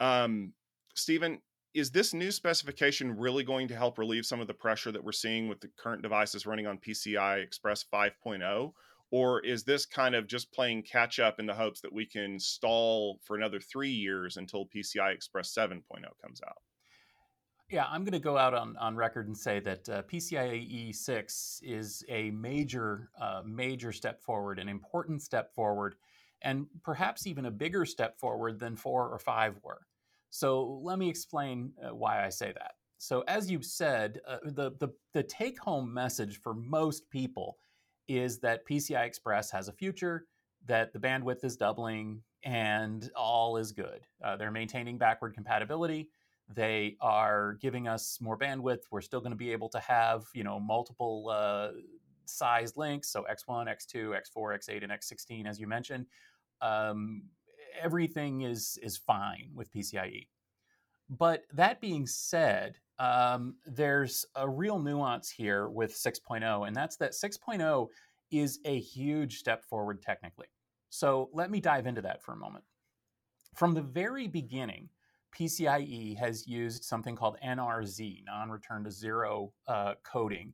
Um, 0.00 0.52
Stephen, 0.94 1.40
is 1.74 1.90
this 1.90 2.12
new 2.12 2.30
specification 2.30 3.16
really 3.16 3.44
going 3.44 3.68
to 3.68 3.76
help 3.76 3.98
relieve 3.98 4.26
some 4.26 4.40
of 4.40 4.46
the 4.46 4.54
pressure 4.54 4.92
that 4.92 5.02
we're 5.02 5.12
seeing 5.12 5.48
with 5.48 5.60
the 5.60 5.68
current 5.76 6.02
devices 6.02 6.46
running 6.46 6.66
on 6.66 6.78
PCI 6.78 7.42
Express 7.42 7.84
5.0? 7.92 8.72
or 9.12 9.40
is 9.40 9.62
this 9.62 9.84
kind 9.84 10.14
of 10.14 10.26
just 10.26 10.50
playing 10.52 10.82
catch 10.82 11.20
up 11.20 11.38
in 11.38 11.44
the 11.46 11.54
hopes 11.54 11.82
that 11.82 11.92
we 11.92 12.04
can 12.04 12.40
stall 12.40 13.20
for 13.22 13.36
another 13.36 13.60
three 13.60 13.90
years 13.90 14.38
until 14.38 14.66
PCI 14.74 15.14
Express 15.14 15.54
7.0 15.54 15.82
comes 16.20 16.40
out? 16.44 16.56
Yeah, 17.70 17.84
I'm 17.88 18.04
going 18.04 18.12
to 18.12 18.18
go 18.18 18.38
out 18.38 18.54
on, 18.54 18.74
on 18.78 18.96
record 18.96 19.28
and 19.28 19.36
say 19.36 19.60
that 19.60 19.88
uh, 19.88 20.02
PCIe 20.02 20.94
6 20.94 21.60
is 21.62 22.04
a 22.08 22.30
major, 22.30 23.10
uh, 23.20 23.42
major 23.44 23.92
step 23.92 24.22
forward, 24.22 24.58
an 24.58 24.68
important 24.68 25.22
step 25.22 25.54
forward, 25.54 25.94
and 26.40 26.66
perhaps 26.82 27.26
even 27.26 27.44
a 27.44 27.50
bigger 27.50 27.84
step 27.84 28.18
forward 28.18 28.58
than 28.58 28.76
4 28.76 29.08
or 29.10 29.18
5 29.18 29.56
were. 29.62 29.82
So 30.34 30.80
let 30.82 30.98
me 30.98 31.10
explain 31.10 31.72
uh, 31.84 31.94
why 31.94 32.24
I 32.24 32.30
say 32.30 32.52
that. 32.54 32.72
So, 32.96 33.22
as 33.28 33.50
you 33.50 33.60
said, 33.60 34.18
uh, 34.26 34.38
the, 34.44 34.72
the, 34.80 34.88
the 35.12 35.22
take 35.22 35.60
home 35.60 35.92
message 35.92 36.40
for 36.40 36.54
most 36.54 37.10
people 37.10 37.58
is 38.08 38.38
that 38.38 38.66
PCI 38.66 39.04
Express 39.04 39.50
has 39.50 39.68
a 39.68 39.72
future, 39.72 40.24
that 40.66 40.94
the 40.94 40.98
bandwidth 40.98 41.44
is 41.44 41.58
doubling, 41.58 42.22
and 42.44 43.10
all 43.14 43.58
is 43.58 43.72
good. 43.72 44.06
Uh, 44.24 44.36
they're 44.36 44.50
maintaining 44.50 44.96
backward 44.96 45.34
compatibility. 45.34 46.08
They 46.48 46.96
are 47.02 47.58
giving 47.60 47.86
us 47.86 48.18
more 48.18 48.38
bandwidth. 48.38 48.84
We're 48.90 49.02
still 49.02 49.20
going 49.20 49.32
to 49.32 49.36
be 49.36 49.52
able 49.52 49.68
to 49.68 49.80
have, 49.80 50.24
you 50.32 50.44
know, 50.44 50.58
multiple 50.58 51.28
uh, 51.28 51.72
size 52.24 52.74
links. 52.78 53.12
So 53.12 53.26
X1, 53.30 53.68
X2, 53.68 54.18
X4, 54.18 54.58
X8, 54.58 54.82
and 54.82 54.92
X16, 54.92 55.46
as 55.46 55.60
you 55.60 55.66
mentioned. 55.66 56.06
Um, 56.62 57.24
everything 57.80 58.42
is 58.42 58.78
is 58.82 58.96
fine 58.96 59.50
with 59.54 59.72
PCIe. 59.72 60.28
But 61.08 61.44
that 61.52 61.80
being 61.80 62.06
said, 62.06 62.76
um, 62.98 63.56
there's 63.66 64.24
a 64.34 64.48
real 64.48 64.78
nuance 64.78 65.30
here 65.30 65.68
with 65.68 65.92
6.0, 65.92 66.66
and 66.66 66.74
that's 66.74 66.96
that 66.96 67.12
6.0 67.12 67.88
is 68.30 68.60
a 68.64 68.78
huge 68.78 69.38
step 69.38 69.64
forward 69.64 70.00
technically. 70.00 70.46
So 70.88 71.28
let 71.32 71.50
me 71.50 71.60
dive 71.60 71.86
into 71.86 72.02
that 72.02 72.22
for 72.22 72.32
a 72.32 72.36
moment. 72.36 72.64
From 73.54 73.74
the 73.74 73.82
very 73.82 74.26
beginning, 74.26 74.88
PCIe 75.36 76.16
has 76.18 76.46
used 76.46 76.84
something 76.84 77.16
called 77.16 77.36
NRZ, 77.44 78.24
non 78.24 78.50
return 78.50 78.84
to 78.84 78.90
zero 78.90 79.52
uh, 79.66 79.94
coding. 80.02 80.52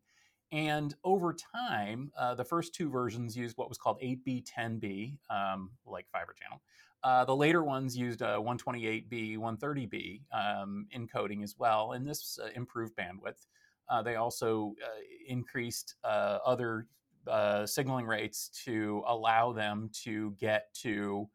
And 0.50 0.94
over 1.04 1.35
time, 1.35 2.11
uh, 2.16 2.35
the 2.35 2.44
first 2.44 2.74
two 2.74 2.88
versions 2.88 3.37
used 3.37 3.57
what 3.59 3.68
was 3.68 3.76
called 3.76 4.00
8B, 4.00 4.44
10B, 4.48 5.18
um, 5.28 5.70
like 5.85 6.07
Fiber 6.11 6.35
Channel. 6.40 6.62
Uh, 7.04 7.24
the 7.24 7.34
later 7.34 7.62
ones 7.62 7.96
used 7.96 8.22
uh, 8.22 8.38
128B, 8.38 9.38
130B 9.38 10.20
um, 10.32 10.87
encoding 10.96 11.42
as 11.42 11.56
well, 11.58 11.92
and 11.92 12.06
this 12.06 12.38
uh, 12.42 12.48
improved 12.56 12.94
bandwidth. 12.96 13.46
Uh, 13.88 14.02
they 14.02 14.16
also 14.16 14.74
uh, 14.84 15.00
increased 15.26 15.94
uh, 16.04 16.38
other 16.44 16.87
signaling 17.66 18.06
rates 18.06 18.48
to 18.64 19.02
allow 19.06 19.52
them 19.52 19.90
to 19.92 20.34
get 20.40 20.72
to 20.72 21.28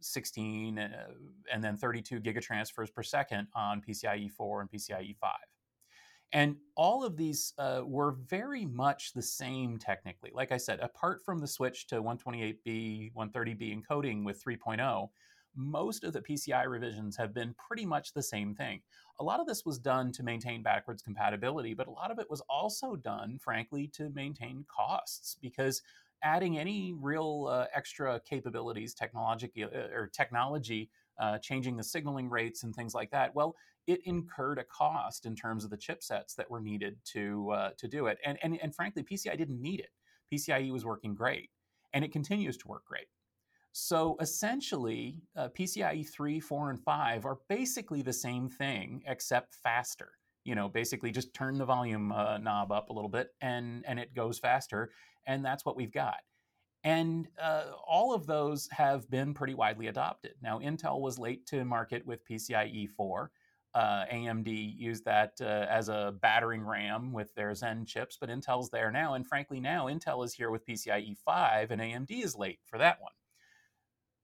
16 0.00 0.78
and 1.52 1.62
then 1.62 1.76
32 1.76 2.20
gigatransfers 2.20 2.92
per 2.92 3.02
second 3.02 3.46
on 3.54 3.82
PCIe 3.82 4.30
4 4.30 4.62
and 4.62 4.70
PCIe 4.70 5.14
5. 5.18 5.30
And 6.32 6.56
all 6.76 7.04
of 7.04 7.16
these 7.16 7.52
uh, 7.58 7.82
were 7.84 8.12
very 8.28 8.64
much 8.64 9.12
the 9.12 9.22
same 9.22 9.78
technically. 9.78 10.30
Like 10.32 10.52
I 10.52 10.58
said, 10.58 10.78
apart 10.80 11.22
from 11.24 11.38
the 11.38 11.46
switch 11.48 11.86
to 11.88 12.02
128B, 12.02 13.12
130B 13.14 13.82
encoding 13.82 14.24
with 14.24 14.42
3.0, 14.44 15.08
most 15.56 16.04
of 16.04 16.12
the 16.12 16.20
PCI 16.20 16.66
revisions 16.68 17.16
have 17.16 17.34
been 17.34 17.54
pretty 17.54 17.84
much 17.84 18.12
the 18.12 18.22
same 18.22 18.54
thing. 18.54 18.80
A 19.18 19.24
lot 19.24 19.40
of 19.40 19.46
this 19.46 19.66
was 19.66 19.78
done 19.78 20.12
to 20.12 20.22
maintain 20.22 20.62
backwards 20.62 21.02
compatibility, 21.02 21.74
but 21.74 21.88
a 21.88 21.90
lot 21.90 22.12
of 22.12 22.20
it 22.20 22.30
was 22.30 22.42
also 22.48 22.94
done, 22.94 23.38
frankly, 23.42 23.88
to 23.94 24.10
maintain 24.10 24.64
costs 24.68 25.36
because 25.42 25.82
adding 26.22 26.58
any 26.58 26.94
real 26.98 27.48
uh, 27.50 27.66
extra 27.74 28.20
capabilities, 28.20 28.94
technology 28.94 29.50
uh, 29.64 29.88
or 29.92 30.08
technology, 30.12 30.90
uh, 31.18 31.38
changing 31.38 31.76
the 31.76 31.82
signaling 31.82 32.28
rates 32.28 32.62
and 32.62 32.74
things 32.74 32.94
like 32.94 33.10
that, 33.10 33.34
well, 33.34 33.54
it 33.86 34.00
incurred 34.04 34.58
a 34.58 34.64
cost 34.64 35.26
in 35.26 35.34
terms 35.34 35.64
of 35.64 35.70
the 35.70 35.76
chipsets 35.76 36.34
that 36.36 36.50
were 36.50 36.60
needed 36.60 36.96
to 37.12 37.50
uh, 37.50 37.70
to 37.78 37.88
do 37.88 38.06
it. 38.06 38.18
And, 38.24 38.38
and 38.42 38.58
and 38.62 38.74
frankly, 38.74 39.02
PCI 39.02 39.36
didn't 39.36 39.60
need 39.60 39.80
it. 39.80 39.90
PCIe 40.32 40.70
was 40.70 40.84
working 40.84 41.14
great, 41.14 41.50
and 41.92 42.04
it 42.04 42.12
continues 42.12 42.56
to 42.58 42.68
work 42.68 42.84
great. 42.84 43.06
So 43.72 44.16
essentially, 44.20 45.16
uh, 45.36 45.48
PCIe 45.56 46.08
3, 46.08 46.40
4, 46.40 46.70
and 46.70 46.80
5 46.80 47.24
are 47.24 47.38
basically 47.48 48.02
the 48.02 48.12
same 48.12 48.48
thing 48.48 49.02
except 49.06 49.54
faster. 49.54 50.12
You 50.44 50.54
know, 50.54 50.68
basically 50.68 51.10
just 51.10 51.34
turn 51.34 51.58
the 51.58 51.64
volume 51.64 52.10
uh, 52.12 52.38
knob 52.38 52.72
up 52.72 52.90
a 52.90 52.92
little 52.92 53.10
bit 53.10 53.28
and, 53.40 53.84
and 53.86 54.00
it 54.00 54.14
goes 54.14 54.38
faster. 54.38 54.90
And 55.26 55.44
that's 55.44 55.64
what 55.64 55.76
we've 55.76 55.92
got. 55.92 56.16
And 56.82 57.28
uh, 57.40 57.64
all 57.86 58.14
of 58.14 58.26
those 58.26 58.68
have 58.70 59.10
been 59.10 59.34
pretty 59.34 59.54
widely 59.54 59.88
adopted. 59.88 60.32
Now, 60.42 60.60
Intel 60.60 61.00
was 61.00 61.18
late 61.18 61.46
to 61.48 61.64
market 61.64 62.06
with 62.06 62.24
PCIe 62.26 62.88
4 62.88 63.30
uh, 63.74 64.04
AMD 64.12 64.74
used 64.76 65.04
that 65.04 65.34
uh, 65.40 65.66
as 65.70 65.88
a 65.88 66.14
battering 66.20 66.62
ram 66.62 67.12
with 67.12 67.34
their 67.34 67.54
Zen 67.54 67.84
chips, 67.84 68.16
but 68.20 68.28
Intel's 68.28 68.70
there 68.70 68.90
now. 68.90 69.14
And 69.14 69.26
frankly, 69.26 69.60
now 69.60 69.86
Intel 69.86 70.24
is 70.24 70.34
here 70.34 70.50
with 70.50 70.66
PCIe 70.66 71.16
5, 71.18 71.70
and 71.70 71.80
AMD 71.80 72.10
is 72.10 72.36
late 72.36 72.58
for 72.64 72.78
that 72.78 73.00
one. 73.00 73.12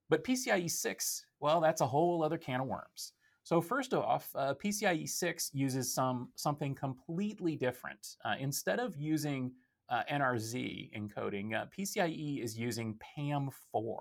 But 0.08 0.24
PCIe 0.24 0.70
6, 0.70 1.26
well, 1.40 1.60
that's 1.60 1.80
a 1.80 1.86
whole 1.86 2.22
other 2.22 2.38
can 2.38 2.60
of 2.60 2.66
worms. 2.66 3.12
So 3.44 3.60
first 3.60 3.94
off, 3.94 4.28
uh, 4.34 4.54
PCIe 4.54 5.08
6 5.08 5.50
uses 5.54 5.94
some 5.94 6.30
something 6.34 6.74
completely 6.74 7.54
different. 7.54 8.16
Uh, 8.24 8.34
instead 8.40 8.80
of 8.80 8.96
using 8.96 9.52
uh, 9.88 10.02
NRZ 10.10 10.90
encoding, 10.96 11.54
uh, 11.54 11.66
PCIe 11.76 12.42
is 12.42 12.58
using 12.58 12.98
PAM4. 13.18 13.98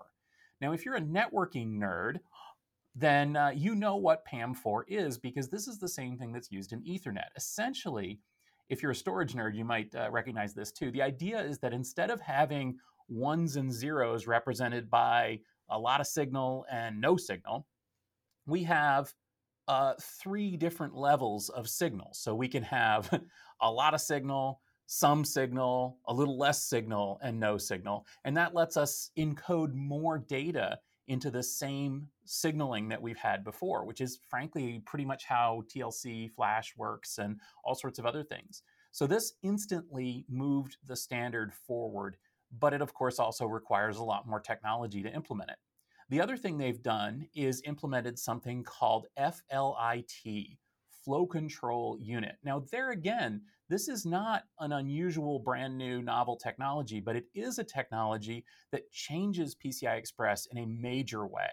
Now, 0.61 0.71
if 0.71 0.85
you're 0.85 0.95
a 0.95 1.01
networking 1.01 1.77
nerd, 1.77 2.17
then 2.95 3.35
uh, 3.35 3.51
you 3.53 3.75
know 3.75 3.97
what 3.97 4.25
PAM4 4.25 4.83
is 4.87 5.17
because 5.17 5.49
this 5.49 5.67
is 5.67 5.79
the 5.79 5.87
same 5.87 6.17
thing 6.17 6.31
that's 6.31 6.51
used 6.51 6.71
in 6.71 6.81
Ethernet. 6.83 7.27
Essentially, 7.35 8.19
if 8.69 8.81
you're 8.81 8.93
a 8.93 8.95
storage 8.95 9.33
nerd, 9.33 9.55
you 9.55 9.65
might 9.65 9.93
uh, 9.95 10.09
recognize 10.09 10.53
this 10.53 10.71
too. 10.71 10.91
The 10.91 11.01
idea 11.01 11.41
is 11.41 11.59
that 11.59 11.73
instead 11.73 12.09
of 12.09 12.21
having 12.21 12.77
ones 13.09 13.57
and 13.57 13.71
zeros 13.71 14.27
represented 14.27 14.89
by 14.89 15.39
a 15.69 15.77
lot 15.77 15.99
of 15.99 16.07
signal 16.07 16.65
and 16.71 16.99
no 16.99 17.17
signal, 17.17 17.67
we 18.47 18.63
have 18.63 19.13
uh, 19.67 19.93
three 19.99 20.55
different 20.55 20.95
levels 20.95 21.49
of 21.49 21.67
signal. 21.67 22.09
So 22.13 22.33
we 22.33 22.47
can 22.47 22.63
have 22.63 23.09
a 23.61 23.69
lot 23.69 23.93
of 23.93 24.01
signal, 24.01 24.61
some 24.87 25.25
signal, 25.25 25.97
a 26.07 26.13
little 26.13 26.37
less 26.37 26.63
signal, 26.63 27.19
and 27.23 27.39
no 27.39 27.57
signal. 27.57 28.05
And 28.23 28.37
that 28.37 28.53
lets 28.53 28.77
us 28.77 29.11
encode 29.17 29.73
more 29.73 30.17
data 30.17 30.79
into 31.07 31.29
the 31.29 31.43
same 31.43 32.07
signaling 32.25 32.89
that 32.89 33.01
we've 33.01 33.17
had 33.17 33.43
before, 33.43 33.85
which 33.85 34.01
is 34.01 34.19
frankly 34.29 34.81
pretty 34.85 35.05
much 35.05 35.25
how 35.25 35.63
TLC 35.67 36.31
flash 36.31 36.73
works 36.77 37.17
and 37.19 37.39
all 37.63 37.75
sorts 37.75 37.99
of 37.99 38.05
other 38.05 38.23
things. 38.23 38.63
So 38.91 39.05
this 39.05 39.33
instantly 39.43 40.25
moved 40.29 40.77
the 40.85 40.95
standard 40.95 41.53
forward, 41.53 42.17
but 42.59 42.73
it 42.73 42.81
of 42.81 42.93
course 42.93 43.19
also 43.19 43.45
requires 43.45 43.97
a 43.97 44.03
lot 44.03 44.27
more 44.27 44.39
technology 44.39 45.03
to 45.03 45.13
implement 45.13 45.51
it. 45.51 45.57
The 46.09 46.21
other 46.21 46.37
thing 46.37 46.57
they've 46.57 46.81
done 46.81 47.27
is 47.35 47.61
implemented 47.65 48.17
something 48.17 48.63
called 48.63 49.07
FLIT, 49.17 50.57
Flow 51.03 51.25
Control 51.25 51.97
Unit. 51.99 52.37
Now, 52.43 52.63
there 52.71 52.91
again, 52.91 53.41
this 53.69 53.87
is 53.87 54.05
not 54.05 54.43
an 54.59 54.71
unusual, 54.71 55.39
brand 55.39 55.77
new, 55.77 56.01
novel 56.01 56.37
technology, 56.37 56.99
but 56.99 57.15
it 57.15 57.25
is 57.33 57.57
a 57.57 57.63
technology 57.63 58.45
that 58.71 58.91
changes 58.91 59.55
PCI 59.55 59.97
Express 59.97 60.47
in 60.51 60.57
a 60.59 60.67
major 60.67 61.25
way. 61.25 61.49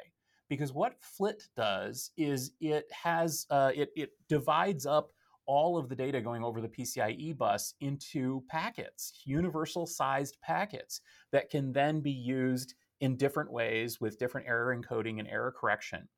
Because 0.49 0.73
what 0.73 0.97
FLIT 1.01 1.43
does 1.57 2.11
is 2.19 2.53
it 2.61 2.85
has 2.93 3.47
uh, 3.51 3.71
it, 3.75 3.91
it 3.97 4.11
divides 4.29 4.85
up 4.85 5.11
all 5.47 5.79
of 5.79 5.89
the 5.89 5.97
data 5.97 6.21
going 6.21 6.45
over 6.45 6.61
the 6.61 6.69
PCIe 6.69 7.37
bus 7.37 7.75
into 7.81 8.43
packets, 8.49 9.23
universal 9.25 9.87
sized 9.87 10.37
packets 10.43 11.01
that 11.33 11.51
can 11.51 11.73
then 11.73 12.01
be 12.01 12.13
used 12.13 12.75
in 13.01 13.17
different 13.17 13.51
ways 13.51 14.01
with 14.01 14.19
different 14.19 14.47
error 14.47 14.77
encoding 14.77 15.19
and 15.19 15.29
error 15.29 15.53
correction. 15.59 16.09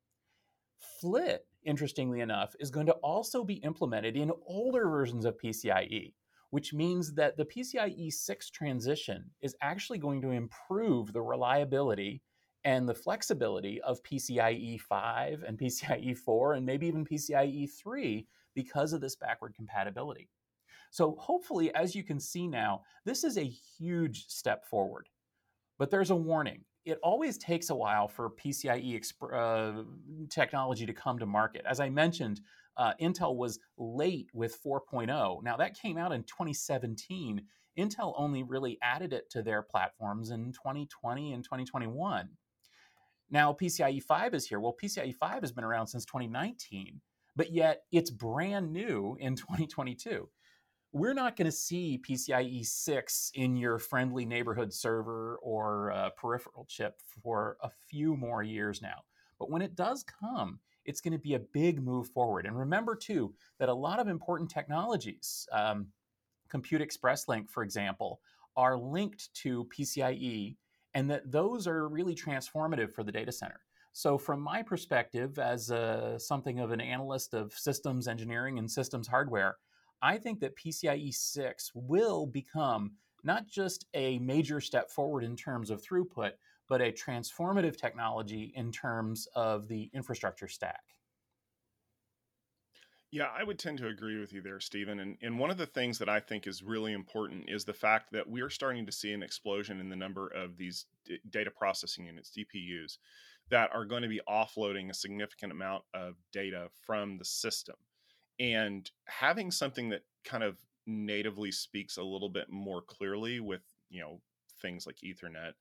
FLIT, 0.79 1.45
interestingly 1.63 2.21
enough, 2.21 2.55
is 2.59 2.71
going 2.71 2.85
to 2.87 2.93
also 2.93 3.43
be 3.43 3.55
implemented 3.55 4.15
in 4.15 4.31
older 4.47 4.87
versions 4.89 5.25
of 5.25 5.37
PCIe, 5.37 6.13
which 6.49 6.73
means 6.73 7.13
that 7.13 7.37
the 7.37 7.45
PCIe 7.45 8.11
6 8.11 8.49
transition 8.51 9.29
is 9.41 9.55
actually 9.61 9.97
going 9.97 10.21
to 10.21 10.31
improve 10.31 11.11
the 11.11 11.21
reliability 11.21 12.21
and 12.63 12.89
the 12.89 12.93
flexibility 12.93 13.79
of 13.81 14.01
PCIe 14.03 14.81
5 14.81 15.43
and 15.43 15.57
PCIe 15.57 16.17
4 16.17 16.53
and 16.53 16.65
maybe 16.65 16.87
even 16.87 17.05
PCIe 17.05 17.69
3 17.71 18.27
because 18.55 18.93
of 18.93 19.01
this 19.01 19.15
backward 19.15 19.53
compatibility. 19.55 20.29
So, 20.91 21.15
hopefully, 21.19 21.73
as 21.75 21.93
you 21.93 22.03
can 22.03 22.19
see 22.19 22.47
now, 22.47 22.81
this 23.05 23.23
is 23.23 23.37
a 23.37 23.43
huge 23.43 24.27
step 24.27 24.65
forward. 24.65 25.09
But 25.77 25.91
there's 25.91 26.09
a 26.09 26.15
warning 26.15 26.63
it 26.85 26.99
always 27.01 27.37
takes 27.37 27.69
a 27.71 27.75
while 27.75 28.07
for 28.07 28.29
PCIe 28.29 28.99
exp- 28.99 29.33
uh, 29.33 29.83
technology 30.29 30.85
to 30.85 30.93
come 30.93 31.17
to 31.19 31.25
market. 31.25 31.65
As 31.67 31.79
I 31.79 31.89
mentioned, 31.89 32.41
uh, 32.77 32.93
Intel 33.01 33.35
was 33.35 33.59
late 33.77 34.29
with 34.33 34.61
4.0. 34.63 35.43
Now, 35.43 35.57
that 35.57 35.77
came 35.77 35.97
out 35.97 36.11
in 36.11 36.23
2017. 36.23 37.41
Intel 37.77 38.13
only 38.17 38.43
really 38.43 38.77
added 38.81 39.13
it 39.13 39.29
to 39.31 39.41
their 39.41 39.63
platforms 39.63 40.29
in 40.29 40.51
2020 40.51 41.33
and 41.33 41.43
2021. 41.43 42.29
Now, 43.31 43.53
PCIe 43.53 44.03
5 44.03 44.33
is 44.35 44.47
here. 44.47 44.59
Well, 44.59 44.75
PCIe 44.81 45.15
5 45.15 45.41
has 45.41 45.51
been 45.51 45.63
around 45.63 45.87
since 45.87 46.05
2019, 46.05 47.01
but 47.35 47.51
yet 47.51 47.81
it's 47.91 48.11
brand 48.11 48.71
new 48.71 49.17
in 49.19 49.35
2022 49.35 50.29
we're 50.95 51.13
not 51.13 51.35
going 51.35 51.45
to 51.45 51.51
see 51.51 52.01
PCIe 52.07 52.65
6 52.65 53.31
in 53.35 53.57
your 53.57 53.77
friendly 53.79 54.25
neighborhood 54.25 54.71
server 54.71 55.37
or 55.43 55.91
uh, 55.91 56.09
peripheral 56.11 56.65
chip 56.69 57.01
for 57.21 57.57
a 57.61 57.69
few 57.89 58.15
more 58.15 58.43
years 58.43 58.81
now. 58.81 59.03
But 59.37 59.51
when 59.51 59.61
it 59.61 59.75
does 59.75 60.05
come, 60.05 60.57
it's 60.85 61.01
going 61.01 61.11
to 61.11 61.19
be 61.19 61.33
a 61.33 61.39
big 61.39 61.83
move 61.83 62.07
forward. 62.11 62.45
And 62.45 62.57
remember, 62.57 62.95
too, 62.95 63.33
that 63.59 63.67
a 63.67 63.73
lot 63.73 63.99
of 63.99 64.07
important 64.07 64.49
technologies, 64.49 65.45
um, 65.51 65.87
Compute 66.47 66.81
Express 66.81 67.27
Link, 67.27 67.51
for 67.51 67.61
example, 67.61 68.21
are 68.55 68.77
linked 68.77 69.33
to 69.33 69.67
PCIe, 69.77 70.55
and 70.93 71.11
that 71.11 71.29
those 71.29 71.67
are 71.67 71.89
really 71.89 72.15
transformative 72.15 72.93
for 72.93 73.03
the 73.03 73.11
data 73.11 73.33
center. 73.33 73.59
So, 73.91 74.17
from 74.17 74.39
my 74.39 74.63
perspective, 74.63 75.39
as 75.39 75.71
uh, 75.71 76.17
something 76.17 76.61
of 76.61 76.71
an 76.71 76.79
analyst 76.79 77.33
of 77.33 77.51
systems 77.51 78.07
engineering 78.07 78.59
and 78.59 78.71
systems 78.71 79.09
hardware, 79.09 79.57
I 80.01 80.17
think 80.17 80.39
that 80.41 80.55
PCIe 80.55 81.13
6 81.13 81.71
will 81.73 82.25
become 82.25 82.91
not 83.23 83.47
just 83.47 83.85
a 83.93 84.19
major 84.19 84.61
step 84.61 84.89
forward 84.89 85.23
in 85.23 85.35
terms 85.35 85.69
of 85.69 85.81
throughput, 85.81 86.31
but 86.67 86.81
a 86.81 86.91
transformative 86.91 87.77
technology 87.77 88.53
in 88.55 88.71
terms 88.71 89.27
of 89.35 89.67
the 89.67 89.89
infrastructure 89.93 90.47
stack. 90.47 90.83
Yeah, 93.11 93.29
I 93.37 93.43
would 93.43 93.59
tend 93.59 93.77
to 93.77 93.87
agree 93.87 94.19
with 94.19 94.33
you 94.33 94.41
there, 94.41 94.59
Stephen. 94.59 94.99
And, 94.99 95.17
and 95.21 95.39
one 95.39 95.49
of 95.49 95.57
the 95.57 95.65
things 95.65 95.97
that 95.99 96.09
I 96.09 96.19
think 96.19 96.47
is 96.47 96.61
really 96.61 96.91
important 96.91 97.45
is 97.47 97.63
the 97.63 97.73
fact 97.73 98.11
that 98.11 98.29
we 98.29 98.41
are 98.41 98.49
starting 98.49 98.85
to 98.85 98.91
see 98.91 99.13
an 99.13 99.23
explosion 99.23 99.79
in 99.79 99.89
the 99.89 99.95
number 99.95 100.27
of 100.27 100.57
these 100.57 100.85
d- 101.05 101.19
data 101.29 101.49
processing 101.49 102.07
units, 102.07 102.31
DPUs, 102.31 102.97
that 103.49 103.69
are 103.73 103.85
going 103.85 104.01
to 104.01 104.09
be 104.09 104.19
offloading 104.27 104.89
a 104.89 104.93
significant 104.93 105.51
amount 105.51 105.83
of 105.93 106.15
data 106.33 106.67
from 106.85 107.17
the 107.17 107.25
system 107.25 107.75
and 108.39 108.89
having 109.05 109.51
something 109.51 109.89
that 109.89 110.01
kind 110.23 110.43
of 110.43 110.57
natively 110.87 111.51
speaks 111.51 111.97
a 111.97 112.03
little 112.03 112.29
bit 112.29 112.49
more 112.49 112.81
clearly 112.81 113.39
with 113.39 113.61
you 113.89 114.01
know 114.01 114.21
things 114.61 114.85
like 114.85 114.97
ethernet 115.03 115.53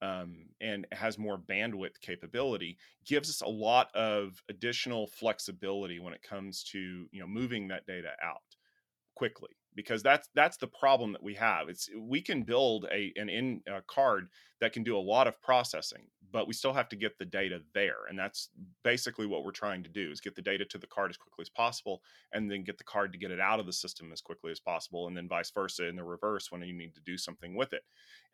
um, 0.00 0.46
and 0.60 0.86
has 0.92 1.18
more 1.18 1.38
bandwidth 1.38 2.00
capability 2.00 2.78
gives 3.04 3.28
us 3.28 3.40
a 3.40 3.48
lot 3.48 3.94
of 3.94 4.42
additional 4.48 5.06
flexibility 5.08 5.98
when 5.98 6.14
it 6.14 6.22
comes 6.22 6.62
to 6.62 7.06
you 7.10 7.20
know 7.20 7.26
moving 7.26 7.68
that 7.68 7.86
data 7.86 8.10
out 8.22 8.36
quickly 9.16 9.50
because 9.78 10.02
that's 10.02 10.28
that's 10.34 10.56
the 10.56 10.66
problem 10.66 11.12
that 11.12 11.22
we 11.22 11.34
have. 11.34 11.68
It's 11.68 11.88
we 11.96 12.20
can 12.20 12.42
build 12.42 12.86
a 12.92 13.12
an 13.14 13.28
in 13.28 13.62
a 13.68 13.80
card 13.86 14.26
that 14.60 14.72
can 14.72 14.82
do 14.82 14.98
a 14.98 14.98
lot 14.98 15.28
of 15.28 15.40
processing 15.40 16.08
but 16.30 16.46
we 16.46 16.52
still 16.52 16.72
have 16.72 16.88
to 16.88 16.96
get 16.96 17.16
the 17.16 17.24
data 17.24 17.60
there 17.74 18.06
and 18.08 18.18
that's 18.18 18.50
basically 18.82 19.24
what 19.24 19.44
we're 19.44 19.52
trying 19.52 19.84
to 19.84 19.88
do 19.88 20.10
is 20.10 20.20
get 20.20 20.34
the 20.34 20.42
data 20.42 20.64
to 20.64 20.78
the 20.78 20.86
card 20.88 21.10
as 21.10 21.16
quickly 21.16 21.42
as 21.42 21.48
possible 21.48 22.02
and 22.32 22.50
then 22.50 22.64
get 22.64 22.76
the 22.76 22.84
card 22.84 23.12
to 23.12 23.18
get 23.18 23.30
it 23.30 23.40
out 23.40 23.60
of 23.60 23.66
the 23.66 23.72
system 23.72 24.10
as 24.12 24.20
quickly 24.20 24.50
as 24.50 24.60
possible 24.60 25.06
and 25.06 25.16
then 25.16 25.28
vice 25.28 25.50
versa 25.52 25.86
in 25.86 25.94
the 25.96 26.04
reverse 26.04 26.50
when 26.50 26.60
you 26.60 26.74
need 26.74 26.92
to 26.94 27.00
do 27.06 27.16
something 27.16 27.54
with 27.54 27.72
it. 27.72 27.82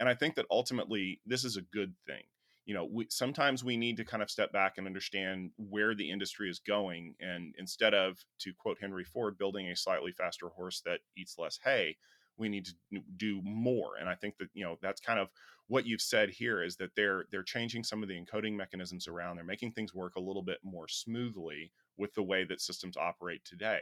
And 0.00 0.08
i 0.08 0.14
think 0.14 0.34
that 0.36 0.46
ultimately 0.50 1.20
this 1.26 1.44
is 1.44 1.56
a 1.56 1.62
good 1.62 1.94
thing 2.06 2.22
you 2.66 2.74
know 2.74 2.84
we, 2.84 3.06
sometimes 3.10 3.62
we 3.62 3.76
need 3.76 3.96
to 3.96 4.04
kind 4.04 4.22
of 4.22 4.30
step 4.30 4.52
back 4.52 4.74
and 4.78 4.86
understand 4.86 5.50
where 5.56 5.94
the 5.94 6.10
industry 6.10 6.48
is 6.48 6.58
going 6.58 7.14
and 7.20 7.54
instead 7.58 7.94
of 7.94 8.24
to 8.38 8.52
quote 8.54 8.78
henry 8.80 9.04
ford 9.04 9.36
building 9.36 9.68
a 9.68 9.76
slightly 9.76 10.12
faster 10.12 10.48
horse 10.48 10.80
that 10.84 11.00
eats 11.16 11.38
less 11.38 11.58
hay 11.64 11.96
we 12.36 12.48
need 12.48 12.66
to 12.66 13.00
do 13.16 13.40
more. 13.42 13.96
And 13.98 14.08
i 14.08 14.14
think 14.14 14.38
that 14.38 14.48
you 14.54 14.64
know 14.64 14.78
that's 14.82 15.00
kind 15.00 15.18
of 15.18 15.28
what 15.68 15.86
you've 15.86 16.00
said 16.00 16.28
here 16.30 16.62
is 16.62 16.76
that 16.76 16.94
they're 16.94 17.24
they're 17.30 17.42
changing 17.42 17.84
some 17.84 18.02
of 18.02 18.08
the 18.08 18.20
encoding 18.20 18.54
mechanisms 18.54 19.08
around. 19.08 19.36
They're 19.36 19.44
making 19.44 19.72
things 19.72 19.94
work 19.94 20.16
a 20.16 20.20
little 20.20 20.42
bit 20.42 20.58
more 20.62 20.88
smoothly 20.88 21.72
with 21.96 22.12
the 22.14 22.22
way 22.22 22.44
that 22.44 22.60
systems 22.60 22.96
operate 22.96 23.44
today. 23.44 23.80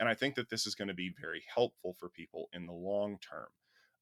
And 0.00 0.08
i 0.08 0.14
think 0.14 0.34
that 0.34 0.50
this 0.50 0.66
is 0.66 0.74
going 0.74 0.88
to 0.88 0.94
be 0.94 1.14
very 1.20 1.42
helpful 1.54 1.94
for 1.98 2.08
people 2.08 2.48
in 2.52 2.66
the 2.66 2.72
long 2.72 3.18
term 3.18 3.48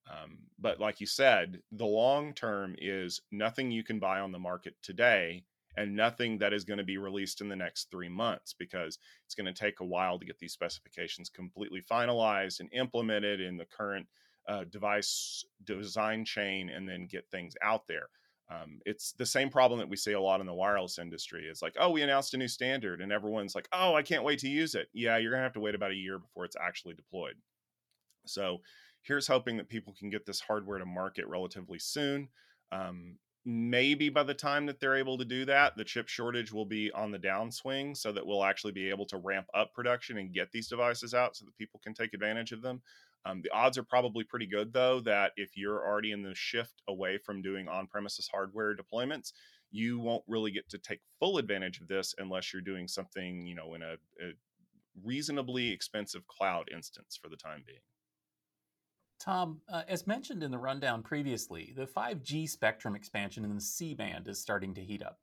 um, 0.09 0.39
but 0.59 0.81
like 0.81 1.01
you 1.01 1.07
said 1.07 1.61
the 1.73 1.87
long 1.87 2.33
term 2.35 2.75
is 2.79 3.21
nothing 3.31 3.71
you 3.71 3.85
can 3.85 3.99
buy 3.99 4.21
on 4.21 4.33
the 4.33 4.39
market 4.39 4.75
today 4.83 5.45
and 5.77 5.95
nothing 5.95 6.39
that 6.39 6.53
is 6.53 6.65
going 6.65 6.79
to 6.79 6.85
be 6.85 6.99
released 6.99 7.41
in 7.41 7.49
the 7.49 7.57
next 7.57 7.91
three 7.91 8.09
months 8.09 8.55
because 8.59 8.99
it's 9.25 9.35
going 9.35 9.53
to 9.53 9.53
take 9.53 9.81
a 9.81 9.85
while 9.85 10.19
to 10.19 10.27
get 10.27 10.39
these 10.39 10.53
specifications 10.53 11.29
completely 11.29 11.83
finalized 11.91 12.61
and 12.61 12.73
implemented 12.73 13.41
in 13.41 13.57
the 13.57 13.67
current 13.67 14.07
uh, 14.49 14.65
device 14.65 15.45
design 15.65 16.25
chain 16.25 16.71
and 16.71 16.89
then 16.89 17.07
get 17.07 17.29
things 17.31 17.55
out 17.63 17.87
there. 17.87 18.09
Um, 18.51 18.81
it's 18.85 19.13
the 19.13 19.27
same 19.27 19.49
problem 19.49 19.79
that 19.79 19.89
we 19.89 19.97
see 19.97 20.13
a 20.13 20.21
lot 20.21 20.41
in 20.41 20.47
the 20.47 20.53
wireless 20.53 20.99
industry. 20.99 21.47
It's 21.49 21.63
like, 21.63 21.77
oh, 21.79 21.91
we 21.91 22.03
announced 22.03 22.35
a 22.35 22.37
new 22.37 22.49
standard, 22.49 23.01
and 23.01 23.13
everyone's 23.13 23.55
like, 23.55 23.69
oh, 23.73 23.95
I 23.95 24.03
can't 24.03 24.25
wait 24.25 24.41
to 24.41 24.49
use 24.49 24.75
it. 24.75 24.89
Yeah, 24.93 25.19
you're 25.19 25.31
gonna 25.31 25.45
have 25.45 25.53
to 25.53 25.61
wait 25.61 25.77
about 25.77 25.93
a 25.93 25.97
year 25.97 26.19
before 26.19 26.45
it's 26.45 26.57
actually 26.61 26.95
deployed. 26.95 27.37
So, 28.27 28.59
here's 29.03 29.27
hoping 29.27 29.57
that 29.57 29.69
people 29.69 29.95
can 29.99 30.11
get 30.11 30.27
this 30.27 30.41
hardware 30.41 30.79
to 30.79 30.87
market 30.87 31.27
relatively 31.27 31.79
soon. 31.79 32.29
Um, 32.73 33.17
maybe 33.45 34.11
by 34.11 34.23
the 34.23 34.35
time 34.35 34.67
that 34.67 34.81
they're 34.81 34.97
able 34.97 35.17
to 35.19 35.25
do 35.25 35.45
that, 35.47 35.77
the 35.77 35.85
chip 35.85 36.09
shortage 36.09 36.53
will 36.53 36.67
be 36.67 36.91
on 36.93 37.11
the 37.11 37.19
downswing 37.19 37.97
so 37.97 38.13
that 38.13 38.27
we'll 38.27 38.45
actually 38.45 38.73
be 38.73 38.91
able 38.91 39.07
to 39.07 39.17
ramp 39.17 39.47
up 39.55 39.73
production 39.73 40.19
and 40.19 40.35
get 40.35 40.53
these 40.53 40.69
devices 40.69 41.15
out 41.15 41.37
so 41.37 41.45
that 41.45 41.57
people 41.57 41.81
can 41.83 41.95
take 41.95 42.13
advantage 42.13 42.53
of 42.53 42.63
them. 42.63 42.83
Um, 43.27 43.43
the 43.43 43.51
odds 43.51 43.77
are 43.77 43.83
probably 43.83 44.25
pretty 44.25 44.47
good, 44.47 44.73
though, 44.73 45.01
that 45.01 45.33
if 45.37 45.57
you're 45.57 45.87
already 45.87 46.13
in 46.13 46.23
the 46.23 46.35
shift 46.35 46.83
away 46.89 47.19
from 47.19 47.43
doing 47.43 47.69
on 47.69 47.87
premises 47.87 48.29
hardware 48.33 48.75
deployments, 48.75 49.33
you 49.71 50.01
won't 50.01 50.25
really 50.27 50.51
get 50.51 50.69
to 50.71 50.79
take 50.79 51.01
full 51.19 51.39
advantage 51.39 51.81
of 51.81 51.89
this 51.89 52.15
unless 52.19 52.53
you're 52.53 52.63
doing 52.63 52.89
something, 52.89 53.47
you 53.47 53.55
know, 53.55 53.75
in 53.75 53.83
a, 53.83 53.95
a 54.23 54.33
reasonably 55.05 55.71
expensive 55.71 56.27
cloud 56.27 56.69
instance 56.75 57.19
for 57.21 57.29
the 57.29 57.37
time 57.37 57.63
being. 57.67 57.81
Tom, 59.21 59.61
uh, 59.69 59.83
as 59.87 60.07
mentioned 60.07 60.43
in 60.43 60.51
the 60.51 60.59
rundown 60.59 61.03
previously, 61.03 61.75
the 61.77 61.87
5G 61.87 62.49
spectrum 62.49 62.97
expansion 62.97 63.45
in 63.45 63.55
the 63.55 63.61
C 63.61 63.93
band 63.93 64.27
is 64.27 64.41
starting 64.41 64.73
to 64.75 64.81
heat 64.81 65.03
up. 65.03 65.19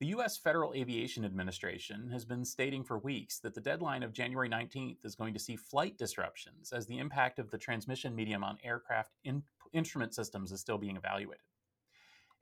The 0.00 0.06
U.S. 0.06 0.36
Federal 0.36 0.74
Aviation 0.74 1.24
Administration 1.24 2.10
has 2.10 2.24
been 2.24 2.44
stating 2.44 2.82
for 2.82 2.98
weeks 2.98 3.38
that 3.40 3.54
the 3.54 3.60
deadline 3.60 4.02
of 4.02 4.12
January 4.12 4.48
19th 4.48 5.04
is 5.04 5.14
going 5.14 5.34
to 5.34 5.40
see 5.40 5.54
flight 5.54 5.96
disruptions 5.96 6.72
as 6.72 6.86
the 6.86 6.98
impact 6.98 7.38
of 7.38 7.50
the 7.50 7.58
transmission 7.58 8.14
medium 8.14 8.42
on 8.42 8.58
aircraft 8.64 9.12
in- 9.22 9.44
instrument 9.72 10.14
systems 10.14 10.50
is 10.50 10.60
still 10.60 10.78
being 10.78 10.96
evaluated. 10.96 11.42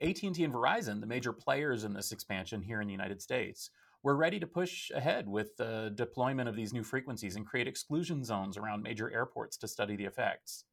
AT&T 0.01 0.45
and 0.45 0.53
Verizon, 0.53 1.01
the 1.01 1.07
major 1.07 1.33
players 1.33 1.85
in 1.85 1.93
this 1.93 2.13
expansion 2.13 2.63
here 2.63 2.81
in 2.81 2.87
the 2.87 2.93
United 2.93 3.21
States, 3.21 3.71
were 4.03 4.17
ready 4.17 4.41
to 4.41 4.47
push 4.47 4.91
ahead 4.95 5.29
with 5.29 5.57
the 5.57 5.93
deployment 5.95 6.49
of 6.49 6.57
these 6.57 6.73
new 6.73 6.83
frequencies 6.83 7.37
and 7.37 7.47
create 7.47 7.69
exclusion 7.69 8.25
zones 8.25 8.57
around 8.57 8.83
major 8.83 9.11
airports 9.11 9.57
to 9.59 9.69
study 9.69 9.97
the 9.97 10.05
effects. 10.05 10.65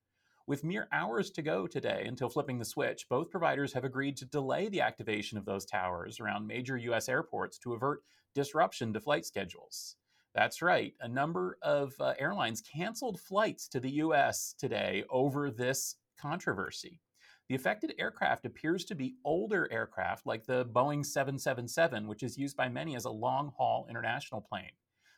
With 0.45 0.65
mere 0.65 0.89
hours 0.91 1.32
to 1.32 1.41
go 1.41 1.67
today 1.67 2.03
until 2.06 2.27
flipping 2.27 2.60
the 2.60 2.65
switch, 2.65 3.08
both 3.08 3.29
providers 3.29 3.71
have 3.71 3.86
agreed 3.86 4.17
to 4.17 4.25
delay 4.25 4.67
the 4.67 4.82
activation 4.82 5.38
of 5.38 5.45
those 5.45 5.65
towers 5.65 6.19
around 6.19 6.47
major 6.47 6.75
U.S. 6.75 7.08
airports 7.08 7.58
to 7.60 7.73
avert 7.73 8.03
disruption 8.36 8.91
to 8.91 8.99
flight 8.99 9.25
schedules. 9.25 9.95
That's 10.36 10.62
right, 10.62 10.95
a 10.99 11.08
number 11.08 11.58
of 11.62 11.93
uh, 11.97 12.15
airlines 12.19 12.62
canceled 12.62 13.21
flights 13.21 13.69
to 13.69 13.79
the 13.79 13.91
U.S. 13.91 14.53
today 14.60 15.06
over 15.10 15.49
this 15.49 15.95
controversy. 16.19 16.99
The 17.47 17.56
affected 17.56 17.93
aircraft 17.97 18.45
appears 18.45 18.84
to 18.86 18.95
be 18.95 19.15
older 19.23 19.71
aircraft 19.71 20.25
like 20.25 20.45
the 20.45 20.65
Boeing 20.65 21.06
777, 21.06 22.06
which 22.06 22.21
is 22.21 22.38
used 22.38 22.58
by 22.58 22.67
many 22.67 22.97
as 22.97 23.06
a 23.06 23.10
long 23.10 23.53
haul 23.56 23.88
international 23.89 24.41
plane. 24.41 24.71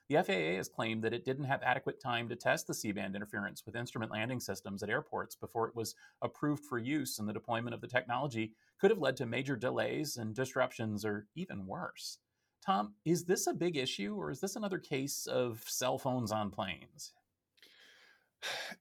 The 0.07 0.21
FAA 0.21 0.57
has 0.57 0.69
claimed 0.69 1.03
that 1.03 1.13
it 1.13 1.25
didn't 1.25 1.45
have 1.45 1.63
adequate 1.63 1.99
time 1.99 2.29
to 2.29 2.35
test 2.35 2.67
the 2.67 2.75
C 2.75 2.91
band 2.91 3.15
interference 3.15 3.65
with 3.65 3.75
instrument 3.75 4.11
landing 4.11 4.39
systems 4.39 4.83
at 4.83 4.89
airports 4.89 5.35
before 5.35 5.67
it 5.67 5.75
was 5.75 5.95
approved 6.21 6.63
for 6.63 6.77
use, 6.77 7.17
and 7.17 7.27
the 7.27 7.33
deployment 7.33 7.73
of 7.73 7.81
the 7.81 7.87
technology 7.87 8.53
could 8.79 8.91
have 8.91 8.99
led 8.99 9.17
to 9.17 9.25
major 9.25 9.55
delays 9.55 10.17
and 10.17 10.35
disruptions, 10.35 11.03
or 11.03 11.25
even 11.35 11.65
worse. 11.65 12.19
Tom, 12.63 12.93
is 13.03 13.25
this 13.25 13.47
a 13.47 13.53
big 13.53 13.77
issue, 13.77 14.15
or 14.15 14.29
is 14.29 14.39
this 14.39 14.55
another 14.55 14.77
case 14.77 15.25
of 15.25 15.63
cell 15.65 15.97
phones 15.97 16.31
on 16.31 16.51
planes? 16.51 17.13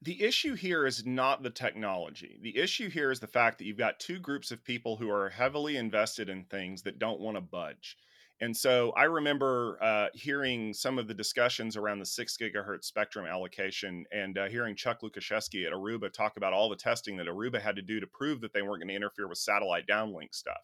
The 0.03 0.23
issue 0.23 0.55
here 0.55 0.85
is 0.85 1.07
not 1.07 1.43
the 1.43 1.49
technology. 1.49 2.39
The 2.43 2.59
issue 2.59 2.91
here 2.91 3.11
is 3.11 3.21
the 3.21 3.27
fact 3.27 3.59
that 3.59 3.65
you've 3.65 3.79
got 3.79 3.99
two 3.99 4.19
groups 4.19 4.51
of 4.51 4.63
people 4.63 4.97
who 4.97 5.11
are 5.11 5.31
heavily 5.31 5.79
invested 5.79 6.29
in 6.29 6.45
things 6.45 6.83
that 6.83 6.99
don't 6.99 7.21
want 7.21 7.39
to 7.39 7.41
budge. 7.41 7.97
And 8.41 8.57
so 8.57 8.91
I 8.97 9.05
remember 9.05 9.79
uh, 9.81 10.09
hearing 10.13 10.75
some 10.75 10.99
of 10.99 11.07
the 11.07 11.15
discussions 11.15 11.77
around 11.77 12.01
the 12.01 12.07
six 12.07 12.37
gigahertz 12.37 12.85
spectrum 12.85 13.27
allocation 13.27 14.05
and 14.11 14.37
uh, 14.37 14.47
hearing 14.47 14.75
Chuck 14.75 15.03
Lukaszewski 15.03 15.67
at 15.67 15.73
Aruba 15.73 16.13
talk 16.13 16.37
about 16.37 16.53
all 16.53 16.69
the 16.69 16.77
testing 16.77 17.17
that 17.17 17.29
Aruba 17.29 17.61
had 17.61 17.77
to 17.77 17.83
do 17.83 18.01
to 18.01 18.07
prove 18.09 18.41
that 18.41 18.53
they 18.53 18.63
weren't 18.63 18.81
going 18.81 18.89
to 18.89 18.95
interfere 18.95 19.29
with 19.29 19.39
satellite 19.39 19.87
downlink 19.87 20.35
stuff. 20.35 20.61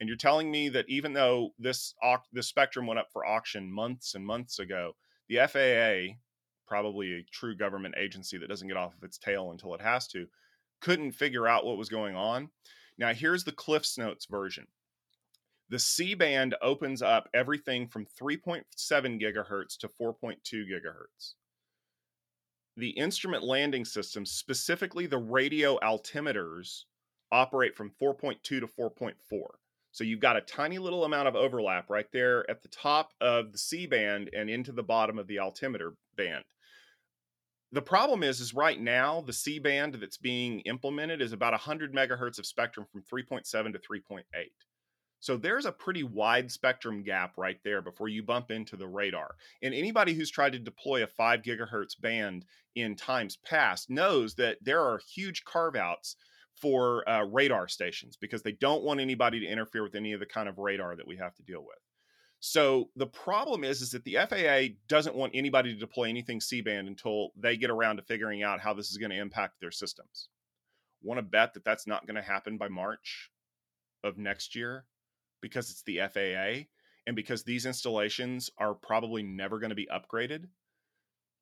And 0.00 0.08
you're 0.08 0.18
telling 0.18 0.50
me 0.50 0.68
that 0.68 0.88
even 0.88 1.12
though 1.12 1.50
this 1.58 1.94
this 2.32 2.46
spectrum 2.46 2.86
went 2.86 3.00
up 3.00 3.08
for 3.12 3.26
auction 3.26 3.72
months 3.72 4.14
and 4.14 4.24
months 4.24 4.58
ago, 4.58 4.92
the 5.28 5.38
FAA, 5.46 6.14
probably 6.66 7.14
a 7.14 7.26
true 7.32 7.56
government 7.56 7.94
agency 7.98 8.38
that 8.38 8.48
doesn't 8.48 8.68
get 8.68 8.76
off 8.76 8.94
of 8.96 9.02
its 9.02 9.18
tail 9.18 9.50
until 9.50 9.74
it 9.74 9.80
has 9.80 10.06
to, 10.08 10.26
couldn't 10.80 11.12
figure 11.12 11.48
out 11.48 11.64
what 11.64 11.78
was 11.78 11.88
going 11.88 12.14
on. 12.14 12.50
Now 12.98 13.12
here's 13.12 13.44
the 13.44 13.52
Cliff's 13.52 13.98
Notes 13.98 14.26
version 14.26 14.66
the 15.70 15.78
C 15.78 16.14
band 16.14 16.54
opens 16.62 17.02
up 17.02 17.28
everything 17.34 17.88
from 17.88 18.06
3.7 18.20 18.62
gigahertz 19.20 19.76
to 19.78 19.88
4.2 19.88 20.36
gigahertz. 20.52 21.34
The 22.76 22.90
instrument 22.90 23.44
landing 23.44 23.84
system, 23.84 24.24
specifically 24.24 25.06
the 25.06 25.18
radio 25.18 25.78
altimeters, 25.80 26.84
operate 27.32 27.76
from 27.76 27.92
4.2 28.00 28.42
to 28.42 28.66
4.4. 28.66 29.14
So 29.90 30.04
you've 30.04 30.20
got 30.20 30.36
a 30.36 30.42
tiny 30.42 30.78
little 30.78 31.04
amount 31.04 31.28
of 31.28 31.34
overlap 31.34 31.90
right 31.90 32.06
there 32.12 32.48
at 32.48 32.62
the 32.62 32.68
top 32.68 33.12
of 33.20 33.52
the 33.52 33.58
C 33.58 33.86
band 33.86 34.30
and 34.34 34.48
into 34.48 34.72
the 34.72 34.82
bottom 34.82 35.18
of 35.18 35.26
the 35.26 35.38
altimeter 35.38 35.94
band. 36.16 36.44
The 37.72 37.82
problem 37.82 38.22
is, 38.22 38.40
is 38.40 38.54
right 38.54 38.80
now 38.80 39.20
the 39.20 39.32
C 39.32 39.58
band 39.58 39.94
that's 39.94 40.16
being 40.16 40.60
implemented 40.60 41.20
is 41.20 41.32
about 41.32 41.52
100 41.52 41.92
megahertz 41.92 42.38
of 42.38 42.46
spectrum 42.46 42.86
from 42.90 43.02
3.7 43.02 43.44
to 43.72 43.78
3.8. 43.78 44.22
So 45.20 45.36
there's 45.36 45.66
a 45.66 45.72
pretty 45.72 46.04
wide 46.04 46.50
spectrum 46.50 47.02
gap 47.02 47.34
right 47.36 47.58
there 47.64 47.82
before 47.82 48.08
you 48.08 48.22
bump 48.22 48.50
into 48.50 48.76
the 48.76 48.86
radar. 48.86 49.34
And 49.62 49.74
anybody 49.74 50.14
who's 50.14 50.30
tried 50.30 50.52
to 50.52 50.58
deploy 50.58 51.02
a 51.02 51.08
5 51.08 51.42
gigahertz 51.42 52.00
band 52.00 52.44
in 52.74 52.94
times 52.94 53.36
past 53.44 53.90
knows 53.90 54.34
that 54.36 54.58
there 54.62 54.80
are 54.80 55.00
huge 55.12 55.44
carve 55.44 55.74
outs 55.74 56.16
for 56.54 57.08
uh, 57.08 57.24
radar 57.24 57.68
stations 57.68 58.16
because 58.16 58.42
they 58.42 58.52
don't 58.52 58.84
want 58.84 59.00
anybody 59.00 59.40
to 59.40 59.46
interfere 59.46 59.82
with 59.82 59.94
any 59.94 60.12
of 60.12 60.20
the 60.20 60.26
kind 60.26 60.48
of 60.48 60.58
radar 60.58 60.96
that 60.96 61.06
we 61.06 61.16
have 61.16 61.34
to 61.34 61.42
deal 61.42 61.64
with. 61.64 61.78
So 62.40 62.90
the 62.94 63.06
problem 63.06 63.64
is 63.64 63.82
is 63.82 63.90
that 63.90 64.04
the 64.04 64.16
FAA 64.28 64.74
doesn't 64.86 65.16
want 65.16 65.32
anybody 65.34 65.72
to 65.72 65.80
deploy 65.80 66.04
anything 66.04 66.40
C-band 66.40 66.86
until 66.86 67.30
they 67.36 67.56
get 67.56 67.70
around 67.70 67.96
to 67.96 68.02
figuring 68.02 68.44
out 68.44 68.60
how 68.60 68.74
this 68.74 68.90
is 68.90 68.96
going 68.96 69.10
to 69.10 69.18
impact 69.18 69.60
their 69.60 69.72
systems. 69.72 70.28
Want 71.02 71.18
to 71.18 71.22
bet 71.22 71.54
that 71.54 71.64
that's 71.64 71.86
not 71.86 72.06
going 72.06 72.16
to 72.16 72.22
happen 72.22 72.56
by 72.56 72.68
March 72.68 73.30
of 74.04 74.18
next 74.18 74.54
year? 74.54 74.84
Because 75.40 75.70
it's 75.70 75.82
the 75.82 75.98
FAA 76.12 76.66
and 77.06 77.16
because 77.16 77.42
these 77.42 77.66
installations 77.66 78.50
are 78.58 78.74
probably 78.74 79.22
never 79.22 79.58
going 79.58 79.70
to 79.70 79.76
be 79.76 79.88
upgraded. 79.92 80.44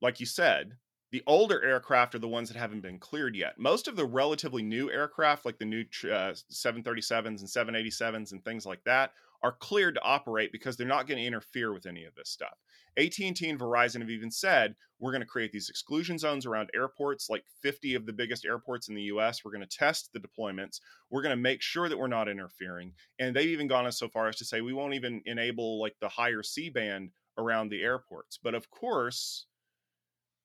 Like 0.01 0.21
you 0.21 0.27
said, 0.27 0.77
the 1.13 1.23
older 1.27 1.63
aircraft 1.63 2.15
are 2.15 2.21
the 2.21 2.29
ones 2.29 2.49
that 2.49 2.59
haven't 2.59 2.83
been 2.83 2.99
cleared 2.99 3.35
yet. 3.37 3.59
Most 3.59 3.89
of 3.89 3.97
the 3.97 4.05
relatively 4.05 4.63
new 4.63 4.91
aircraft, 4.91 5.45
like 5.45 5.59
the 5.59 5.65
new 5.65 5.83
uh, 6.05 6.35
737s 6.53 7.27
and 7.27 7.39
787s 7.39 8.33
and 8.33 8.45
things 8.45 8.67
like 8.67 8.83
that, 8.85 9.13
are 9.47 9.53
cleared 9.61 9.95
to 9.95 10.03
operate 10.03 10.51
because 10.51 10.77
they're 10.77 10.89
not 10.89 11.07
going 11.07 11.19
to 11.19 11.25
interfere 11.25 11.73
with 11.73 11.87
any 11.87 12.05
of 12.05 12.13
this 12.17 12.29
stuff. 12.29 12.59
AT&T 12.99 13.49
and 13.49 13.61
Verizon 13.61 14.01
have 14.01 14.11
even 14.11 14.29
said 14.29 14.75
we're 14.99 15.13
going 15.13 15.23
to 15.23 15.27
create 15.27 15.53
these 15.53 15.69
exclusion 15.69 16.19
zones 16.19 16.47
around 16.47 16.69
airports, 16.75 17.31
like 17.31 17.45
50 17.63 17.95
of 17.95 18.07
the 18.07 18.13
biggest 18.13 18.45
airports 18.45 18.89
in 18.89 18.97
the 18.97 19.03
U.S. 19.03 19.45
We're 19.45 19.53
going 19.53 19.65
to 19.65 19.79
test 19.79 20.11
the 20.13 20.19
deployments. 20.19 20.81
We're 21.11 21.23
going 21.23 21.37
to 21.37 21.41
make 21.41 21.63
sure 21.63 21.89
that 21.89 21.97
we're 21.97 22.09
not 22.09 22.29
interfering, 22.29 22.93
and 23.21 23.37
they've 23.37 23.51
even 23.51 23.69
gone 23.69 23.87
as 23.87 23.97
so 23.97 24.09
far 24.09 24.27
as 24.27 24.35
to 24.37 24.45
say 24.45 24.63
we 24.63 24.73
won't 24.73 24.95
even 24.95 25.23
enable 25.27 25.81
like 25.81 25.95
the 26.01 26.09
higher 26.09 26.43
C 26.43 26.69
band 26.69 27.11
around 27.39 27.69
the 27.69 27.83
airports. 27.83 28.41
But 28.43 28.57
of 28.57 28.69
course, 28.69 29.47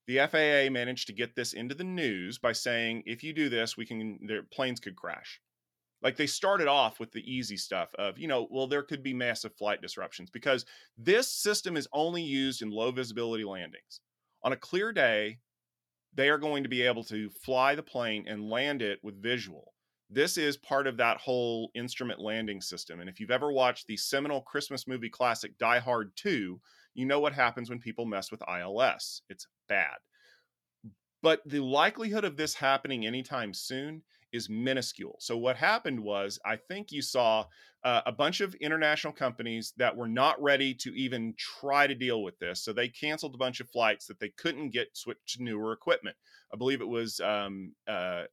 the 0.06 0.18
FAA 0.18 0.72
managed 0.72 1.08
to 1.08 1.14
get 1.14 1.36
this 1.36 1.54
into 1.54 1.74
the 1.74 1.84
news 1.84 2.38
by 2.38 2.52
saying 2.52 3.02
if 3.08 3.24
you 3.24 3.34
do 3.34 3.50
this, 3.50 3.76
we 3.76 3.88
can 3.88 4.20
their 4.28 4.44
planes 4.44 4.80
could 4.80 4.96
crash 4.96 5.42
like 6.02 6.18
they 6.18 6.28
started 6.28 6.68
off 6.68 7.00
with 7.00 7.12
the 7.12 7.32
easy 7.32 7.58
stuff 7.58 7.94
of 7.96 8.18
you 8.18 8.28
know 8.28 8.48
well 8.50 8.68
there 8.68 8.84
could 8.84 9.04
be 9.04 9.14
massive 9.14 9.56
flight 9.56 9.82
disruptions 9.82 10.30
because 10.30 10.66
this 10.98 11.32
system 11.32 11.78
is 11.78 11.88
only 11.94 12.22
used 12.22 12.62
in 12.62 12.70
low 12.70 12.92
visibility 12.92 13.44
landings. 13.44 14.02
On 14.44 14.54
a 14.54 14.58
clear 14.58 14.92
day 14.92 15.40
they 16.14 16.30
are 16.30 16.38
going 16.38 16.64
to 16.64 16.70
be 16.70 16.82
able 16.82 17.04
to 17.06 17.30
fly 17.30 17.76
the 17.76 17.84
plane 17.84 18.26
and 18.28 18.50
land 18.50 18.82
it 18.82 19.00
with 19.02 19.22
visual. 19.22 19.74
This 20.10 20.36
is 20.38 20.58
part 20.58 20.88
of 20.88 20.98
that 20.98 21.22
whole 21.22 21.72
instrument 21.74 22.20
landing 22.20 22.62
system 22.62 23.00
and 23.00 23.10
if 23.10 23.20
you've 23.20 23.32
ever 23.32 23.52
watched 23.52 23.88
the 23.88 23.98
seminal 23.98 24.42
christmas 24.42 24.88
movie 24.88 25.10
classic 25.10 25.58
die 25.58 25.80
hard 25.80 26.12
2 26.18 26.60
you 26.94 27.06
know 27.06 27.20
what 27.20 27.34
happens 27.34 27.70
when 27.70 27.80
people 27.80 28.06
mess 28.06 28.32
with 28.32 28.42
ils 28.48 29.22
it's 29.30 29.48
bad. 29.70 29.98
But 31.22 31.42
the 31.46 31.60
likelihood 31.60 32.26
of 32.26 32.36
this 32.36 32.56
happening 32.56 33.06
anytime 33.06 33.54
soon 33.54 34.02
is 34.34 34.50
minuscule. 34.50 35.18
So 35.20 35.38
what 35.38 35.58
happened 35.58 36.00
was, 36.00 36.40
I 36.46 36.56
think 36.56 36.92
you 36.92 37.02
saw 37.02 37.46
uh, 37.84 38.02
a 38.06 38.12
bunch 38.12 38.42
of 38.42 38.54
international 38.56 39.14
companies 39.14 39.74
that 39.78 39.96
were 39.96 40.08
not 40.08 40.42
ready 40.42 40.74
to 40.76 40.92
even 40.96 41.34
try 41.38 41.88
to 41.88 41.96
deal 41.96 42.24
with 42.24 42.38
this. 42.40 42.64
So 42.64 42.74
they 42.74 42.88
canceled 42.88 43.36
a 43.36 43.40
bunch 43.40 43.60
of 43.60 43.70
flights 43.70 44.06
that 44.08 44.20
they 44.20 44.30
couldn't 44.38 44.70
get 44.70 44.90
switched 44.94 45.38
to 45.38 45.44
newer 45.44 45.74
equipment. 45.74 46.16
I 46.54 46.58
believe 46.58 46.82
it 46.82 46.88
was 46.88 47.20
um, 47.20 47.74
uh, 47.88 48.24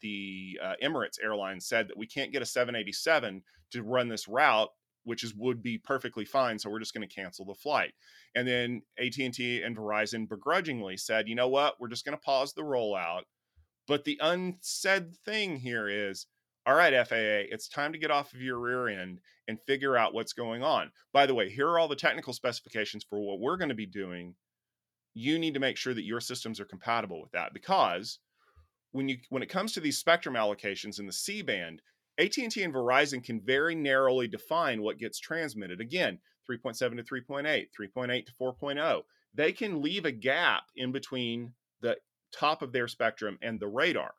the 0.00 0.58
uh, 0.62 0.74
Emirates 0.82 1.22
airline 1.22 1.60
said 1.60 1.88
that 1.88 1.96
we 1.96 2.06
can't 2.06 2.32
get 2.32 2.42
a 2.42 2.46
787 2.46 3.42
to 3.72 3.82
run 3.82 4.08
this 4.08 4.28
route 4.28 4.68
which 5.04 5.22
is 5.22 5.34
would 5.34 5.62
be 5.62 5.78
perfectly 5.78 6.24
fine 6.24 6.58
so 6.58 6.70
we're 6.70 6.78
just 6.78 6.94
going 6.94 7.06
to 7.06 7.14
cancel 7.14 7.44
the 7.44 7.54
flight 7.54 7.92
and 8.34 8.46
then 8.48 8.82
AT&T 8.98 9.62
and 9.62 9.76
Verizon 9.76 10.28
begrudgingly 10.28 10.96
said 10.96 11.28
you 11.28 11.34
know 11.34 11.48
what 11.48 11.74
we're 11.78 11.88
just 11.88 12.04
going 12.04 12.16
to 12.16 12.22
pause 12.22 12.52
the 12.52 12.62
rollout 12.62 13.22
but 13.86 14.04
the 14.04 14.18
unsaid 14.20 15.16
thing 15.24 15.56
here 15.56 15.88
is 15.88 16.26
all 16.66 16.74
right, 16.74 17.06
FAA, 17.06 17.52
it's 17.52 17.68
time 17.68 17.92
to 17.92 17.98
get 17.98 18.10
off 18.10 18.32
of 18.32 18.40
your 18.40 18.58
rear 18.58 18.88
end 18.88 19.20
and 19.48 19.60
figure 19.66 19.98
out 19.98 20.14
what's 20.14 20.32
going 20.32 20.62
on. 20.62 20.90
By 21.12 21.26
the 21.26 21.34
way, 21.34 21.50
here 21.50 21.68
are 21.68 21.78
all 21.78 21.88
the 21.88 21.96
technical 21.96 22.32
specifications 22.32 23.04
for 23.04 23.18
what 23.20 23.38
we're 23.38 23.58
going 23.58 23.68
to 23.68 23.74
be 23.74 23.86
doing. 23.86 24.34
You 25.12 25.38
need 25.38 25.54
to 25.54 25.60
make 25.60 25.76
sure 25.76 25.92
that 25.92 26.06
your 26.06 26.20
systems 26.20 26.58
are 26.60 26.64
compatible 26.64 27.20
with 27.20 27.32
that 27.32 27.52
because 27.52 28.18
when 28.92 29.08
you 29.08 29.18
when 29.28 29.42
it 29.42 29.50
comes 29.50 29.72
to 29.72 29.80
these 29.80 29.98
spectrum 29.98 30.34
allocations 30.34 30.98
in 30.98 31.06
the 31.06 31.12
C 31.12 31.42
band, 31.42 31.82
AT&T 32.18 32.62
and 32.62 32.72
Verizon 32.72 33.22
can 33.22 33.40
very 33.40 33.74
narrowly 33.74 34.26
define 34.26 34.80
what 34.82 34.98
gets 34.98 35.18
transmitted. 35.18 35.80
Again, 35.80 36.18
3.7 36.50 36.96
to 36.96 37.02
3.8, 37.02 37.66
3.8 37.78 38.26
to 38.26 38.32
4.0. 38.40 39.02
They 39.34 39.52
can 39.52 39.82
leave 39.82 40.04
a 40.04 40.12
gap 40.12 40.62
in 40.76 40.92
between 40.92 41.52
the 41.80 41.96
top 42.34 42.62
of 42.62 42.72
their 42.72 42.88
spectrum 42.88 43.38
and 43.42 43.60
the 43.60 43.68
radar. 43.68 44.14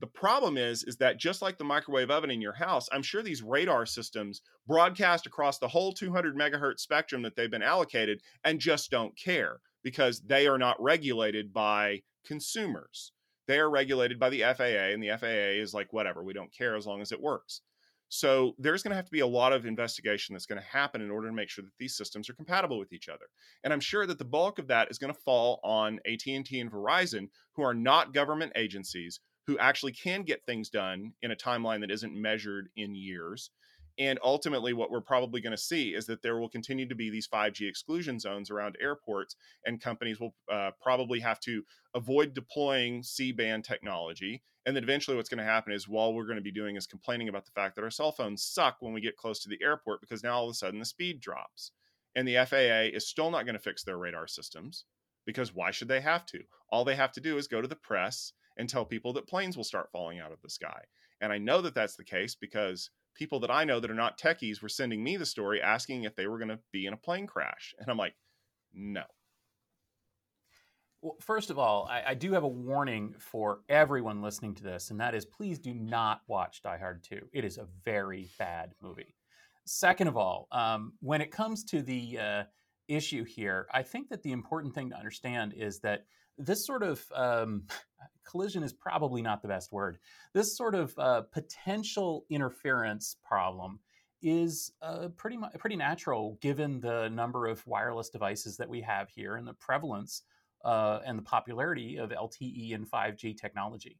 The 0.00 0.06
problem 0.06 0.58
is 0.58 0.84
is 0.84 0.96
that 0.98 1.18
just 1.18 1.40
like 1.40 1.56
the 1.56 1.64
microwave 1.64 2.10
oven 2.10 2.30
in 2.30 2.42
your 2.42 2.52
house, 2.52 2.88
I'm 2.92 3.02
sure 3.02 3.22
these 3.22 3.42
radar 3.42 3.86
systems 3.86 4.42
broadcast 4.66 5.26
across 5.26 5.58
the 5.58 5.68
whole 5.68 5.92
200 5.92 6.36
megahertz 6.36 6.80
spectrum 6.80 7.22
that 7.22 7.34
they've 7.34 7.50
been 7.50 7.62
allocated 7.62 8.20
and 8.44 8.60
just 8.60 8.90
don't 8.90 9.16
care 9.16 9.60
because 9.82 10.20
they 10.20 10.46
are 10.46 10.58
not 10.58 10.82
regulated 10.82 11.52
by 11.52 12.02
consumers. 12.26 13.12
They 13.46 13.58
are 13.58 13.70
regulated 13.70 14.18
by 14.18 14.28
the 14.30 14.42
FAA 14.42 14.92
and 14.92 15.02
the 15.02 15.16
FAA 15.16 15.60
is 15.62 15.72
like 15.72 15.92
whatever, 15.92 16.22
we 16.22 16.34
don't 16.34 16.52
care 16.52 16.76
as 16.76 16.86
long 16.86 17.00
as 17.00 17.12
it 17.12 17.20
works. 17.20 17.62
So 18.08 18.54
there's 18.58 18.82
going 18.82 18.90
to 18.90 18.96
have 18.96 19.06
to 19.06 19.12
be 19.12 19.20
a 19.20 19.26
lot 19.26 19.52
of 19.52 19.66
investigation 19.66 20.32
that's 20.32 20.46
going 20.46 20.60
to 20.60 20.68
happen 20.68 21.00
in 21.00 21.10
order 21.10 21.28
to 21.28 21.34
make 21.34 21.48
sure 21.48 21.64
that 21.64 21.76
these 21.78 21.96
systems 21.96 22.30
are 22.30 22.34
compatible 22.34 22.78
with 22.78 22.92
each 22.92 23.08
other. 23.08 23.26
And 23.64 23.72
I'm 23.72 23.80
sure 23.80 24.06
that 24.06 24.18
the 24.18 24.24
bulk 24.24 24.58
of 24.58 24.68
that 24.68 24.90
is 24.90 24.98
going 24.98 25.12
to 25.12 25.20
fall 25.20 25.60
on 25.64 25.98
AT&T 26.06 26.60
and 26.60 26.70
Verizon 26.70 27.28
who 27.54 27.62
are 27.62 27.74
not 27.74 28.14
government 28.14 28.52
agencies 28.54 29.20
who 29.46 29.58
actually 29.58 29.92
can 29.92 30.22
get 30.22 30.44
things 30.44 30.70
done 30.70 31.12
in 31.22 31.30
a 31.30 31.36
timeline 31.36 31.80
that 31.80 31.90
isn't 31.90 32.14
measured 32.14 32.68
in 32.76 32.94
years. 32.94 33.50
And 33.98 34.18
ultimately, 34.22 34.74
what 34.74 34.90
we're 34.90 35.00
probably 35.00 35.40
going 35.40 35.56
to 35.56 35.56
see 35.56 35.94
is 35.94 36.04
that 36.06 36.22
there 36.22 36.38
will 36.38 36.50
continue 36.50 36.86
to 36.86 36.94
be 36.94 37.08
these 37.08 37.28
5G 37.28 37.66
exclusion 37.66 38.20
zones 38.20 38.50
around 38.50 38.76
airports, 38.80 39.36
and 39.64 39.80
companies 39.80 40.20
will 40.20 40.34
uh, 40.52 40.72
probably 40.82 41.20
have 41.20 41.40
to 41.40 41.62
avoid 41.94 42.34
deploying 42.34 43.02
C 43.02 43.32
band 43.32 43.64
technology. 43.64 44.42
And 44.66 44.76
then 44.76 44.82
eventually, 44.82 45.16
what's 45.16 45.30
going 45.30 45.38
to 45.38 45.44
happen 45.44 45.72
is 45.72 45.88
while 45.88 46.12
we're 46.12 46.26
going 46.26 46.36
to 46.36 46.42
be 46.42 46.52
doing 46.52 46.76
is 46.76 46.86
complaining 46.86 47.28
about 47.28 47.46
the 47.46 47.52
fact 47.52 47.76
that 47.76 47.84
our 47.84 47.90
cell 47.90 48.12
phones 48.12 48.42
suck 48.42 48.76
when 48.80 48.92
we 48.92 49.00
get 49.00 49.16
close 49.16 49.40
to 49.40 49.48
the 49.48 49.62
airport 49.62 50.00
because 50.00 50.22
now 50.22 50.34
all 50.34 50.48
of 50.48 50.50
a 50.50 50.54
sudden 50.54 50.80
the 50.80 50.84
speed 50.84 51.20
drops. 51.20 51.72
And 52.14 52.26
the 52.26 52.44
FAA 52.46 52.96
is 52.96 53.08
still 53.08 53.30
not 53.30 53.44
going 53.44 53.54
to 53.54 53.60
fix 53.60 53.84
their 53.84 53.98
radar 53.98 54.26
systems 54.26 54.84
because 55.26 55.54
why 55.54 55.70
should 55.70 55.88
they 55.88 56.00
have 56.00 56.26
to? 56.26 56.40
All 56.70 56.84
they 56.84 56.96
have 56.96 57.12
to 57.12 57.20
do 57.20 57.36
is 57.36 57.46
go 57.46 57.60
to 57.60 57.68
the 57.68 57.76
press 57.76 58.32
and 58.56 58.68
tell 58.68 58.84
people 58.84 59.12
that 59.14 59.28
planes 59.28 59.56
will 59.56 59.64
start 59.64 59.90
falling 59.92 60.18
out 60.18 60.32
of 60.32 60.40
the 60.42 60.50
sky. 60.50 60.82
And 61.20 61.32
I 61.32 61.38
know 61.38 61.60
that 61.62 61.74
that's 61.74 61.96
the 61.96 62.04
case 62.04 62.34
because 62.34 62.90
people 63.16 63.40
that 63.40 63.50
I 63.50 63.64
know 63.64 63.80
that 63.80 63.90
are 63.90 63.94
not 63.94 64.18
techies 64.18 64.62
were 64.62 64.68
sending 64.68 65.02
me 65.02 65.16
the 65.16 65.26
story 65.26 65.60
asking 65.60 66.04
if 66.04 66.14
they 66.14 66.26
were 66.26 66.38
going 66.38 66.50
to 66.50 66.60
be 66.72 66.86
in 66.86 66.92
a 66.92 66.98
plane 66.98 67.26
crash. 67.26 67.74
And 67.78 67.88
I'm 67.90 67.96
like, 67.96 68.14
no. 68.72 69.02
Well, 71.02 71.16
first 71.20 71.50
of 71.50 71.58
all, 71.58 71.86
I, 71.90 72.02
I, 72.08 72.14
do 72.14 72.32
have 72.32 72.42
a 72.42 72.48
warning 72.48 73.14
for 73.18 73.60
everyone 73.68 74.22
listening 74.22 74.54
to 74.56 74.62
this, 74.62 74.90
and 74.90 75.00
that 75.00 75.14
is 75.14 75.24
please 75.24 75.58
do 75.58 75.74
not 75.74 76.22
watch 76.26 76.62
Die 76.62 76.78
Hard 76.78 77.04
2. 77.04 77.28
It 77.32 77.44
is 77.44 77.58
a 77.58 77.66
very 77.84 78.28
bad 78.38 78.72
movie. 78.82 79.14
Second 79.66 80.08
of 80.08 80.16
all, 80.16 80.48
um, 80.52 80.94
when 81.00 81.20
it 81.20 81.30
comes 81.30 81.64
to 81.64 81.82
the 81.82 82.18
uh, 82.18 82.42
issue 82.88 83.24
here, 83.24 83.66
I 83.72 83.82
think 83.82 84.08
that 84.08 84.22
the 84.22 84.32
important 84.32 84.74
thing 84.74 84.90
to 84.90 84.96
understand 84.96 85.54
is 85.56 85.80
that 85.80 86.06
this 86.38 86.66
sort 86.66 86.82
of 86.82 87.04
um, 87.14 87.64
collision 88.24 88.62
is 88.62 88.72
probably 88.72 89.22
not 89.22 89.42
the 89.42 89.48
best 89.48 89.72
word. 89.72 89.98
This 90.32 90.56
sort 90.56 90.74
of 90.74 90.94
uh, 90.98 91.22
potential 91.32 92.24
interference 92.30 93.16
problem 93.24 93.80
is 94.22 94.72
uh, 94.82 95.08
pretty 95.16 95.36
mu- 95.36 95.48
pretty 95.58 95.76
natural 95.76 96.38
given 96.40 96.80
the 96.80 97.08
number 97.08 97.46
of 97.46 97.66
wireless 97.66 98.08
devices 98.08 98.56
that 98.56 98.68
we 98.68 98.80
have 98.80 99.08
here 99.10 99.36
and 99.36 99.46
the 99.46 99.54
prevalence 99.54 100.22
uh, 100.64 101.00
and 101.04 101.18
the 101.18 101.22
popularity 101.22 101.96
of 101.96 102.10
LTE 102.10 102.74
and 102.74 102.90
5G 102.90 103.36
technology. 103.36 103.98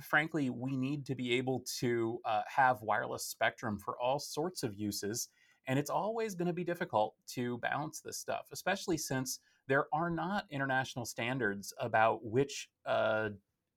Frankly, 0.00 0.50
we 0.50 0.76
need 0.76 1.04
to 1.06 1.14
be 1.14 1.34
able 1.34 1.64
to 1.78 2.18
uh, 2.24 2.42
have 2.46 2.82
wireless 2.82 3.24
spectrum 3.24 3.78
for 3.78 3.98
all 3.98 4.18
sorts 4.18 4.62
of 4.62 4.74
uses, 4.76 5.28
and 5.66 5.78
it's 5.78 5.90
always 5.90 6.34
going 6.34 6.46
to 6.46 6.52
be 6.52 6.64
difficult 6.64 7.14
to 7.28 7.58
balance 7.58 8.00
this 8.00 8.18
stuff, 8.18 8.48
especially 8.52 8.96
since 8.96 9.40
there 9.68 9.86
are 9.92 10.10
not 10.10 10.46
international 10.50 11.04
standards 11.04 11.72
about 11.80 12.24
which 12.24 12.68
uh, 12.84 13.30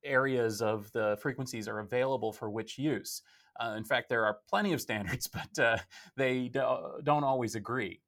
areas 0.03 0.61
of 0.61 0.91
the 0.91 1.17
frequencies 1.21 1.67
are 1.67 1.79
available 1.79 2.31
for 2.31 2.49
which 2.49 2.77
use. 2.77 3.21
Uh, 3.59 3.75
in 3.77 3.83
fact, 3.83 4.09
there 4.09 4.25
are 4.25 4.37
plenty 4.49 4.73
of 4.73 4.81
standards, 4.87 5.27
but 5.27 5.59
uh, 5.59 5.77
they 6.15 6.47
do, 6.47 6.59
not 7.05 7.23
always 7.23 7.55
agree. 7.55 8.01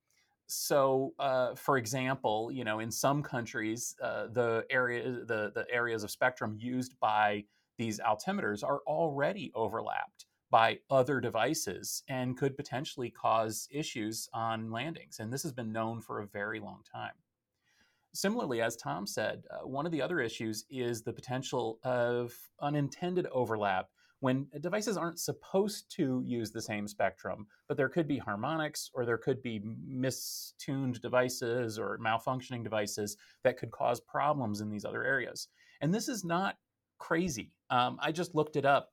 So, 0.47 1.13
uh, 1.17 1.55
for 1.55 1.77
example, 1.77 2.51
you 2.51 2.65
know, 2.65 2.79
in 2.79 2.91
some 2.91 3.23
countries, 3.23 3.95
uh, 4.01 4.27
the 4.31 4.65
area, 4.69 5.03
the, 5.03 5.51
the 5.55 5.65
areas 5.71 6.03
of 6.03 6.11
spectrum 6.11 6.57
used 6.59 6.99
by 6.99 7.45
these 7.77 7.99
altimeters 8.01 8.63
are 8.63 8.81
already 8.85 9.51
overlapped 9.55 10.25
by 10.49 10.77
other 10.89 11.21
devices 11.21 12.03
and 12.09 12.37
could 12.37 12.57
potentially 12.57 13.09
cause 13.09 13.69
issues 13.71 14.27
on 14.33 14.69
landings. 14.69 15.19
And 15.19 15.31
this 15.31 15.43
has 15.43 15.53
been 15.53 15.71
known 15.71 16.01
for 16.01 16.19
a 16.19 16.27
very 16.27 16.59
long 16.59 16.81
time. 16.91 17.13
Similarly, 18.13 18.61
as 18.61 18.75
Tom 18.75 19.07
said, 19.07 19.43
uh, 19.51 19.65
one 19.65 19.85
of 19.85 19.91
the 19.91 20.01
other 20.01 20.19
issues 20.19 20.65
is 20.69 21.01
the 21.01 21.13
potential 21.13 21.79
of 21.83 22.33
unintended 22.59 23.27
overlap 23.31 23.87
when 24.19 24.47
devices 24.59 24.97
aren't 24.97 25.19
supposed 25.19 25.89
to 25.95 26.21
use 26.25 26.51
the 26.51 26.61
same 26.61 26.87
spectrum, 26.87 27.47
but 27.67 27.75
there 27.75 27.89
could 27.89 28.07
be 28.07 28.19
harmonics 28.19 28.91
or 28.93 29.03
there 29.03 29.17
could 29.17 29.41
be 29.41 29.59
mistuned 29.89 31.01
devices 31.01 31.79
or 31.79 31.97
malfunctioning 31.97 32.63
devices 32.63 33.17
that 33.43 33.57
could 33.57 33.71
cause 33.71 33.99
problems 33.99 34.61
in 34.61 34.69
these 34.69 34.85
other 34.85 35.03
areas. 35.03 35.47
And 35.81 35.93
this 35.93 36.07
is 36.07 36.23
not 36.23 36.57
crazy. 36.99 37.51
Um, 37.71 37.97
I 37.99 38.11
just 38.11 38.35
looked 38.35 38.57
it 38.57 38.65
up 38.65 38.91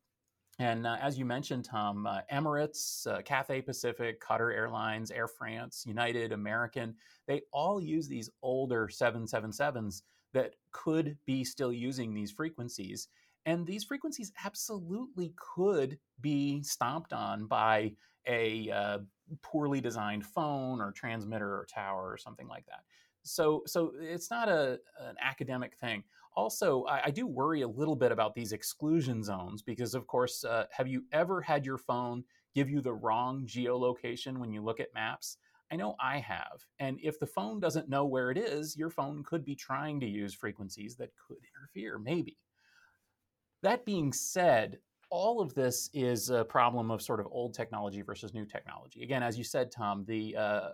and 0.59 0.87
uh, 0.87 0.97
as 1.01 1.19
you 1.19 1.25
mentioned, 1.25 1.65
Tom, 1.65 2.07
uh, 2.07 2.21
Emirates, 2.33 3.07
uh, 3.07 3.23
Cathay 3.23 3.63
Pacific, 3.63 4.21
Qatar 4.21 4.53
Airlines, 4.53 5.11
Air 5.11 5.29
France, 5.29 5.85
United, 5.87 6.33
American, 6.33 6.95
they 7.27 7.43
all 7.53 7.81
use 7.81 8.09
these 8.09 8.29
older 8.43 8.89
777s 8.89 10.03
that 10.35 10.55
could 10.73 11.17
be 11.27 11.45
still 11.45 11.73
using 11.73 12.13
these 12.13 12.33
frequencies. 12.33 13.09
And 13.47 13.67
these 13.67 13.85
frequencies 13.85 14.33
absolutely 14.45 15.33
could 15.37 15.99
be 16.21 16.63
stomped 16.63 17.13
on 17.13 17.47
by 17.47 17.93
a 18.27 18.71
uh, 18.71 18.99
poorly 19.43 19.81
designed 19.81 20.25
phone 20.25 20.81
or 20.81 20.93
transmitter 20.93 21.49
or 21.49 21.67
tower 21.67 22.11
or 22.11 22.17
something 22.17 22.49
like 22.49 22.67
that. 22.67 22.85
So, 23.23 23.63
so 23.67 23.93
it's 24.01 24.31
not 24.31 24.49
a, 24.49 24.79
an 25.01 25.17
academic 25.21 25.77
thing 25.77 26.05
also, 26.39 26.85
I, 26.85 27.07
I, 27.07 27.11
do 27.11 27.27
worry 27.27 27.63
a 27.63 27.69
little 27.69 27.97
bit 27.97 28.13
about 28.13 28.33
these 28.33 28.53
exclusion 28.53 29.25
zones 29.25 29.61
because, 29.61 29.97
of 29.97 30.07
course, 30.07 30.45
uh, 30.45 30.67
have 30.71 30.87
you 30.87 31.03
ever 31.13 31.41
had 31.41 31.67
your 31.67 31.79
phone 31.79 32.23
give 32.55 32.71
you 32.71 32.81
the 32.81 32.93
wrong 32.93 33.45
geolocation 33.45 34.39
when 34.39 34.53
you 34.53 34.63
look 34.63 34.79
at 34.79 34.95
maps? 34.95 35.39
I 35.73 35.75
know 35.75 35.97
I 36.01 36.19
have. 36.19 36.65
And 36.79 37.01
if 37.03 37.19
the 37.19 37.27
phone 37.27 37.59
doesn't 37.59 37.89
know 37.89 38.05
where 38.05 38.31
it 38.31 38.39
is, 38.39 38.77
your 38.77 38.89
phone 38.89 39.25
could 39.25 39.45
be 39.45 39.57
trying 39.57 39.99
to 39.99 40.07
use 40.07 40.33
frequencies 40.33 40.95
that 40.97 41.11
could 41.27 41.39
interfere, 41.57 41.99
maybe. 41.99 42.39
That 43.65 43.85
being 43.85 44.13
said, 44.13 44.79
all 45.11 45.41
of 45.41 45.55
this 45.55 45.89
is 45.95 46.31
a 46.31 46.45
problem 46.45 46.91
of 46.91 47.01
sort 47.01 47.21
of 47.21 47.27
old 47.31 47.55
technology 47.55 48.03
versus 48.03 48.35
new 48.35 48.45
technology. 48.45 49.03
Again, 49.03 49.23
as 49.23 49.39
you 49.39 49.45
said, 49.45 49.71
Tom, 49.71 50.05
the 50.07 50.37
uh, 50.37 50.69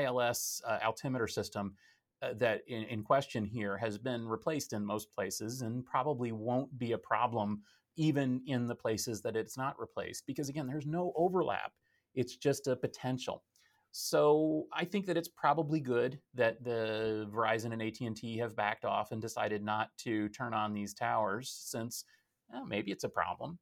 ILS 0.00 0.62
uh, 0.66 0.78
altimeter 0.84 1.28
system 1.28 1.74
uh, 2.20 2.34
that 2.38 2.62
in, 2.66 2.82
in 2.84 3.02
question 3.02 3.44
here 3.44 3.76
has 3.76 3.96
been 3.96 4.26
replaced 4.26 4.72
in 4.72 4.84
most 4.84 5.12
places 5.12 5.62
and 5.62 5.84
probably 5.84 6.32
won't 6.32 6.76
be 6.78 6.92
a 6.92 6.98
problem 6.98 7.62
even 7.96 8.40
in 8.46 8.66
the 8.66 8.74
places 8.74 9.22
that 9.22 9.36
it's 9.36 9.56
not 9.56 9.78
replaced 9.78 10.26
because 10.26 10.48
again 10.48 10.66
there's 10.66 10.86
no 10.86 11.12
overlap. 11.16 11.72
It's 12.14 12.36
just 12.36 12.66
a 12.66 12.76
potential. 12.76 13.44
So 13.90 14.66
i 14.72 14.84
think 14.84 15.06
that 15.06 15.16
it's 15.16 15.28
probably 15.28 15.80
good 15.80 16.20
that 16.34 16.62
the 16.62 17.28
verizon 17.32 17.72
and 17.72 17.82
at&t 17.82 18.36
have 18.36 18.54
backed 18.54 18.84
off 18.84 19.12
and 19.12 19.22
decided 19.22 19.64
not 19.64 19.88
to 19.98 20.28
turn 20.28 20.52
on 20.52 20.74
these 20.74 20.92
towers 20.92 21.50
since 21.64 22.04
well, 22.50 22.66
maybe 22.66 22.90
it's 22.90 23.04
a 23.04 23.08
problem 23.08 23.58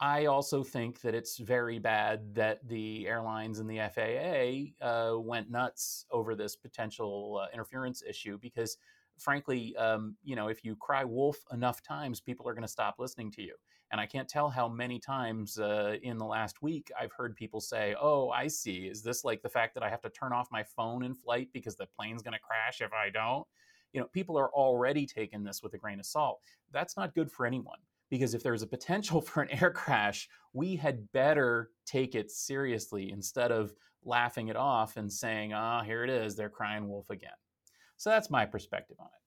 I 0.00 0.26
also 0.26 0.62
think 0.62 1.00
that 1.00 1.14
it's 1.14 1.38
very 1.38 1.78
bad 1.78 2.34
that 2.34 2.66
the 2.68 3.08
airlines 3.08 3.60
and 3.60 3.70
the 3.70 3.78
FAA 3.78 4.86
uh, 4.86 5.18
went 5.18 5.50
nuts 5.50 6.04
over 6.10 6.34
this 6.34 6.54
potential 6.54 7.40
uh, 7.42 7.46
interference 7.52 8.02
issue 8.06 8.38
because, 8.38 8.76
frankly, 9.16 9.74
um, 9.76 10.16
you 10.22 10.36
know, 10.36 10.48
if 10.48 10.62
you 10.64 10.76
cry 10.76 11.02
wolf 11.02 11.38
enough 11.50 11.82
times, 11.82 12.20
people 12.20 12.46
are 12.46 12.52
going 12.52 12.62
to 12.62 12.68
stop 12.68 12.96
listening 12.98 13.30
to 13.32 13.42
you. 13.42 13.54
And 13.90 13.98
I 13.98 14.04
can't 14.04 14.28
tell 14.28 14.50
how 14.50 14.68
many 14.68 14.98
times 14.98 15.58
uh, 15.58 15.96
in 16.02 16.18
the 16.18 16.26
last 16.26 16.60
week 16.60 16.90
I've 17.00 17.12
heard 17.12 17.34
people 17.36 17.60
say, 17.60 17.94
"Oh, 17.98 18.28
I 18.30 18.48
see. 18.48 18.88
Is 18.88 19.02
this 19.02 19.24
like 19.24 19.40
the 19.42 19.48
fact 19.48 19.74
that 19.74 19.82
I 19.84 19.88
have 19.88 20.02
to 20.02 20.10
turn 20.10 20.32
off 20.32 20.48
my 20.50 20.64
phone 20.64 21.04
in 21.04 21.14
flight 21.14 21.48
because 21.54 21.76
the 21.76 21.86
plane's 21.86 22.22
going 22.22 22.34
to 22.34 22.40
crash 22.40 22.80
if 22.82 22.92
I 22.92 23.08
don't?" 23.10 23.46
You 23.92 24.00
know, 24.00 24.08
people 24.08 24.36
are 24.36 24.50
already 24.50 25.06
taking 25.06 25.44
this 25.44 25.62
with 25.62 25.72
a 25.74 25.78
grain 25.78 26.00
of 26.00 26.06
salt. 26.06 26.40
That's 26.72 26.96
not 26.96 27.14
good 27.14 27.30
for 27.30 27.46
anyone 27.46 27.78
because 28.10 28.34
if 28.34 28.42
there's 28.42 28.62
a 28.62 28.66
potential 28.66 29.20
for 29.22 29.42
an 29.42 29.50
air 29.50 29.70
crash, 29.70 30.28
we 30.52 30.76
had 30.76 31.10
better 31.12 31.70
take 31.84 32.14
it 32.14 32.30
seriously 32.30 33.10
instead 33.10 33.50
of 33.50 33.72
laughing 34.04 34.48
it 34.48 34.56
off 34.56 34.96
and 34.96 35.12
saying, 35.12 35.52
ah, 35.52 35.80
oh, 35.80 35.84
here 35.84 36.04
it 36.04 36.10
is, 36.10 36.36
they're 36.36 36.48
crying 36.48 36.88
wolf 36.88 37.10
again. 37.10 37.30
So 37.96 38.10
that's 38.10 38.30
my 38.30 38.46
perspective 38.46 38.96
on 39.00 39.06
it. 39.06 39.26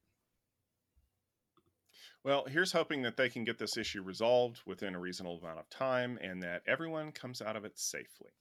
Well, 2.24 2.46
here's 2.46 2.72
hoping 2.72 3.02
that 3.04 3.16
they 3.16 3.30
can 3.30 3.46
get 3.46 3.58
this 3.58 3.78
issue 3.78 4.02
resolved 4.02 4.62
within 4.66 4.94
a 4.94 5.00
reasonable 5.00 5.40
amount 5.40 5.60
of 5.60 5.70
time 5.70 6.20
and 6.22 6.44
that 6.44 6.64
everyone 6.68 7.12
comes 7.12 7.42
out 7.42 7.56
of 7.56 7.64
it 7.64 7.80
safely. 7.80 8.32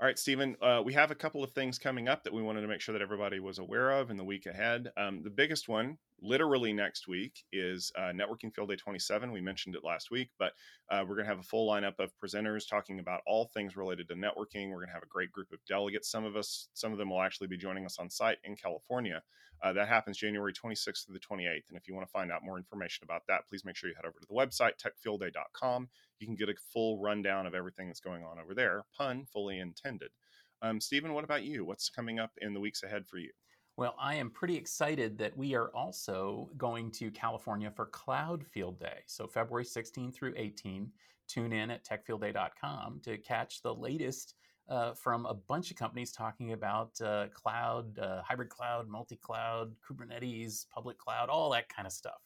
All 0.00 0.08
right, 0.08 0.18
Stephen, 0.18 0.56
uh, 0.60 0.82
we 0.84 0.92
have 0.94 1.12
a 1.12 1.14
couple 1.14 1.44
of 1.44 1.52
things 1.52 1.78
coming 1.78 2.08
up 2.08 2.24
that 2.24 2.32
we 2.32 2.42
wanted 2.42 2.62
to 2.62 2.66
make 2.66 2.80
sure 2.80 2.92
that 2.92 3.00
everybody 3.00 3.38
was 3.38 3.60
aware 3.60 3.92
of 3.92 4.10
in 4.10 4.16
the 4.16 4.24
week 4.24 4.46
ahead. 4.46 4.90
Um, 4.96 5.22
the 5.22 5.30
biggest 5.30 5.68
one, 5.68 5.98
literally 6.20 6.72
next 6.72 7.06
week, 7.06 7.44
is 7.52 7.92
uh, 7.96 8.10
Networking 8.12 8.52
Field 8.52 8.70
Day 8.70 8.76
27. 8.76 9.30
We 9.30 9.40
mentioned 9.40 9.76
it 9.76 9.84
last 9.84 10.10
week, 10.10 10.30
but 10.36 10.52
uh, 10.90 11.04
we're 11.06 11.14
going 11.14 11.26
to 11.26 11.30
have 11.30 11.38
a 11.38 11.44
full 11.44 11.70
lineup 11.70 12.00
of 12.00 12.10
presenters 12.22 12.68
talking 12.68 12.98
about 12.98 13.20
all 13.24 13.50
things 13.54 13.76
related 13.76 14.08
to 14.08 14.16
networking. 14.16 14.70
We're 14.70 14.80
going 14.80 14.88
to 14.88 14.94
have 14.94 15.04
a 15.04 15.08
great 15.08 15.30
group 15.30 15.52
of 15.52 15.60
delegates. 15.68 16.10
Some 16.10 16.24
of 16.24 16.34
us, 16.34 16.68
some 16.74 16.90
of 16.90 16.98
them 16.98 17.10
will 17.10 17.22
actually 17.22 17.46
be 17.46 17.56
joining 17.56 17.86
us 17.86 18.00
on 18.00 18.10
site 18.10 18.38
in 18.42 18.56
California. 18.56 19.22
Uh, 19.62 19.72
that 19.72 19.88
happens 19.88 20.18
January 20.18 20.52
26th 20.52 21.06
through 21.06 21.14
the 21.14 21.20
28th. 21.20 21.68
And 21.68 21.76
if 21.76 21.88
you 21.88 21.94
want 21.94 22.06
to 22.06 22.10
find 22.10 22.30
out 22.30 22.44
more 22.44 22.58
information 22.58 23.04
about 23.04 23.22
that, 23.28 23.48
please 23.48 23.64
make 23.64 23.76
sure 23.76 23.88
you 23.88 23.96
head 23.96 24.06
over 24.06 24.18
to 24.20 24.26
the 24.28 24.34
website, 24.34 24.72
techfieldday.com. 24.78 25.88
You 26.18 26.26
can 26.26 26.36
get 26.36 26.48
a 26.48 26.54
full 26.72 27.00
rundown 27.00 27.46
of 27.46 27.54
everything 27.54 27.88
that's 27.88 28.00
going 28.00 28.24
on 28.24 28.38
over 28.38 28.54
there, 28.54 28.84
pun 28.96 29.24
fully 29.24 29.58
intended. 29.58 30.10
Um, 30.62 30.80
Stephen, 30.80 31.12
what 31.12 31.24
about 31.24 31.44
you? 31.44 31.64
What's 31.64 31.88
coming 31.88 32.18
up 32.18 32.30
in 32.40 32.54
the 32.54 32.60
weeks 32.60 32.82
ahead 32.82 33.06
for 33.06 33.18
you? 33.18 33.30
Well, 33.76 33.96
I 33.98 34.14
am 34.14 34.30
pretty 34.30 34.56
excited 34.56 35.18
that 35.18 35.36
we 35.36 35.54
are 35.54 35.68
also 35.74 36.48
going 36.56 36.92
to 36.92 37.10
California 37.10 37.72
for 37.74 37.86
Cloud 37.86 38.46
Field 38.46 38.78
Day. 38.78 39.00
So, 39.06 39.26
February 39.26 39.64
16 39.64 40.12
through 40.12 40.34
18, 40.36 40.88
tune 41.26 41.52
in 41.52 41.70
at 41.70 41.84
techfieldday.com 41.84 43.00
to 43.02 43.18
catch 43.18 43.62
the 43.62 43.74
latest 43.74 44.34
uh, 44.68 44.94
from 44.94 45.26
a 45.26 45.34
bunch 45.34 45.70
of 45.70 45.76
companies 45.76 46.12
talking 46.12 46.52
about 46.52 47.00
uh, 47.00 47.26
cloud, 47.34 47.98
uh, 47.98 48.22
hybrid 48.22 48.48
cloud, 48.48 48.88
multi 48.88 49.16
cloud, 49.16 49.74
Kubernetes, 49.86 50.66
public 50.70 50.98
cloud, 50.98 51.28
all 51.28 51.50
that 51.50 51.68
kind 51.68 51.86
of 51.86 51.92
stuff. 51.92 52.20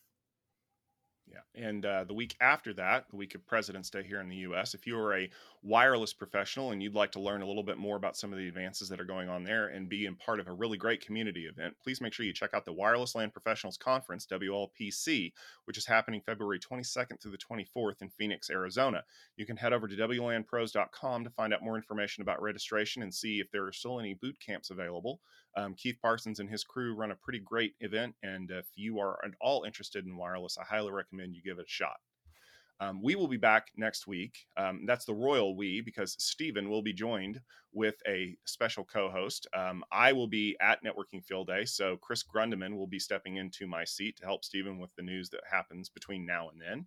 Yeah. 1.30 1.66
And 1.68 1.84
uh, 1.84 2.04
the 2.04 2.14
week 2.14 2.36
after 2.40 2.72
that, 2.74 3.10
the 3.10 3.16
week 3.16 3.34
of 3.34 3.46
President's 3.46 3.90
Day 3.90 4.02
here 4.02 4.20
in 4.20 4.28
the 4.28 4.36
US, 4.36 4.74
if 4.74 4.86
you 4.86 4.96
were 4.96 5.14
a 5.16 5.30
wireless 5.62 6.12
professional 6.12 6.70
and 6.70 6.82
you'd 6.82 6.94
like 6.94 7.12
to 7.12 7.20
learn 7.20 7.42
a 7.42 7.46
little 7.46 7.62
bit 7.62 7.78
more 7.78 7.96
about 7.96 8.16
some 8.16 8.32
of 8.32 8.38
the 8.38 8.48
advances 8.48 8.88
that 8.88 9.00
are 9.00 9.04
going 9.04 9.28
on 9.28 9.44
there 9.44 9.68
and 9.68 9.88
be 9.88 10.06
in 10.06 10.14
part 10.16 10.40
of 10.40 10.48
a 10.48 10.52
really 10.52 10.78
great 10.78 11.04
community 11.04 11.46
event, 11.46 11.74
please 11.82 12.00
make 12.00 12.12
sure 12.12 12.24
you 12.24 12.32
check 12.32 12.54
out 12.54 12.64
the 12.64 12.72
Wireless 12.72 13.14
LAN 13.14 13.30
Professionals 13.30 13.76
Conference, 13.76 14.26
WLPC, 14.26 15.32
which 15.64 15.78
is 15.78 15.86
happening 15.86 16.20
February 16.24 16.58
22nd 16.58 17.20
through 17.20 17.32
the 17.32 17.38
24th 17.38 18.02
in 18.02 18.10
Phoenix, 18.10 18.50
Arizona. 18.50 19.02
You 19.36 19.46
can 19.46 19.56
head 19.56 19.72
over 19.72 19.88
to 19.88 19.96
WLANpros.com 19.96 21.24
to 21.24 21.30
find 21.30 21.52
out 21.52 21.62
more 21.62 21.76
information 21.76 22.22
about 22.22 22.42
registration 22.42 23.02
and 23.02 23.12
see 23.12 23.40
if 23.40 23.50
there 23.50 23.66
are 23.66 23.72
still 23.72 24.00
any 24.00 24.14
boot 24.14 24.36
camps 24.44 24.70
available. 24.70 25.20
Um, 25.56 25.74
Keith 25.74 25.98
Parsons 26.00 26.40
and 26.40 26.48
his 26.48 26.64
crew 26.64 26.94
run 26.94 27.10
a 27.10 27.16
pretty 27.16 27.40
great 27.40 27.74
event, 27.80 28.14
and 28.22 28.50
if 28.50 28.66
you 28.74 29.00
are 29.00 29.18
at 29.24 29.32
all 29.40 29.64
interested 29.64 30.06
in 30.06 30.16
wireless, 30.16 30.56
I 30.58 30.64
highly 30.64 30.92
recommend 30.92 31.34
you 31.34 31.42
give 31.42 31.58
it 31.58 31.66
a 31.66 31.68
shot. 31.68 31.96
Um, 32.80 33.02
we 33.02 33.16
will 33.16 33.28
be 33.28 33.36
back 33.36 33.68
next 33.76 34.06
week. 34.06 34.46
Um, 34.56 34.84
that's 34.86 35.04
the 35.04 35.14
royal 35.14 35.56
we 35.56 35.80
because 35.80 36.14
Stephen 36.18 36.68
will 36.68 36.82
be 36.82 36.92
joined 36.92 37.40
with 37.72 37.96
a 38.06 38.36
special 38.44 38.84
co 38.84 39.10
host. 39.10 39.46
Um, 39.54 39.84
I 39.90 40.12
will 40.12 40.28
be 40.28 40.56
at 40.60 40.82
Networking 40.84 41.24
Field 41.24 41.48
Day, 41.48 41.64
so 41.64 41.96
Chris 41.96 42.22
Grundemann 42.22 42.76
will 42.76 42.86
be 42.86 42.98
stepping 42.98 43.36
into 43.36 43.66
my 43.66 43.84
seat 43.84 44.16
to 44.18 44.24
help 44.24 44.44
Stephen 44.44 44.78
with 44.78 44.94
the 44.96 45.02
news 45.02 45.28
that 45.30 45.40
happens 45.50 45.88
between 45.88 46.24
now 46.24 46.50
and 46.50 46.60
then. 46.60 46.86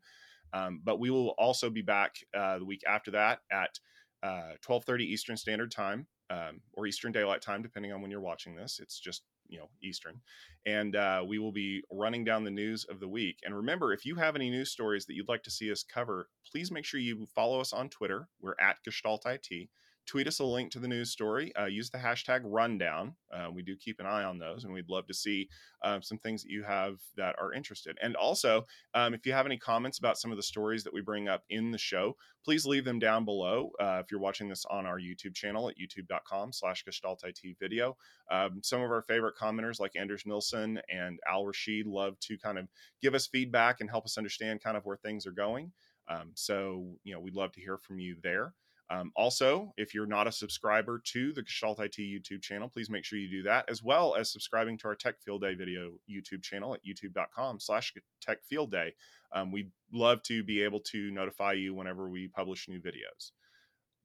Um, 0.54 0.82
but 0.84 1.00
we 1.00 1.10
will 1.10 1.30
also 1.38 1.70
be 1.70 1.82
back 1.82 2.16
uh, 2.34 2.60
the 2.60 2.66
week 2.66 2.84
after 2.88 3.12
that 3.12 3.40
at 3.52 3.80
uh, 4.24 4.54
12:30 4.66 5.02
Eastern 5.02 5.38
Standard 5.38 5.72
Time 5.72 6.08
um, 6.30 6.62
or 6.74 6.88
Eastern 6.88 7.12
Daylight 7.12 7.42
Time, 7.42 7.62
depending 7.62 7.92
on 7.92 8.02
when 8.02 8.12
you're 8.12 8.22
watching 8.22 8.56
this. 8.56 8.80
It's 8.82 9.00
just 9.00 9.24
you 9.48 9.58
know 9.58 9.70
Eastern, 9.84 10.22
and 10.66 10.96
uh, 10.96 11.24
we 11.28 11.40
will 11.40 11.52
be 11.52 11.84
running 11.92 12.24
down 12.24 12.44
the 12.44 12.52
news 12.52 12.86
of 12.90 13.00
the 13.00 13.08
week. 13.08 13.40
And 13.44 13.56
remember, 13.56 13.94
if 13.94 14.06
you 14.06 14.16
have 14.16 14.36
any 14.36 14.50
news 14.50 14.72
stories 14.72 15.06
that 15.06 15.14
you'd 15.14 15.30
like 15.30 15.44
to 15.44 15.52
see 15.52 15.72
us 15.72 15.84
cover, 15.84 16.28
please 16.52 16.72
make 16.72 16.86
sure 16.86 17.00
you 17.00 17.26
follow 17.34 17.60
us 17.60 17.74
on 17.74 17.90
Twitter. 17.90 18.28
We're 18.40 18.56
at 18.60 18.78
Gestalt 18.84 19.26
IT 19.26 19.70
tweet 20.06 20.28
us 20.28 20.40
a 20.40 20.44
link 20.44 20.72
to 20.72 20.80
the 20.80 20.88
news 20.88 21.12
story. 21.12 21.56
Uh, 21.56 21.66
use 21.66 21.90
the 21.90 21.98
hashtag 21.98 22.42
rundown. 22.44 23.16
Uh, 23.34 23.48
we 23.54 23.62
do 23.62 23.76
keep 23.76 24.00
an 24.00 24.06
eye 24.06 24.24
on 24.24 24.40
those, 24.40 24.64
and 24.64 24.74
we'd 24.74 24.90
love 24.90 25.08
to 25.08 25.14
see 25.14 25.48
uh, 25.84 26.00
some 26.02 26.18
things 26.18 26.44
that 26.44 26.50
you 26.50 26.64
have 26.64 27.00
that 27.16 27.36
are 27.40 27.54
interested. 27.54 27.98
And 28.02 28.16
also, 28.16 28.66
um, 28.94 29.14
if 29.14 29.26
you 29.26 29.34
have 29.34 29.46
any 29.46 29.58
comments 29.58 30.00
about 30.00 30.18
some 30.18 30.32
of 30.32 30.38
the 30.38 30.44
stories 30.44 30.84
that 30.84 30.94
we 30.94 31.02
bring 31.02 31.28
up 31.28 31.44
in 31.50 31.72
the 31.72 31.78
show, 31.78 32.16
please 32.44 32.66
leave 32.66 32.86
them 32.86 33.00
down 33.00 33.26
below. 33.26 33.72
Uh, 33.80 34.02
if 34.04 34.12
you're 34.12 34.20
watching 34.20 34.50
this 34.50 34.66
on 34.70 34.86
our 34.86 35.00
YouTube 35.00 35.34
channel 35.34 35.70
at 35.70 35.76
youtube.com 35.78 36.52
slash 36.52 36.84
Gestalt 36.84 37.22
video, 37.60 37.96
um, 38.30 38.60
some 38.64 38.82
of 38.82 38.92
our 38.92 39.04
favorite 39.04 39.36
commenters 39.40 39.80
like 39.80 39.96
Anders 39.96 40.24
Nilsson 40.26 40.80
and 40.90 41.20
Al 41.28 41.46
Rashid 41.46 41.88
love 41.88 42.20
to 42.22 42.38
kind 42.38 42.58
of 42.58 42.68
give 43.02 43.14
us 43.14 43.28
feedback 43.28 43.82
and 43.82 43.90
help 43.90 44.06
us 44.06 44.18
understand 44.18 44.62
kind 44.62 44.78
of 44.78 44.86
where 44.86 44.98
things 44.98 45.26
are 45.26 45.32
going. 45.32 45.72
Um, 46.08 46.32
so, 46.34 46.98
you 47.04 47.14
know, 47.14 47.20
we'd 47.20 47.36
love 47.36 47.52
to 47.54 47.62
hear 47.62 47.78
from 47.78 48.00
you 48.00 48.16
there. 48.24 48.54
Um, 48.92 49.14
also, 49.16 49.74
if 49.78 49.94
you're 49.94 50.06
not 50.06 50.28
a 50.28 50.32
subscriber 50.34 51.02
to 51.06 51.32
the 51.32 51.44
Gestalt 51.44 51.80
IT 51.80 51.96
YouTube 51.98 52.42
channel, 52.42 52.68
please 52.68 52.90
make 52.90 53.06
sure 53.06 53.18
you 53.18 53.30
do 53.30 53.44
that, 53.44 53.70
as 53.70 53.82
well 53.82 54.16
as 54.16 54.30
subscribing 54.30 54.78
to 54.80 54.88
our 54.90 54.96
Tech 54.96 55.16
Field 55.22 55.42
Day 55.42 55.54
video 55.54 55.92
YouTube 56.10 56.44
channel 56.44 56.74
at 56.74 56.82
youtube.com 56.86 57.62
slash 57.62 57.94
Tech 58.22 58.44
Field 58.44 58.70
Day. 58.70 58.94
Um, 59.34 59.50
we'd 59.50 59.72
love 59.94 60.22
to 60.24 60.44
be 60.44 60.62
able 60.62 60.82
to 60.92 61.10
notify 61.10 61.54
you 61.54 61.74
whenever 61.74 62.10
we 62.10 62.28
publish 62.28 62.68
new 62.68 62.82
videos. 62.82 63.32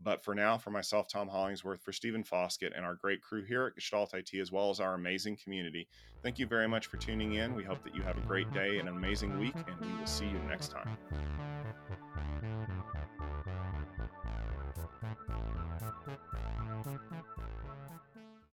But 0.00 0.22
for 0.22 0.36
now, 0.36 0.56
for 0.56 0.70
myself, 0.70 1.08
Tom 1.08 1.26
Hollingsworth, 1.26 1.82
for 1.82 1.92
Stephen 1.92 2.22
Foskett, 2.22 2.74
and 2.76 2.84
our 2.84 2.94
great 2.94 3.22
crew 3.22 3.42
here 3.42 3.66
at 3.66 3.74
Gestalt 3.74 4.14
IT, 4.14 4.38
as 4.40 4.52
well 4.52 4.70
as 4.70 4.78
our 4.78 4.94
amazing 4.94 5.36
community, 5.42 5.88
thank 6.22 6.38
you 6.38 6.46
very 6.46 6.68
much 6.68 6.86
for 6.86 6.98
tuning 6.98 7.34
in. 7.34 7.56
We 7.56 7.64
hope 7.64 7.82
that 7.82 7.94
you 7.94 8.02
have 8.02 8.18
a 8.18 8.26
great 8.26 8.52
day 8.52 8.78
and 8.78 8.88
an 8.88 8.96
amazing 8.96 9.36
week, 9.40 9.56
and 9.56 9.80
we 9.80 9.98
will 9.98 10.06
see 10.06 10.26
you 10.26 10.38
next 10.48 10.70
time. 10.70 10.96